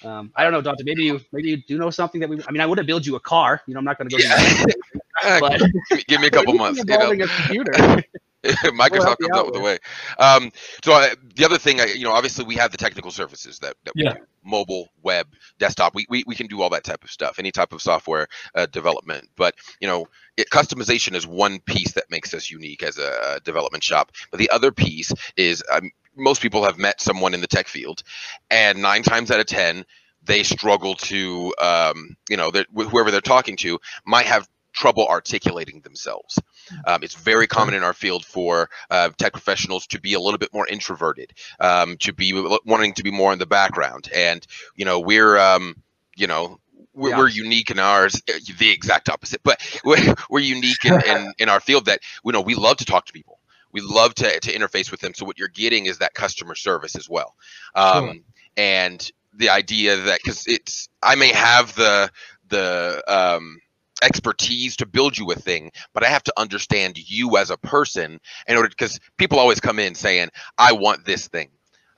Um, 0.03 0.31
I 0.35 0.43
don't 0.43 0.53
know, 0.53 0.61
Doctor. 0.61 0.83
Maybe 0.85 1.03
you 1.03 1.19
maybe 1.33 1.49
you 1.49 1.57
do 1.57 1.77
know 1.77 1.89
something 1.89 2.21
that 2.21 2.29
we. 2.29 2.41
I 2.47 2.51
mean, 2.51 2.61
I 2.61 2.65
wouldn't 2.65 2.87
build 2.87 3.05
you 3.05 3.15
a 3.15 3.19
car. 3.19 3.61
You 3.67 3.73
know, 3.73 3.79
I'm 3.79 3.85
not 3.85 3.97
going 3.97 4.09
to 4.09 4.17
go. 4.17 4.23
Yeah. 4.23 5.39
but 5.41 5.61
give 6.07 6.21
me 6.21 6.27
a 6.27 6.31
couple 6.31 6.53
months. 6.55 6.79
You 6.79 6.85
know? 6.85 7.11
a 7.11 7.17
computer. 7.17 8.03
Microsoft 8.43 9.17
comes 9.19 9.35
out 9.35 9.45
with 9.47 9.55
the 9.55 9.59
way. 9.59 9.77
Um, 10.17 10.51
so 10.83 10.93
uh, 10.93 11.09
the 11.35 11.43
other 11.43 11.57
thing, 11.57 11.81
I, 11.81 11.85
you 11.85 12.05
know, 12.05 12.11
obviously 12.11 12.45
we 12.45 12.55
have 12.55 12.71
the 12.71 12.77
technical 12.77 13.11
services 13.11 13.59
that, 13.59 13.75
that 13.83 13.93
yeah. 13.95 14.13
mobile, 14.45 14.87
web, 15.03 15.27
desktop. 15.57 15.93
We, 15.93 16.05
we 16.09 16.23
we 16.25 16.35
can 16.35 16.47
do 16.47 16.61
all 16.61 16.69
that 16.69 16.85
type 16.85 17.03
of 17.03 17.11
stuff, 17.11 17.37
any 17.37 17.51
type 17.51 17.73
of 17.73 17.81
software 17.81 18.27
uh, 18.55 18.65
development. 18.67 19.27
But 19.35 19.55
you 19.81 19.87
know, 19.87 20.07
it, 20.37 20.49
customization 20.49 21.15
is 21.15 21.27
one 21.27 21.59
piece 21.59 21.91
that 21.93 22.09
makes 22.09 22.33
us 22.33 22.49
unique 22.49 22.81
as 22.81 22.97
a 22.97 23.41
development 23.43 23.83
shop. 23.83 24.11
But 24.31 24.39
the 24.39 24.49
other 24.51 24.71
piece 24.71 25.11
is 25.35 25.61
um, 25.71 25.91
most 26.15 26.41
people 26.41 26.63
have 26.63 26.77
met 26.77 27.01
someone 27.01 27.33
in 27.33 27.41
the 27.41 27.47
tech 27.47 27.67
field, 27.67 28.03
and 28.49 28.81
nine 28.81 29.03
times 29.03 29.31
out 29.31 29.41
of 29.41 29.47
ten, 29.47 29.85
they 30.23 30.43
struggle 30.43 30.95
to, 30.95 31.53
um, 31.61 32.15
you 32.29 32.37
know, 32.37 32.51
whoever 32.73 33.11
they're 33.11 33.19
talking 33.19 33.57
to 33.57 33.79
might 34.05 34.25
have 34.25 34.47
trouble 34.79 35.07
articulating 35.07 35.81
themselves. 35.81 36.39
Um, 36.85 37.03
it's 37.03 37.13
very 37.13 37.47
common 37.47 37.75
in 37.75 37.83
our 37.83 37.93
field 37.93 38.25
for 38.25 38.69
uh, 38.89 39.09
tech 39.17 39.33
professionals 39.33 39.85
to 39.87 39.99
be 39.99 40.13
a 40.13 40.19
little 40.19 40.37
bit 40.37 40.53
more 40.53 40.67
introverted, 40.67 41.33
um, 41.59 41.97
to 41.97 42.13
be 42.13 42.33
wanting 42.65 42.93
to 42.93 43.03
be 43.03 43.11
more 43.11 43.33
in 43.33 43.39
the 43.39 43.45
background, 43.45 44.09
and 44.15 44.45
you 44.75 44.85
know, 44.85 44.99
we're, 44.99 45.37
um, 45.37 45.75
you 46.15 46.27
know, 46.27 46.59
we're, 46.93 47.09
yeah. 47.09 47.17
we're, 47.17 47.29
unique 47.29 47.69
in 47.69 47.79
ours 47.79 48.21
eh, 48.27 48.39
the 48.57 48.69
exact 48.71 49.09
opposite 49.09 49.41
but 49.43 49.61
we're, 49.85 50.15
we're 50.29 50.39
unique 50.39 50.83
in, 50.83 50.93
in, 51.05 51.33
in, 51.39 51.49
our 51.49 51.59
field 51.59 51.85
that 51.85 51.99
you 52.25 52.31
know 52.31 52.41
we 52.41 52.55
love 52.55 52.77
to 52.77 52.85
talk 52.85 53.05
to 53.05 53.13
people 53.13 53.39
we 53.71 53.81
love 53.81 54.15
to, 54.15 54.39
to 54.39 54.51
interface 54.51 54.91
with 54.91 54.99
them. 54.99 55.13
So 55.13 55.25
what 55.25 55.37
you're 55.37 55.47
getting 55.47 55.85
is 55.85 55.99
that 55.99 56.13
customer 56.13 56.55
service 56.55 56.95
as 56.95 57.09
well. 57.09 57.35
Um, 57.75 58.05
sure. 58.05 58.15
And 58.57 59.11
the 59.33 59.49
idea 59.49 59.95
that 59.95 60.19
because 60.23 60.47
it's 60.47 60.89
I 61.01 61.15
may 61.15 61.31
have 61.31 61.75
the 61.75 62.11
the 62.49 63.03
um, 63.07 63.59
expertise 64.03 64.77
to 64.77 64.85
build 64.85 65.17
you 65.17 65.29
a 65.31 65.35
thing, 65.35 65.71
but 65.93 66.03
I 66.03 66.07
have 66.07 66.23
to 66.23 66.33
understand 66.37 66.97
you 66.97 67.37
as 67.37 67.49
a 67.49 67.57
person 67.57 68.19
in 68.47 68.57
order 68.57 68.69
because 68.69 68.99
people 69.17 69.39
always 69.39 69.59
come 69.59 69.79
in 69.79 69.95
saying 69.95 70.29
I 70.57 70.73
want 70.73 71.05
this 71.05 71.27
thing. 71.27 71.49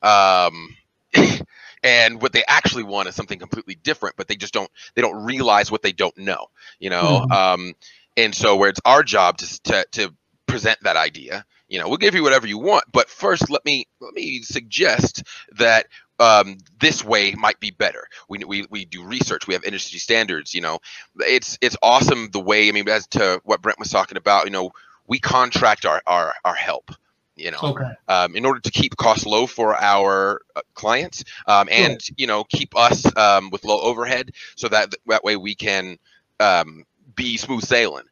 Um, 0.02 0.76
and 1.84 2.22
what 2.22 2.34
they 2.34 2.44
actually 2.48 2.84
want 2.84 3.08
is 3.08 3.16
something 3.16 3.40
completely 3.40 3.76
different 3.76 4.16
but 4.16 4.28
they 4.28 4.36
just 4.36 4.54
don't 4.54 4.70
they 4.96 5.02
don't 5.02 5.26
realize 5.26 5.72
what 5.72 5.82
they 5.82 5.92
don't 5.92 6.18
know 6.18 6.48
you 6.80 6.90
know 6.90 7.26
mm-hmm. 7.26 7.32
um, 7.32 7.74
and 8.18 8.34
so 8.34 8.56
where 8.56 8.70
it's 8.70 8.82
our 8.86 9.04
job 9.04 9.38
to, 9.38 9.62
to 9.64 9.86
to 9.92 10.14
present 10.48 10.78
that 10.84 10.98
idea 10.98 11.46
you 11.68 11.80
know 11.80 11.88
we'll 11.88 11.98
give 11.98 12.16
you 12.16 12.24
whatever 12.24 12.48
you 12.48 12.58
want 12.58 12.84
but 12.92 13.10
first 13.10 13.50
let 13.50 13.64
me 13.66 13.88
let 14.00 14.14
me 14.14 14.42
suggest 14.42 15.24
that 15.54 15.88
um, 16.22 16.60
this 16.80 17.04
way 17.04 17.34
might 17.34 17.60
be 17.60 17.72
better. 17.72 18.08
We, 18.30 18.40
we 18.46 18.66
we 18.70 18.86
do 18.86 19.04
research. 19.04 19.48
We 19.48 19.56
have 19.56 19.64
industry 19.64 20.00
standards. 20.00 20.54
You 20.54 20.62
know, 20.62 20.80
it's 21.20 21.58
it's 21.62 21.76
awesome 21.82 22.30
the 22.32 22.40
way. 22.40 22.70
I 22.70 22.72
mean, 22.72 22.88
as 22.88 23.08
to 23.08 23.42
what 23.44 23.62
Brent 23.62 23.80
was 23.80 23.90
talking 23.90 24.18
about, 24.18 24.46
you 24.46 24.52
know, 24.52 24.72
we 25.08 25.20
contract 25.20 25.86
our 25.86 26.02
our, 26.06 26.34
our 26.46 26.56
help. 26.56 26.92
You 27.36 27.50
know, 27.50 27.60
okay. 27.64 27.92
um, 28.08 28.36
in 28.36 28.46
order 28.46 28.60
to 28.60 28.72
keep 28.72 28.96
costs 28.98 29.26
low 29.26 29.48
for 29.48 29.76
our 29.76 30.42
uh, 30.56 30.62
clients, 30.76 31.24
um, 31.48 31.70
and 31.72 32.00
you 32.16 32.28
know, 32.28 32.44
keep 32.44 32.78
us 32.78 33.04
um, 33.18 33.50
with 33.50 33.64
low 33.64 33.82
overhead, 33.82 34.32
so 34.56 34.68
that 34.68 34.94
that 35.08 35.24
way 35.24 35.38
we 35.38 35.56
can 35.56 35.98
um, 36.40 36.86
be 37.16 37.38
smooth 37.38 37.64
sailing. 37.64 38.04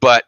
But 0.00 0.24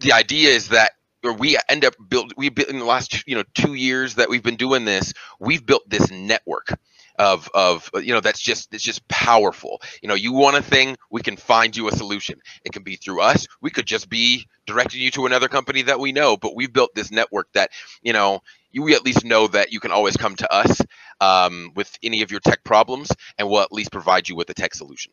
the 0.00 0.12
idea 0.12 0.50
is 0.50 0.68
that 0.68 0.92
or 1.22 1.32
we 1.32 1.58
end 1.68 1.84
up 1.84 1.94
build 2.08 2.32
we 2.36 2.48
built 2.48 2.68
in 2.68 2.78
the 2.78 2.84
last 2.84 3.26
you 3.26 3.34
know 3.34 3.44
two 3.54 3.74
years 3.74 4.14
that 4.14 4.28
we've 4.28 4.42
been 4.42 4.56
doing 4.56 4.84
this 4.84 5.12
we've 5.38 5.64
built 5.64 5.88
this 5.88 6.10
network 6.10 6.72
of 7.20 7.50
of 7.52 7.90
you 7.94 8.14
know 8.14 8.20
that's 8.20 8.40
just 8.40 8.72
it's 8.72 8.82
just 8.82 9.06
powerful. 9.08 9.82
You 10.02 10.08
know 10.08 10.14
you 10.14 10.32
want 10.32 10.56
a 10.56 10.62
thing 10.62 10.96
we 11.10 11.20
can 11.20 11.36
find 11.36 11.76
you 11.76 11.86
a 11.86 11.92
solution. 11.92 12.40
It 12.64 12.72
can 12.72 12.82
be 12.82 12.96
through 12.96 13.20
us. 13.20 13.46
We 13.60 13.70
could 13.70 13.86
just 13.86 14.08
be 14.08 14.48
directing 14.66 15.02
you 15.02 15.10
to 15.12 15.26
another 15.26 15.48
company 15.48 15.82
that 15.82 16.00
we 16.00 16.12
know 16.12 16.36
but 16.36 16.56
we've 16.56 16.72
built 16.72 16.94
this 16.94 17.10
network 17.10 17.52
that 17.52 17.70
you 18.02 18.12
know 18.12 18.42
you 18.72 18.88
at 18.94 19.04
least 19.04 19.24
know 19.24 19.46
that 19.48 19.72
you 19.72 19.80
can 19.80 19.90
always 19.90 20.16
come 20.16 20.34
to 20.36 20.52
us 20.52 20.80
um, 21.20 21.72
with 21.74 21.98
any 22.02 22.22
of 22.22 22.30
your 22.30 22.40
tech 22.40 22.62
problems 22.64 23.10
and 23.36 23.48
we'll 23.48 23.60
at 23.60 23.72
least 23.72 23.92
provide 23.92 24.28
you 24.28 24.36
with 24.36 24.48
a 24.48 24.54
tech 24.54 24.74
solution. 24.74 25.12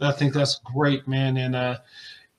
I 0.00 0.12
think 0.12 0.32
that's 0.32 0.60
great 0.64 1.08
man 1.08 1.36
and 1.36 1.56
uh 1.56 1.78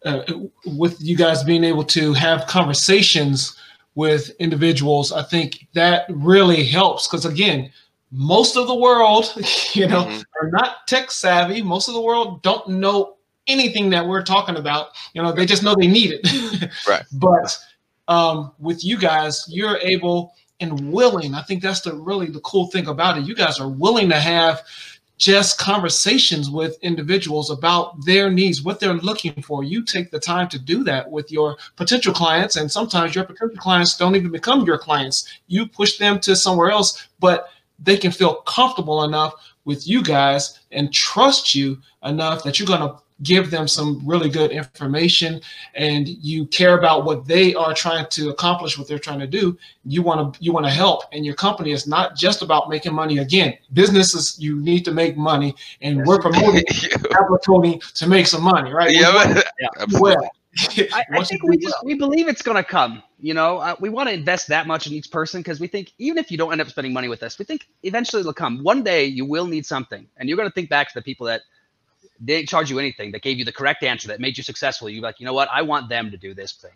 uh, 0.05 0.23
with 0.65 1.01
you 1.01 1.15
guys 1.15 1.43
being 1.43 1.63
able 1.63 1.83
to 1.83 2.13
have 2.13 2.47
conversations 2.47 3.57
with 3.95 4.29
individuals, 4.39 5.11
I 5.11 5.23
think 5.23 5.67
that 5.73 6.05
really 6.09 6.63
helps 6.63 7.07
because 7.07 7.25
again, 7.25 7.71
most 8.11 8.57
of 8.57 8.67
the 8.67 8.75
world, 8.75 9.33
you 9.73 9.87
know, 9.87 10.05
mm-hmm. 10.05 10.21
are 10.41 10.49
not 10.51 10.87
tech 10.87 11.11
savvy. 11.11 11.61
Most 11.61 11.87
of 11.87 11.93
the 11.93 12.01
world 12.01 12.41
don't 12.41 12.67
know 12.67 13.17
anything 13.47 13.89
that 13.89 14.05
we're 14.05 14.23
talking 14.23 14.55
about. 14.55 14.89
You 15.13 15.21
know, 15.21 15.31
they 15.31 15.45
just 15.45 15.63
know 15.63 15.75
they 15.75 15.87
need 15.87 16.19
it. 16.21 16.71
right. 16.87 17.03
But 17.13 17.57
um, 18.07 18.53
with 18.59 18.83
you 18.83 18.97
guys, 18.97 19.45
you're 19.47 19.77
able 19.77 20.33
and 20.59 20.91
willing. 20.91 21.35
I 21.35 21.41
think 21.43 21.61
that's 21.61 21.81
the 21.81 21.93
really 21.93 22.27
the 22.27 22.41
cool 22.41 22.67
thing 22.67 22.87
about 22.87 23.17
it. 23.17 23.25
You 23.25 23.35
guys 23.35 23.59
are 23.59 23.69
willing 23.69 24.09
to 24.09 24.19
have 24.19 24.63
just 25.19 25.59
conversations 25.59 26.49
with 26.49 26.81
individuals 26.81 27.51
about 27.51 28.03
their 28.05 28.31
needs, 28.31 28.63
what 28.63 28.79
they're 28.79 28.93
looking 28.93 29.41
for. 29.41 29.65
You 29.65 29.83
take 29.83 30.09
the 30.11 30.19
time 30.19 30.47
to 30.47 30.57
do 30.57 30.81
that 30.85 31.11
with 31.11 31.29
your 31.29 31.57
potential 31.75 32.13
clients, 32.13 32.55
and 32.55 32.71
sometimes 32.71 33.13
your 33.13 33.25
potential 33.25 33.57
clients 33.57 33.97
don't 33.97 34.15
even 34.15 34.31
become 34.31 34.65
your 34.65 34.77
clients. 34.77 35.27
You 35.47 35.67
push 35.67 35.97
them 35.97 36.19
to 36.21 36.37
somewhere 36.37 36.71
else, 36.71 37.09
but 37.19 37.49
they 37.77 37.97
can 37.97 38.11
feel 38.11 38.35
comfortable 38.35 39.03
enough 39.03 39.33
with 39.65 39.85
you 39.85 40.01
guys 40.01 40.59
and 40.71 40.91
trust 40.93 41.53
you 41.53 41.77
enough 42.03 42.43
that 42.43 42.57
you're 42.57 42.67
going 42.67 42.79
to 42.79 42.95
give 43.23 43.51
them 43.51 43.67
some 43.67 44.01
really 44.05 44.29
good 44.29 44.51
information 44.51 45.41
and 45.75 46.07
you 46.07 46.45
care 46.47 46.77
about 46.77 47.05
what 47.05 47.27
they 47.27 47.53
are 47.55 47.73
trying 47.73 48.05
to 48.09 48.29
accomplish 48.29 48.77
what 48.77 48.87
they're 48.87 48.99
trying 48.99 49.19
to 49.19 49.27
do 49.27 49.57
you 49.85 50.01
want 50.01 50.33
to 50.33 50.43
you 50.43 50.51
want 50.53 50.65
to 50.65 50.71
help. 50.71 51.03
And 51.11 51.25
your 51.25 51.35
company 51.35 51.71
is 51.71 51.87
not 51.87 52.15
just 52.15 52.41
about 52.41 52.69
making 52.69 52.93
money 52.93 53.17
again. 53.19 53.57
Businesses 53.73 54.37
you 54.39 54.59
need 54.59 54.85
to 54.85 54.91
make 54.91 55.17
money 55.17 55.55
and 55.81 55.97
yes. 55.97 56.07
we're 56.07 56.19
promoting 56.19 56.63
advocating 57.11 57.81
to 57.95 58.07
make 58.07 58.27
some 58.27 58.43
money 58.43 58.71
right? 58.71 58.91
Yeah, 58.91 59.41
yeah. 59.59 59.85
well. 59.99 60.29
I, 60.91 61.05
I, 61.11 61.23
think 61.23 61.43
we 61.43 61.57
just 61.57 61.75
we 61.85 61.93
believe 61.93 62.27
it's 62.27 62.41
going 62.41 62.57
to 62.57 62.63
come. 62.63 63.03
You 63.19 63.35
know, 63.35 63.59
uh, 63.59 63.75
we 63.79 63.89
want 63.89 64.09
to 64.09 64.13
invest 64.13 64.47
that 64.47 64.65
much 64.65 64.87
in 64.87 64.93
each 64.93 65.11
person 65.11 65.41
because 65.41 65.59
we 65.59 65.67
think 65.67 65.93
even 65.99 66.17
if 66.17 66.31
you 66.31 66.37
don't 66.37 66.51
end 66.51 66.59
up 66.59 66.67
spending 66.67 66.91
money 66.91 67.07
with 67.07 67.21
us, 67.21 67.37
we 67.37 67.45
think 67.45 67.67
eventually 67.83 68.21
it'll 68.21 68.33
come. 68.33 68.63
One 68.63 68.83
day 68.83 69.05
you 69.05 69.25
will 69.25 69.45
need 69.45 69.65
something, 69.65 70.07
and 70.17 70.27
you're 70.27 70.37
going 70.37 70.49
to 70.49 70.53
think 70.53 70.67
back 70.67 70.87
to 70.87 70.93
the 70.95 71.03
people 71.03 71.27
that 71.27 71.41
they 72.19 72.37
didn't 72.37 72.49
charge 72.49 72.69
you 72.69 72.79
anything, 72.79 73.11
that 73.11 73.21
gave 73.21 73.37
you 73.37 73.45
the 73.45 73.51
correct 73.51 73.83
answer, 73.83 74.07
that 74.09 74.19
made 74.19 74.37
you 74.37 74.43
successful. 74.43 74.89
You're 74.89 75.03
like, 75.03 75.19
you 75.19 75.25
know 75.25 75.33
what? 75.33 75.49
I 75.51 75.61
want 75.61 75.89
them 75.89 76.11
to 76.11 76.17
do 76.17 76.33
this 76.33 76.53
thing. 76.53 76.71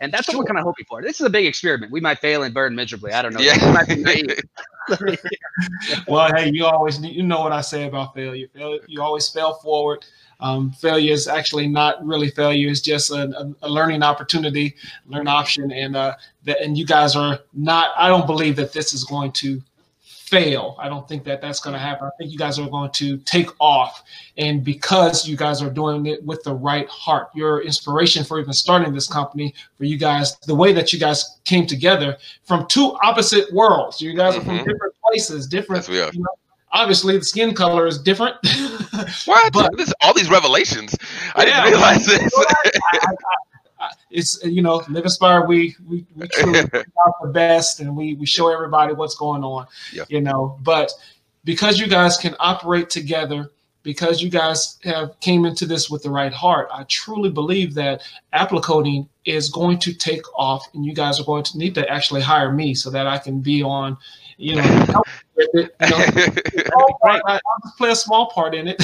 And 0.00 0.12
that's 0.12 0.24
sure. 0.24 0.34
what 0.34 0.44
we're 0.44 0.46
kind 0.46 0.58
of 0.58 0.64
hoping 0.64 0.86
for. 0.88 1.02
This 1.02 1.20
is 1.20 1.26
a 1.26 1.30
big 1.30 1.44
experiment. 1.44 1.92
We 1.92 2.00
might 2.00 2.18
fail 2.20 2.42
and 2.42 2.54
burn 2.54 2.74
miserably. 2.74 3.12
I 3.12 3.20
don't 3.20 3.34
know. 3.34 3.40
Yeah. 3.40 3.84
well, 6.08 6.34
hey, 6.34 6.50
you 6.52 6.64
always 6.64 7.00
you 7.00 7.22
know 7.22 7.40
what 7.40 7.52
I 7.52 7.60
say 7.60 7.86
about 7.86 8.14
failure. 8.14 8.48
You 8.86 9.02
always 9.02 9.28
fail 9.28 9.54
forward. 9.54 10.06
Um, 10.40 10.72
failure 10.72 11.12
is 11.12 11.28
actually 11.28 11.68
not 11.68 12.04
really 12.04 12.30
failure. 12.30 12.70
It's 12.70 12.80
just 12.80 13.10
a, 13.10 13.54
a, 13.60 13.68
learning 13.68 14.02
opportunity, 14.02 14.74
learn 15.06 15.28
option, 15.28 15.70
and 15.70 15.94
uh, 15.94 16.16
that 16.44 16.62
and 16.62 16.78
you 16.78 16.86
guys 16.86 17.14
are 17.14 17.40
not. 17.52 17.90
I 17.98 18.08
don't 18.08 18.26
believe 18.26 18.56
that 18.56 18.72
this 18.72 18.94
is 18.94 19.04
going 19.04 19.32
to 19.32 19.60
fail. 20.30 20.76
I 20.78 20.88
don't 20.88 21.08
think 21.08 21.24
that 21.24 21.40
that's 21.40 21.58
going 21.58 21.74
to 21.74 21.80
happen. 21.80 22.06
I 22.06 22.10
think 22.16 22.30
you 22.30 22.38
guys 22.38 22.58
are 22.58 22.68
going 22.68 22.92
to 22.92 23.18
take 23.18 23.50
off. 23.58 24.04
And 24.38 24.62
because 24.62 25.26
you 25.26 25.36
guys 25.36 25.60
are 25.60 25.70
doing 25.70 26.06
it 26.06 26.24
with 26.24 26.42
the 26.44 26.54
right 26.54 26.88
heart, 26.88 27.28
your 27.34 27.62
inspiration 27.62 28.24
for 28.24 28.38
even 28.38 28.52
starting 28.52 28.94
this 28.94 29.08
company, 29.08 29.52
for 29.76 29.84
you 29.84 29.98
guys, 29.98 30.38
the 30.46 30.54
way 30.54 30.72
that 30.72 30.92
you 30.92 31.00
guys 31.00 31.40
came 31.44 31.66
together 31.66 32.16
from 32.44 32.66
two 32.68 32.96
opposite 33.02 33.52
worlds. 33.52 34.00
You 34.00 34.14
guys 34.14 34.34
mm-hmm. 34.34 34.40
are 34.40 34.44
from 34.44 34.54
mm-hmm. 34.58 34.70
different 34.70 34.94
places, 35.04 35.48
different. 35.48 35.88
Yes. 35.88 36.14
You 36.14 36.20
know, 36.20 36.28
obviously, 36.70 37.18
the 37.18 37.24
skin 37.24 37.52
color 37.52 37.88
is 37.88 38.00
different. 38.00 38.36
what? 39.24 39.52
But, 39.52 39.76
this, 39.76 39.92
all 40.00 40.14
these 40.14 40.30
revelations. 40.30 40.94
I 41.34 41.44
yeah, 41.44 41.64
didn't 41.64 41.72
realize 41.72 42.06
this. 42.06 42.32
I, 42.36 42.70
I, 42.92 43.14
it's 44.10 44.42
you 44.44 44.62
know 44.62 44.82
live 44.88 45.04
inspired 45.04 45.46
we 45.46 45.74
we, 45.88 46.04
we 46.16 46.28
truly 46.32 46.60
out 46.60 47.14
the 47.22 47.30
best 47.32 47.80
and 47.80 47.96
we 47.96 48.14
we 48.14 48.26
show 48.26 48.52
everybody 48.52 48.92
what's 48.92 49.14
going 49.14 49.42
on 49.42 49.66
yeah. 49.92 50.04
you 50.08 50.20
know 50.20 50.58
but 50.62 50.92
because 51.44 51.78
you 51.78 51.86
guys 51.86 52.16
can 52.16 52.34
operate 52.40 52.90
together 52.90 53.50
because 53.82 54.20
you 54.20 54.28
guys 54.28 54.78
have 54.84 55.18
came 55.20 55.46
into 55.46 55.64
this 55.64 55.88
with 55.88 56.02
the 56.02 56.10
right 56.10 56.32
heart 56.32 56.68
i 56.72 56.82
truly 56.84 57.30
believe 57.30 57.74
that 57.74 58.02
Applicoding 58.32 59.08
is 59.24 59.48
going 59.48 59.78
to 59.78 59.92
take 59.94 60.22
off 60.36 60.66
and 60.74 60.84
you 60.84 60.94
guys 60.94 61.18
are 61.20 61.24
going 61.24 61.44
to 61.44 61.58
need 61.58 61.74
to 61.74 61.88
actually 61.88 62.20
hire 62.20 62.52
me 62.52 62.74
so 62.74 62.90
that 62.90 63.06
i 63.06 63.18
can 63.18 63.40
be 63.40 63.62
on 63.62 63.96
you 64.40 64.56
know 64.56 65.02
with 65.36 65.48
it. 65.54 65.74
You 65.80 65.88
know, 65.88 66.86
part, 67.02 67.22
I, 67.26 67.34
will 67.34 67.40
just 67.62 67.76
play 67.76 67.90
a 67.90 67.96
small 67.96 68.30
part 68.30 68.54
in 68.54 68.68
it, 68.68 68.82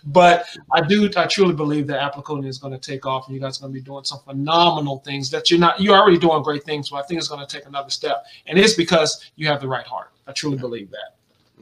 but 0.06 0.46
I 0.72 0.80
do. 0.80 1.08
I 1.16 1.26
truly 1.26 1.54
believe 1.54 1.86
that 1.88 2.00
Applicoding 2.02 2.46
is 2.46 2.58
going 2.58 2.72
to 2.72 2.78
take 2.78 3.06
off, 3.06 3.26
and 3.26 3.34
you 3.34 3.40
guys 3.40 3.58
are 3.58 3.62
going 3.62 3.72
to 3.72 3.78
be 3.78 3.84
doing 3.84 4.04
some 4.04 4.20
phenomenal 4.20 4.98
things 4.98 5.30
that 5.30 5.50
you're 5.50 5.60
not. 5.60 5.80
You're 5.80 5.96
already 5.96 6.18
doing 6.18 6.42
great 6.42 6.64
things, 6.64 6.90
but 6.90 6.96
I 6.96 7.02
think 7.06 7.18
it's 7.18 7.28
going 7.28 7.44
to 7.44 7.56
take 7.56 7.66
another 7.66 7.90
step, 7.90 8.26
and 8.46 8.58
it's 8.58 8.74
because 8.74 9.30
you 9.36 9.46
have 9.46 9.60
the 9.60 9.68
right 9.68 9.86
heart. 9.86 10.10
I 10.26 10.32
truly 10.32 10.58
believe 10.58 10.90
that. 10.90 11.16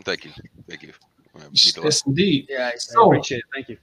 Thank 0.05 0.25
you. 0.25 0.33
Thank 0.69 0.83
you. 0.83 0.93
Yes, 1.53 2.03
indeed. 2.07 2.47
Yeah, 2.49 2.71
I, 2.73 2.79
so, 2.79 3.05
I 3.05 3.07
appreciate 3.07 3.39
it. 3.39 3.45
Thank 3.55 3.69
you. 3.69 3.79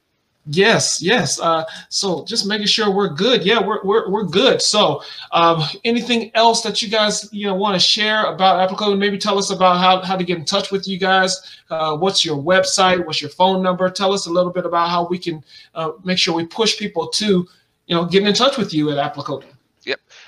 Yes, 0.46 1.02
yes. 1.02 1.39
Uh, 1.39 1.64
so 1.88 2.26
just 2.26 2.46
making 2.46 2.68
sure 2.68 2.91
we're 2.91 3.08
good. 3.08 3.46
Yeah, 3.46 3.66
we're 3.66 3.82
we're, 3.84 4.10
we're 4.10 4.26
good. 4.26 4.62
So 4.62 5.02
um, 5.32 5.64
anything 5.86 6.32
else 6.36 6.62
that 6.64 6.82
you 6.82 6.89
guys 6.89 7.30
you 7.32 7.48
know 7.48 7.56
want 7.56 7.76
to 7.76 7.80
share 7.80 8.26
about 8.26 8.60
Applicoding? 8.60 9.00
Maybe 9.00 9.18
tell 9.18 9.38
us 9.38 9.52
about 9.52 9.78
how, 9.78 10.02
how 10.02 10.18
to 10.18 10.24
get 10.24 10.38
in 10.38 10.44
touch 10.44 10.70
with 10.70 10.86
you 10.86 11.00
guys. 11.00 11.60
Uh, 11.70 11.96
what's 11.96 12.26
your 12.26 12.36
website? 12.36 13.06
What's 13.06 13.22
your 13.22 13.30
phone 13.30 13.64
number? 13.64 13.89
Tell 13.89 14.12
us 14.12 14.26
a 14.26 14.30
little 14.30 14.52
bit 14.52 14.66
about 14.66 14.89
how 14.89 15.08
we 15.08 15.18
can 15.18 15.46
uh, 15.76 15.94
make 16.04 16.18
sure 16.18 16.36
we 16.36 16.46
push 16.46 16.78
people 16.78 17.08
to 17.08 17.48
you 17.88 17.96
know 17.96 18.04
getting 18.04 18.28
in 18.28 18.34
touch 18.34 18.58
with 18.58 18.74
you 18.74 18.91
at 18.91 18.98
Applicoding. 18.98 19.53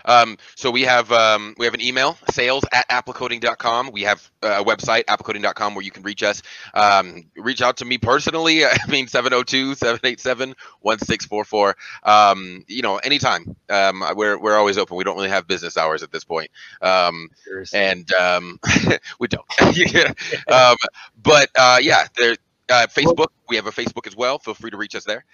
Um, 0.06 0.38
so 0.56 0.72
we 0.72 0.84
have 0.84 1.12
um, 1.12 1.56
we 1.58 1.66
have 1.66 1.74
an 1.74 1.82
email, 1.82 2.18
sales 2.32 2.64
at 2.72 2.88
applicoding.com. 2.90 3.92
We 3.92 4.04
have 4.04 4.30
a 4.42 4.64
website, 4.64 5.06
applicoding.com, 5.06 5.76
where 5.76 5.84
you 5.84 5.92
can 5.92 6.04
reach 6.04 6.24
us. 6.24 6.42
Um, 6.74 7.26
reach 7.36 7.62
out 7.62 7.78
to 7.78 7.86
me 7.86 7.98
personally. 7.98 8.66
I 8.66 8.78
mean, 8.88 9.08
702-787-1644. 9.08 11.74
Um, 12.04 12.64
you 12.68 12.82
know, 12.82 12.98
anytime. 12.98 13.56
Um, 13.70 14.04
we're, 14.16 14.40
we're 14.40 14.58
always 14.58 14.78
open. 14.78 14.98
We 14.98 15.04
don't 15.04 15.16
really 15.16 15.30
have 15.30 15.48
business 15.48 15.78
hours 15.78 16.04
at 16.04 16.12
this 16.12 16.24
point. 16.24 16.50
Um, 16.82 17.30
and 17.74 18.12
um, 18.14 18.60
we 19.20 19.28
don't. 19.28 19.46
um, 20.52 20.76
but 21.22 21.50
uh, 21.58 21.80
yeah, 21.82 22.06
there, 22.18 22.36
uh, 22.70 22.88
Facebook, 22.88 23.28
we 23.50 23.56
have 23.56 23.68
a 23.68 23.72
Facebook 23.72 24.08
as 24.08 24.16
well. 24.16 24.40
Feel 24.40 24.54
free 24.54 24.72
to 24.72 24.78
reach 24.78 24.96
us 24.96 25.04
there. 25.04 25.26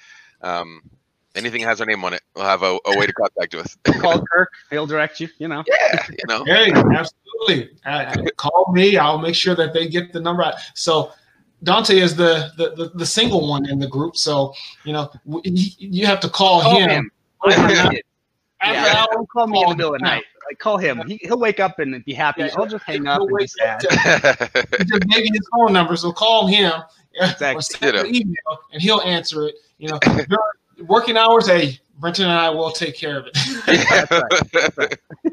Um, 0.42 0.82
anything 1.36 1.62
has 1.62 1.80
our 1.80 1.86
name 1.86 2.04
on 2.04 2.14
it, 2.14 2.22
we'll 2.36 2.46
have 2.46 2.64
a, 2.64 2.78
a 2.86 2.98
way 2.98 3.06
to 3.06 3.14
contact 3.14 3.56
us. 3.56 3.78
Call 4.00 4.24
Kirk; 4.32 4.52
he'll 4.70 4.88
direct 4.88 5.20
you. 5.20 5.30
You 5.38 5.48
know. 5.48 5.64
Yeah, 5.68 6.06
you 6.10 6.18
know. 6.28 6.44
Hey, 6.46 6.72
absolutely. 6.72 7.78
Uh, 7.86 8.16
call 8.38 8.72
me. 8.74 8.98
I'll 8.98 9.18
make 9.18 9.36
sure 9.36 9.56
that 9.56 9.74
they 9.74 9.88
get 9.88 10.14
the 10.14 10.20
number. 10.20 10.44
out. 10.44 10.56
So. 10.76 11.12
Dante 11.64 12.00
is 12.00 12.16
the, 12.16 12.52
the, 12.58 12.72
the, 12.72 12.92
the 12.96 13.06
single 13.06 13.48
one 13.48 13.70
in 13.70 13.78
the 13.78 13.88
group, 13.88 14.18
so 14.18 14.52
you 14.84 14.94
know 14.94 15.12
you 15.44 16.08
have 16.08 16.20
to 16.22 16.28
call, 16.28 16.64
call 16.64 16.80
him. 16.80 16.90
him. 16.90 17.12
After 17.48 18.04
yeah, 18.64 19.06
don't 19.12 19.30
call 19.30 19.46
me 19.46 19.62
in 19.62 19.70
the 19.70 19.76
middle 19.76 19.94
of 19.94 20.00
the 20.00 20.04
night. 20.04 20.24
Like, 20.50 20.58
call 20.58 20.78
him. 20.78 21.04
He, 21.08 21.20
will 21.30 21.38
wake 21.38 21.60
up 21.60 21.78
and 21.78 22.04
be 22.04 22.14
happy. 22.14 22.42
Yeah, 22.42 22.50
I'll 22.58 22.66
just 22.66 22.84
hang 22.86 23.06
up 23.06 23.22
and 23.22 23.38
be 23.38 23.46
sad. 23.46 23.82
he 24.80 24.86
just 24.86 25.08
gave 25.08 25.24
his 25.24 25.48
phone 25.52 25.74
number, 25.74 25.96
so 25.96 26.12
call 26.12 26.48
him 26.48 26.74
exactly. 27.16 27.56
or 27.56 27.62
send 27.62 27.98
an 27.98 28.08
email, 28.08 28.60
and 28.72 28.82
he'll 28.82 29.02
answer 29.02 29.48
it. 29.48 29.56
You 29.78 29.90
know, 29.90 30.00
working 30.88 31.18
hours, 31.18 31.48
hey, 31.48 31.80
Brenton 32.02 32.26
and 32.26 32.34
I 32.34 32.50
will 32.50 32.72
take 32.72 32.96
care 32.96 33.20
of 33.20 33.28
it. 33.28 33.34
That's 33.66 34.12
right. 34.12 34.52
That's 34.52 34.78
right. 34.78 34.98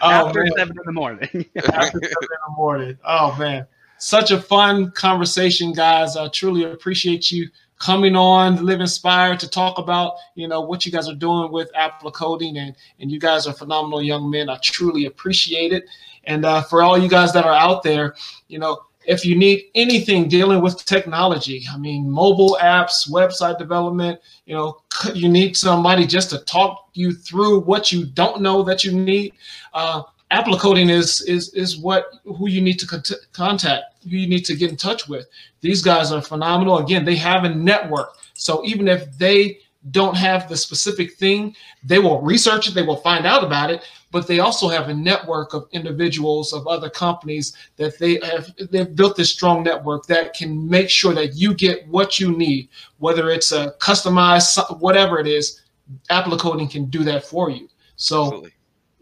oh, 0.00 0.10
After 0.10 0.42
man. 0.42 0.70
in 0.70 0.76
the 0.84 0.92
morning. 0.92 1.28
After 1.56 2.00
seven 2.00 2.02
in 2.02 2.08
the 2.48 2.54
morning. 2.56 2.98
Oh 3.04 3.36
man, 3.38 3.66
such 3.98 4.30
a 4.30 4.40
fun 4.40 4.90
conversation, 4.92 5.72
guys. 5.72 6.16
I 6.16 6.28
truly 6.28 6.64
appreciate 6.64 7.30
you 7.30 7.48
coming 7.78 8.16
on 8.16 8.64
Live 8.64 8.80
Inspired 8.80 9.38
to 9.40 9.48
talk 9.48 9.78
about 9.78 10.14
you 10.34 10.48
know 10.48 10.62
what 10.62 10.86
you 10.86 10.90
guys 10.90 11.06
are 11.06 11.14
doing 11.14 11.52
with 11.52 11.70
Applicoding, 11.74 12.56
and 12.56 12.74
and 12.98 13.12
you 13.12 13.20
guys 13.20 13.46
are 13.46 13.52
phenomenal 13.52 14.00
young 14.00 14.30
men. 14.30 14.48
I 14.48 14.56
truly 14.62 15.04
appreciate 15.04 15.72
it. 15.74 15.84
And 16.24 16.46
uh, 16.46 16.62
for 16.62 16.82
all 16.82 16.98
you 16.98 17.08
guys 17.08 17.32
that 17.34 17.44
are 17.44 17.54
out 17.54 17.82
there, 17.82 18.14
you 18.48 18.58
know, 18.58 18.80
if 19.08 19.24
you 19.24 19.34
need 19.34 19.64
anything 19.74 20.28
dealing 20.28 20.60
with 20.60 20.84
technology, 20.84 21.64
I 21.72 21.78
mean, 21.78 22.10
mobile 22.10 22.58
apps, 22.60 23.10
website 23.10 23.58
development, 23.58 24.20
you 24.44 24.54
know, 24.54 24.82
you 25.14 25.30
need 25.30 25.56
somebody 25.56 26.06
just 26.06 26.28
to 26.30 26.38
talk 26.40 26.90
you 26.92 27.12
through 27.12 27.60
what 27.60 27.90
you 27.90 28.04
don't 28.04 28.42
know 28.42 28.62
that 28.62 28.84
you 28.84 28.92
need. 28.92 29.32
Uh, 29.72 30.02
Applicoding 30.30 30.90
is 30.90 31.22
is 31.22 31.54
is 31.54 31.78
what 31.78 32.04
who 32.24 32.50
you 32.50 32.60
need 32.60 32.78
to 32.80 32.86
con- 32.86 33.02
contact, 33.32 33.84
who 34.04 34.10
you 34.10 34.28
need 34.28 34.44
to 34.44 34.54
get 34.54 34.70
in 34.70 34.76
touch 34.76 35.08
with. 35.08 35.26
These 35.62 35.80
guys 35.80 36.12
are 36.12 36.20
phenomenal. 36.20 36.76
Again, 36.76 37.06
they 37.06 37.16
have 37.16 37.44
a 37.44 37.54
network, 37.54 38.10
so 38.34 38.62
even 38.66 38.88
if 38.88 39.10
they 39.16 39.58
don't 39.90 40.16
have 40.16 40.48
the 40.48 40.56
specific 40.56 41.14
thing, 41.14 41.54
they 41.82 41.98
will 41.98 42.20
research 42.20 42.68
it, 42.68 42.74
they 42.74 42.82
will 42.82 42.96
find 42.96 43.26
out 43.26 43.44
about 43.44 43.70
it, 43.70 43.82
but 44.10 44.26
they 44.26 44.40
also 44.40 44.68
have 44.68 44.88
a 44.88 44.94
network 44.94 45.54
of 45.54 45.68
individuals 45.72 46.52
of 46.52 46.66
other 46.66 46.88
companies 46.90 47.54
that 47.76 47.98
they 47.98 48.18
have 48.24 48.50
they've 48.70 48.94
built 48.94 49.16
this 49.16 49.32
strong 49.32 49.62
network 49.62 50.06
that 50.06 50.34
can 50.34 50.68
make 50.68 50.88
sure 50.88 51.14
that 51.14 51.34
you 51.34 51.54
get 51.54 51.86
what 51.88 52.18
you 52.18 52.36
need, 52.36 52.68
whether 52.98 53.30
it's 53.30 53.52
a 53.52 53.72
customized 53.80 54.80
whatever 54.80 55.18
it 55.18 55.26
is, 55.26 55.62
Applicoding 56.10 56.68
can 56.68 56.86
do 56.86 57.04
that 57.04 57.24
for 57.24 57.50
you. 57.50 57.68
So 57.96 58.24
Absolutely. 58.24 58.52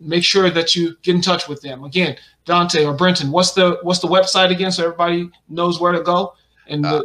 make 0.00 0.24
sure 0.24 0.50
that 0.50 0.76
you 0.76 0.96
get 1.02 1.14
in 1.14 1.20
touch 1.20 1.48
with 1.48 1.60
them. 1.60 1.84
Again, 1.84 2.16
Dante 2.44 2.84
or 2.84 2.94
Brenton, 2.94 3.30
what's 3.30 3.52
the 3.52 3.78
what's 3.82 4.00
the 4.00 4.08
website 4.08 4.50
again 4.50 4.70
so 4.70 4.84
everybody 4.84 5.30
knows 5.48 5.80
where 5.80 5.92
to 5.92 6.02
go? 6.02 6.34
And 6.68 6.86
uh, 6.86 7.02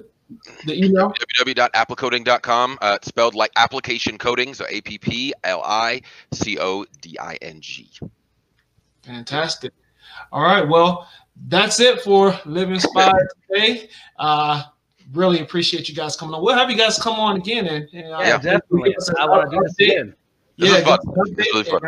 the 0.65 0.65
the 0.65 0.86
email? 0.86 1.13
www.applicoding.com. 1.38 2.77
Uh, 2.82 2.93
it's 2.95 3.07
spelled 3.07 3.36
like 3.36 3.51
application 3.55 4.17
coding, 4.17 4.53
so 4.53 4.65
A 4.69 4.82
P 4.82 4.97
P 4.97 5.34
L 5.43 5.61
I 5.63 6.01
C 6.34 6.57
O 6.59 6.86
D 7.01 7.17
I 7.19 7.38
N 7.41 7.61
G. 7.61 7.89
Fantastic. 9.03 9.73
All 10.32 10.43
right. 10.43 10.67
Well, 10.67 11.07
that's 11.47 11.79
it 11.79 12.01
for 12.01 12.38
Live 12.45 12.69
Inspired 12.69 13.27
today. 13.49 13.89
Uh, 14.19 14.63
really 15.13 15.39
appreciate 15.39 15.89
you 15.89 15.95
guys 15.95 16.15
coming 16.15 16.36
on. 16.36 16.43
We'll 16.43 16.55
have 16.55 16.69
you 16.69 16.77
guys 16.77 16.97
come 16.99 17.19
on 17.19 17.38
again. 17.38 17.67
And, 17.67 17.88
and 17.93 18.13
uh, 18.13 18.19
yeah, 18.19 18.38
definitely. 18.38 18.95
I 19.19 19.25
want 19.25 19.49
to 19.49 19.57
do 19.57 19.63
this 19.63 19.75
again. 19.79 20.15
Yeah, 20.57 20.77
really 20.77 21.69
and, 21.69 21.73
uh, 21.73 21.79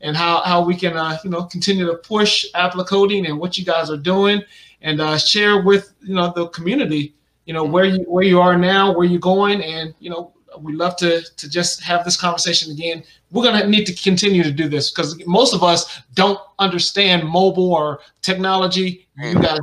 and, 0.00 0.16
how, 0.16 0.40
how 0.42 0.64
we 0.64 0.74
can 0.74 0.96
uh, 0.96 1.18
you 1.24 1.30
know 1.30 1.44
continue 1.44 1.86
to 1.86 1.96
push 1.96 2.46
Applicoding 2.54 3.26
and 3.26 3.38
what 3.38 3.58
you 3.58 3.64
guys 3.64 3.90
are 3.90 3.98
doing, 3.98 4.42
and 4.80 5.00
uh, 5.00 5.18
share 5.18 5.62
with 5.62 5.92
you 6.02 6.14
know 6.14 6.32
the 6.34 6.48
community 6.48 7.14
you 7.48 7.54
know 7.54 7.64
where 7.64 7.86
you 7.86 8.00
where 8.00 8.24
you 8.24 8.40
are 8.42 8.58
now, 8.58 8.94
where 8.94 9.06
you're 9.06 9.18
going, 9.18 9.62
and 9.62 9.94
you 10.00 10.10
know 10.10 10.34
we 10.60 10.74
love 10.74 10.96
to 10.96 11.22
to 11.22 11.48
just 11.48 11.82
have 11.82 12.04
this 12.04 12.14
conversation 12.14 12.70
again. 12.70 13.02
We're 13.30 13.42
gonna 13.42 13.66
need 13.66 13.86
to 13.86 13.94
continue 13.94 14.42
to 14.42 14.52
do 14.52 14.68
this 14.68 14.90
because 14.90 15.18
most 15.26 15.54
of 15.54 15.62
us 15.64 16.02
don't 16.12 16.38
understand 16.58 17.26
mobile 17.26 17.72
or 17.72 18.00
technology. 18.20 19.08
You 19.16 19.36
mm. 19.36 19.42
guys, 19.42 19.60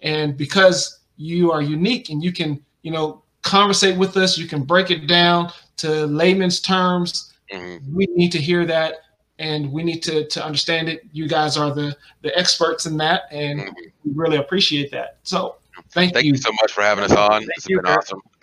and 0.00 0.36
because 0.36 1.00
you 1.16 1.50
are 1.50 1.60
unique 1.60 2.08
and 2.08 2.22
you 2.22 2.32
can 2.32 2.64
you 2.82 2.92
know 2.92 3.24
conversate 3.42 3.98
with 3.98 4.16
us, 4.16 4.38
you 4.38 4.46
can 4.46 4.62
break 4.62 4.92
it 4.92 5.08
down 5.08 5.50
to 5.78 6.06
layman's 6.06 6.60
terms. 6.60 7.34
Mm-hmm. 7.52 7.96
We 7.96 8.06
need 8.14 8.30
to 8.30 8.38
hear 8.38 8.64
that 8.66 8.94
and 9.40 9.72
we 9.72 9.82
need 9.82 10.04
to 10.04 10.24
to 10.28 10.44
understand 10.44 10.88
it. 10.88 11.02
You 11.12 11.26
guys 11.26 11.56
are 11.56 11.74
the 11.74 11.96
the 12.22 12.36
experts 12.38 12.86
in 12.86 12.96
that, 12.98 13.22
and 13.32 13.58
mm-hmm. 13.58 13.84
we 14.04 14.12
really 14.14 14.36
appreciate 14.36 14.92
that. 14.92 15.16
So 15.24 15.56
thank, 15.90 16.14
thank 16.14 16.24
you. 16.24 16.32
you 16.32 16.36
so 16.36 16.50
much 16.60 16.72
for 16.72 16.82
having 16.82 17.04
us 17.04 17.12
on. 17.12 17.40
Thank 17.40 17.50
it's 17.56 17.68
you, 17.68 17.80
been 17.80 17.92
awesome. 17.92 18.20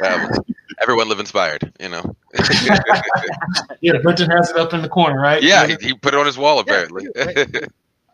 um, 0.00 0.44
everyone 0.80 1.08
live 1.08 1.20
inspired, 1.20 1.72
you 1.80 1.88
know. 1.88 2.16
yeah, 3.80 3.98
Brenton 4.02 4.30
has 4.30 4.50
it 4.50 4.56
up 4.56 4.74
in 4.74 4.82
the 4.82 4.88
corner, 4.88 5.20
right? 5.20 5.42
Yeah, 5.42 5.66
he, 5.66 5.76
he 5.80 5.94
put 5.94 6.14
it 6.14 6.20
on 6.20 6.26
his 6.26 6.38
wall 6.38 6.58
apparently. 6.58 7.08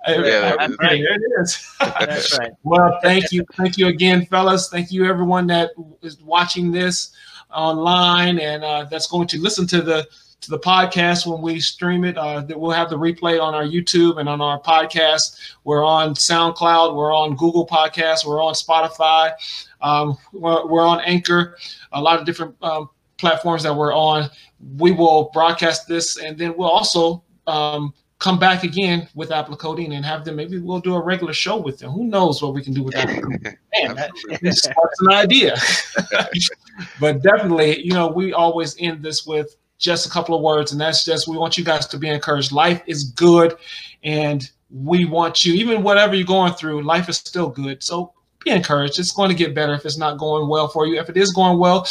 Yeah, 0.04 0.24
yeah, 0.24 0.56
that's 0.56 0.76
right. 0.80 1.00
There 1.00 1.14
it 1.14 1.42
is. 1.42 1.76
that's 1.78 2.36
right. 2.36 2.50
Well, 2.64 2.98
thank 3.04 3.30
you, 3.30 3.44
thank 3.52 3.78
you 3.78 3.86
again, 3.86 4.26
fellas. 4.26 4.68
Thank 4.68 4.90
you, 4.90 5.06
everyone 5.06 5.46
that 5.46 5.70
is 6.02 6.20
watching 6.22 6.72
this 6.72 7.12
online 7.52 8.40
and 8.40 8.64
uh, 8.64 8.86
that's 8.90 9.06
going 9.06 9.28
to 9.28 9.38
listen 9.38 9.64
to 9.68 9.80
the 9.80 10.08
to 10.42 10.50
the 10.50 10.58
podcast 10.58 11.26
when 11.26 11.40
we 11.40 11.60
stream 11.60 12.04
it. 12.04 12.18
Uh, 12.18 12.40
that 12.40 12.58
we'll 12.58 12.72
have 12.72 12.90
the 12.90 12.98
replay 12.98 13.40
on 13.40 13.54
our 13.54 13.64
YouTube 13.64 14.18
and 14.18 14.28
on 14.28 14.40
our 14.40 14.60
podcast. 14.60 15.38
We're 15.64 15.84
on 15.84 16.14
SoundCloud. 16.14 16.94
We're 16.94 17.14
on 17.14 17.36
Google 17.36 17.66
Podcasts. 17.66 18.26
We're 18.26 18.42
on 18.42 18.54
Spotify. 18.54 19.32
Um, 19.80 20.18
we're, 20.32 20.66
we're, 20.66 20.86
on 20.86 21.00
Anchor. 21.00 21.56
A 21.92 22.00
lot 22.00 22.18
of 22.18 22.26
different 22.26 22.54
um, 22.62 22.90
platforms 23.16 23.62
that 23.62 23.74
we're 23.74 23.94
on. 23.94 24.30
We 24.78 24.92
will 24.92 25.30
broadcast 25.32 25.88
this, 25.88 26.18
and 26.18 26.36
then 26.36 26.56
we'll 26.56 26.68
also 26.68 27.22
um, 27.46 27.94
come 28.18 28.38
back 28.38 28.64
again 28.64 29.08
with 29.14 29.30
Applicoding 29.30 29.94
and 29.94 30.04
have 30.04 30.24
them. 30.24 30.36
Maybe 30.36 30.58
we'll 30.58 30.80
do 30.80 30.94
a 30.94 31.02
regular 31.02 31.32
show 31.32 31.56
with 31.56 31.78
them. 31.78 31.90
Who 31.92 32.04
knows 32.04 32.42
what 32.42 32.54
we 32.54 32.62
can 32.62 32.72
do 32.72 32.82
with 32.82 32.94
that? 32.94 33.08
Man, 33.80 33.96
that 33.96 34.54
sparks 34.54 35.00
an 35.00 35.12
idea. 35.12 35.56
but 37.00 37.22
definitely, 37.22 37.84
you 37.84 37.92
know, 37.92 38.08
we 38.08 38.32
always 38.32 38.76
end 38.78 39.02
this 39.02 39.26
with 39.26 39.56
just 39.82 40.06
a 40.06 40.10
couple 40.10 40.34
of 40.34 40.42
words, 40.42 40.72
and 40.72 40.80
that's 40.80 41.04
just 41.04 41.28
we 41.28 41.36
want 41.36 41.58
you 41.58 41.64
guys 41.64 41.86
to 41.88 41.98
be 41.98 42.08
encouraged. 42.08 42.52
Life 42.52 42.82
is 42.86 43.04
good, 43.04 43.56
and 44.02 44.48
we 44.70 45.04
want 45.04 45.44
you, 45.44 45.52
even 45.54 45.82
whatever 45.82 46.14
you're 46.14 46.26
going 46.26 46.54
through, 46.54 46.82
life 46.82 47.08
is 47.08 47.18
still 47.18 47.50
good. 47.50 47.82
So 47.82 48.14
be 48.44 48.50
encouraged. 48.50 48.98
It's 48.98 49.12
going 49.12 49.28
to 49.28 49.34
get 49.34 49.54
better 49.54 49.74
if 49.74 49.84
it's 49.84 49.98
not 49.98 50.18
going 50.18 50.48
well 50.48 50.68
for 50.68 50.86
you. 50.86 50.98
If 50.98 51.10
it 51.10 51.16
is 51.16 51.32
going 51.32 51.58
well, 51.58 51.86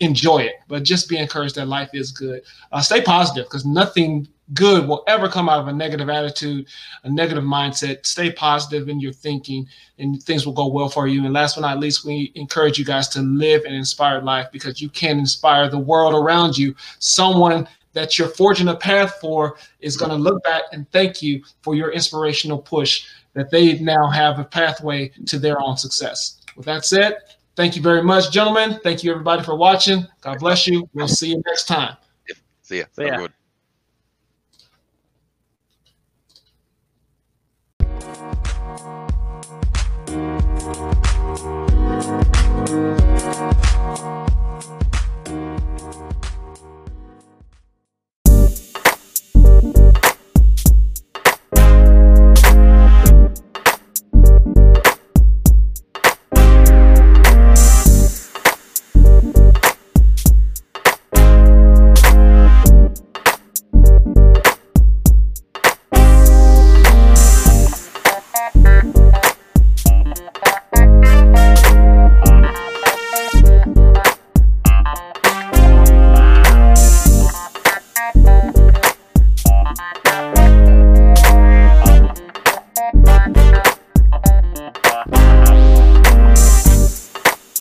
enjoy 0.00 0.38
it. 0.38 0.54
But 0.68 0.82
just 0.82 1.08
be 1.08 1.18
encouraged 1.18 1.54
that 1.54 1.68
life 1.68 1.90
is 1.94 2.10
good. 2.10 2.42
Uh, 2.72 2.80
stay 2.80 3.02
positive 3.02 3.44
because 3.44 3.64
nothing 3.64 4.26
good 4.52 4.86
will 4.86 5.02
ever 5.06 5.28
come 5.28 5.48
out 5.48 5.60
of 5.60 5.68
a 5.68 5.72
negative 5.72 6.10
attitude, 6.10 6.66
a 7.04 7.10
negative 7.10 7.44
mindset. 7.44 8.04
Stay 8.04 8.30
positive 8.30 8.88
in 8.88 9.00
your 9.00 9.12
thinking, 9.12 9.66
and 9.98 10.22
things 10.22 10.44
will 10.44 10.52
go 10.52 10.66
well 10.66 10.88
for 10.88 11.08
you. 11.08 11.24
And 11.24 11.32
last 11.32 11.56
but 11.56 11.62
not 11.62 11.80
least, 11.80 12.04
we 12.04 12.30
encourage 12.34 12.78
you 12.78 12.84
guys 12.84 13.08
to 13.08 13.22
live 13.22 13.64
an 13.64 13.72
inspired 13.72 14.24
life 14.24 14.48
because 14.52 14.82
you 14.82 14.90
can 14.90 15.18
inspire 15.18 15.68
the 15.68 15.78
world 15.78 16.14
around 16.14 16.58
you. 16.58 16.74
Someone 16.98 17.66
that 17.94 18.18
you're 18.18 18.28
forging 18.28 18.68
a 18.68 18.76
path 18.76 19.18
for 19.20 19.56
is 19.80 19.96
going 19.96 20.10
to 20.10 20.16
look 20.16 20.42
back 20.44 20.62
and 20.72 20.90
thank 20.90 21.22
you 21.22 21.42
for 21.62 21.74
your 21.74 21.92
inspirational 21.92 22.58
push 22.58 23.06
that 23.34 23.50
they 23.50 23.78
now 23.78 24.08
have 24.08 24.38
a 24.38 24.44
pathway 24.44 25.10
to 25.26 25.38
their 25.38 25.60
own 25.60 25.76
success. 25.76 26.40
With 26.56 26.66
that 26.66 26.84
said, 26.84 27.18
thank 27.56 27.76
you 27.76 27.82
very 27.82 28.02
much, 28.02 28.30
gentlemen. 28.30 28.78
Thank 28.82 29.02
you, 29.02 29.10
everybody, 29.10 29.42
for 29.42 29.56
watching. 29.56 30.06
God 30.20 30.38
bless 30.38 30.66
you. 30.66 30.88
We'll 30.92 31.08
see 31.08 31.30
you 31.30 31.42
next 31.46 31.66
time. 31.66 31.96
See 32.62 32.78
ya. 32.78 32.84
See 32.92 33.06
ya. 33.06 33.28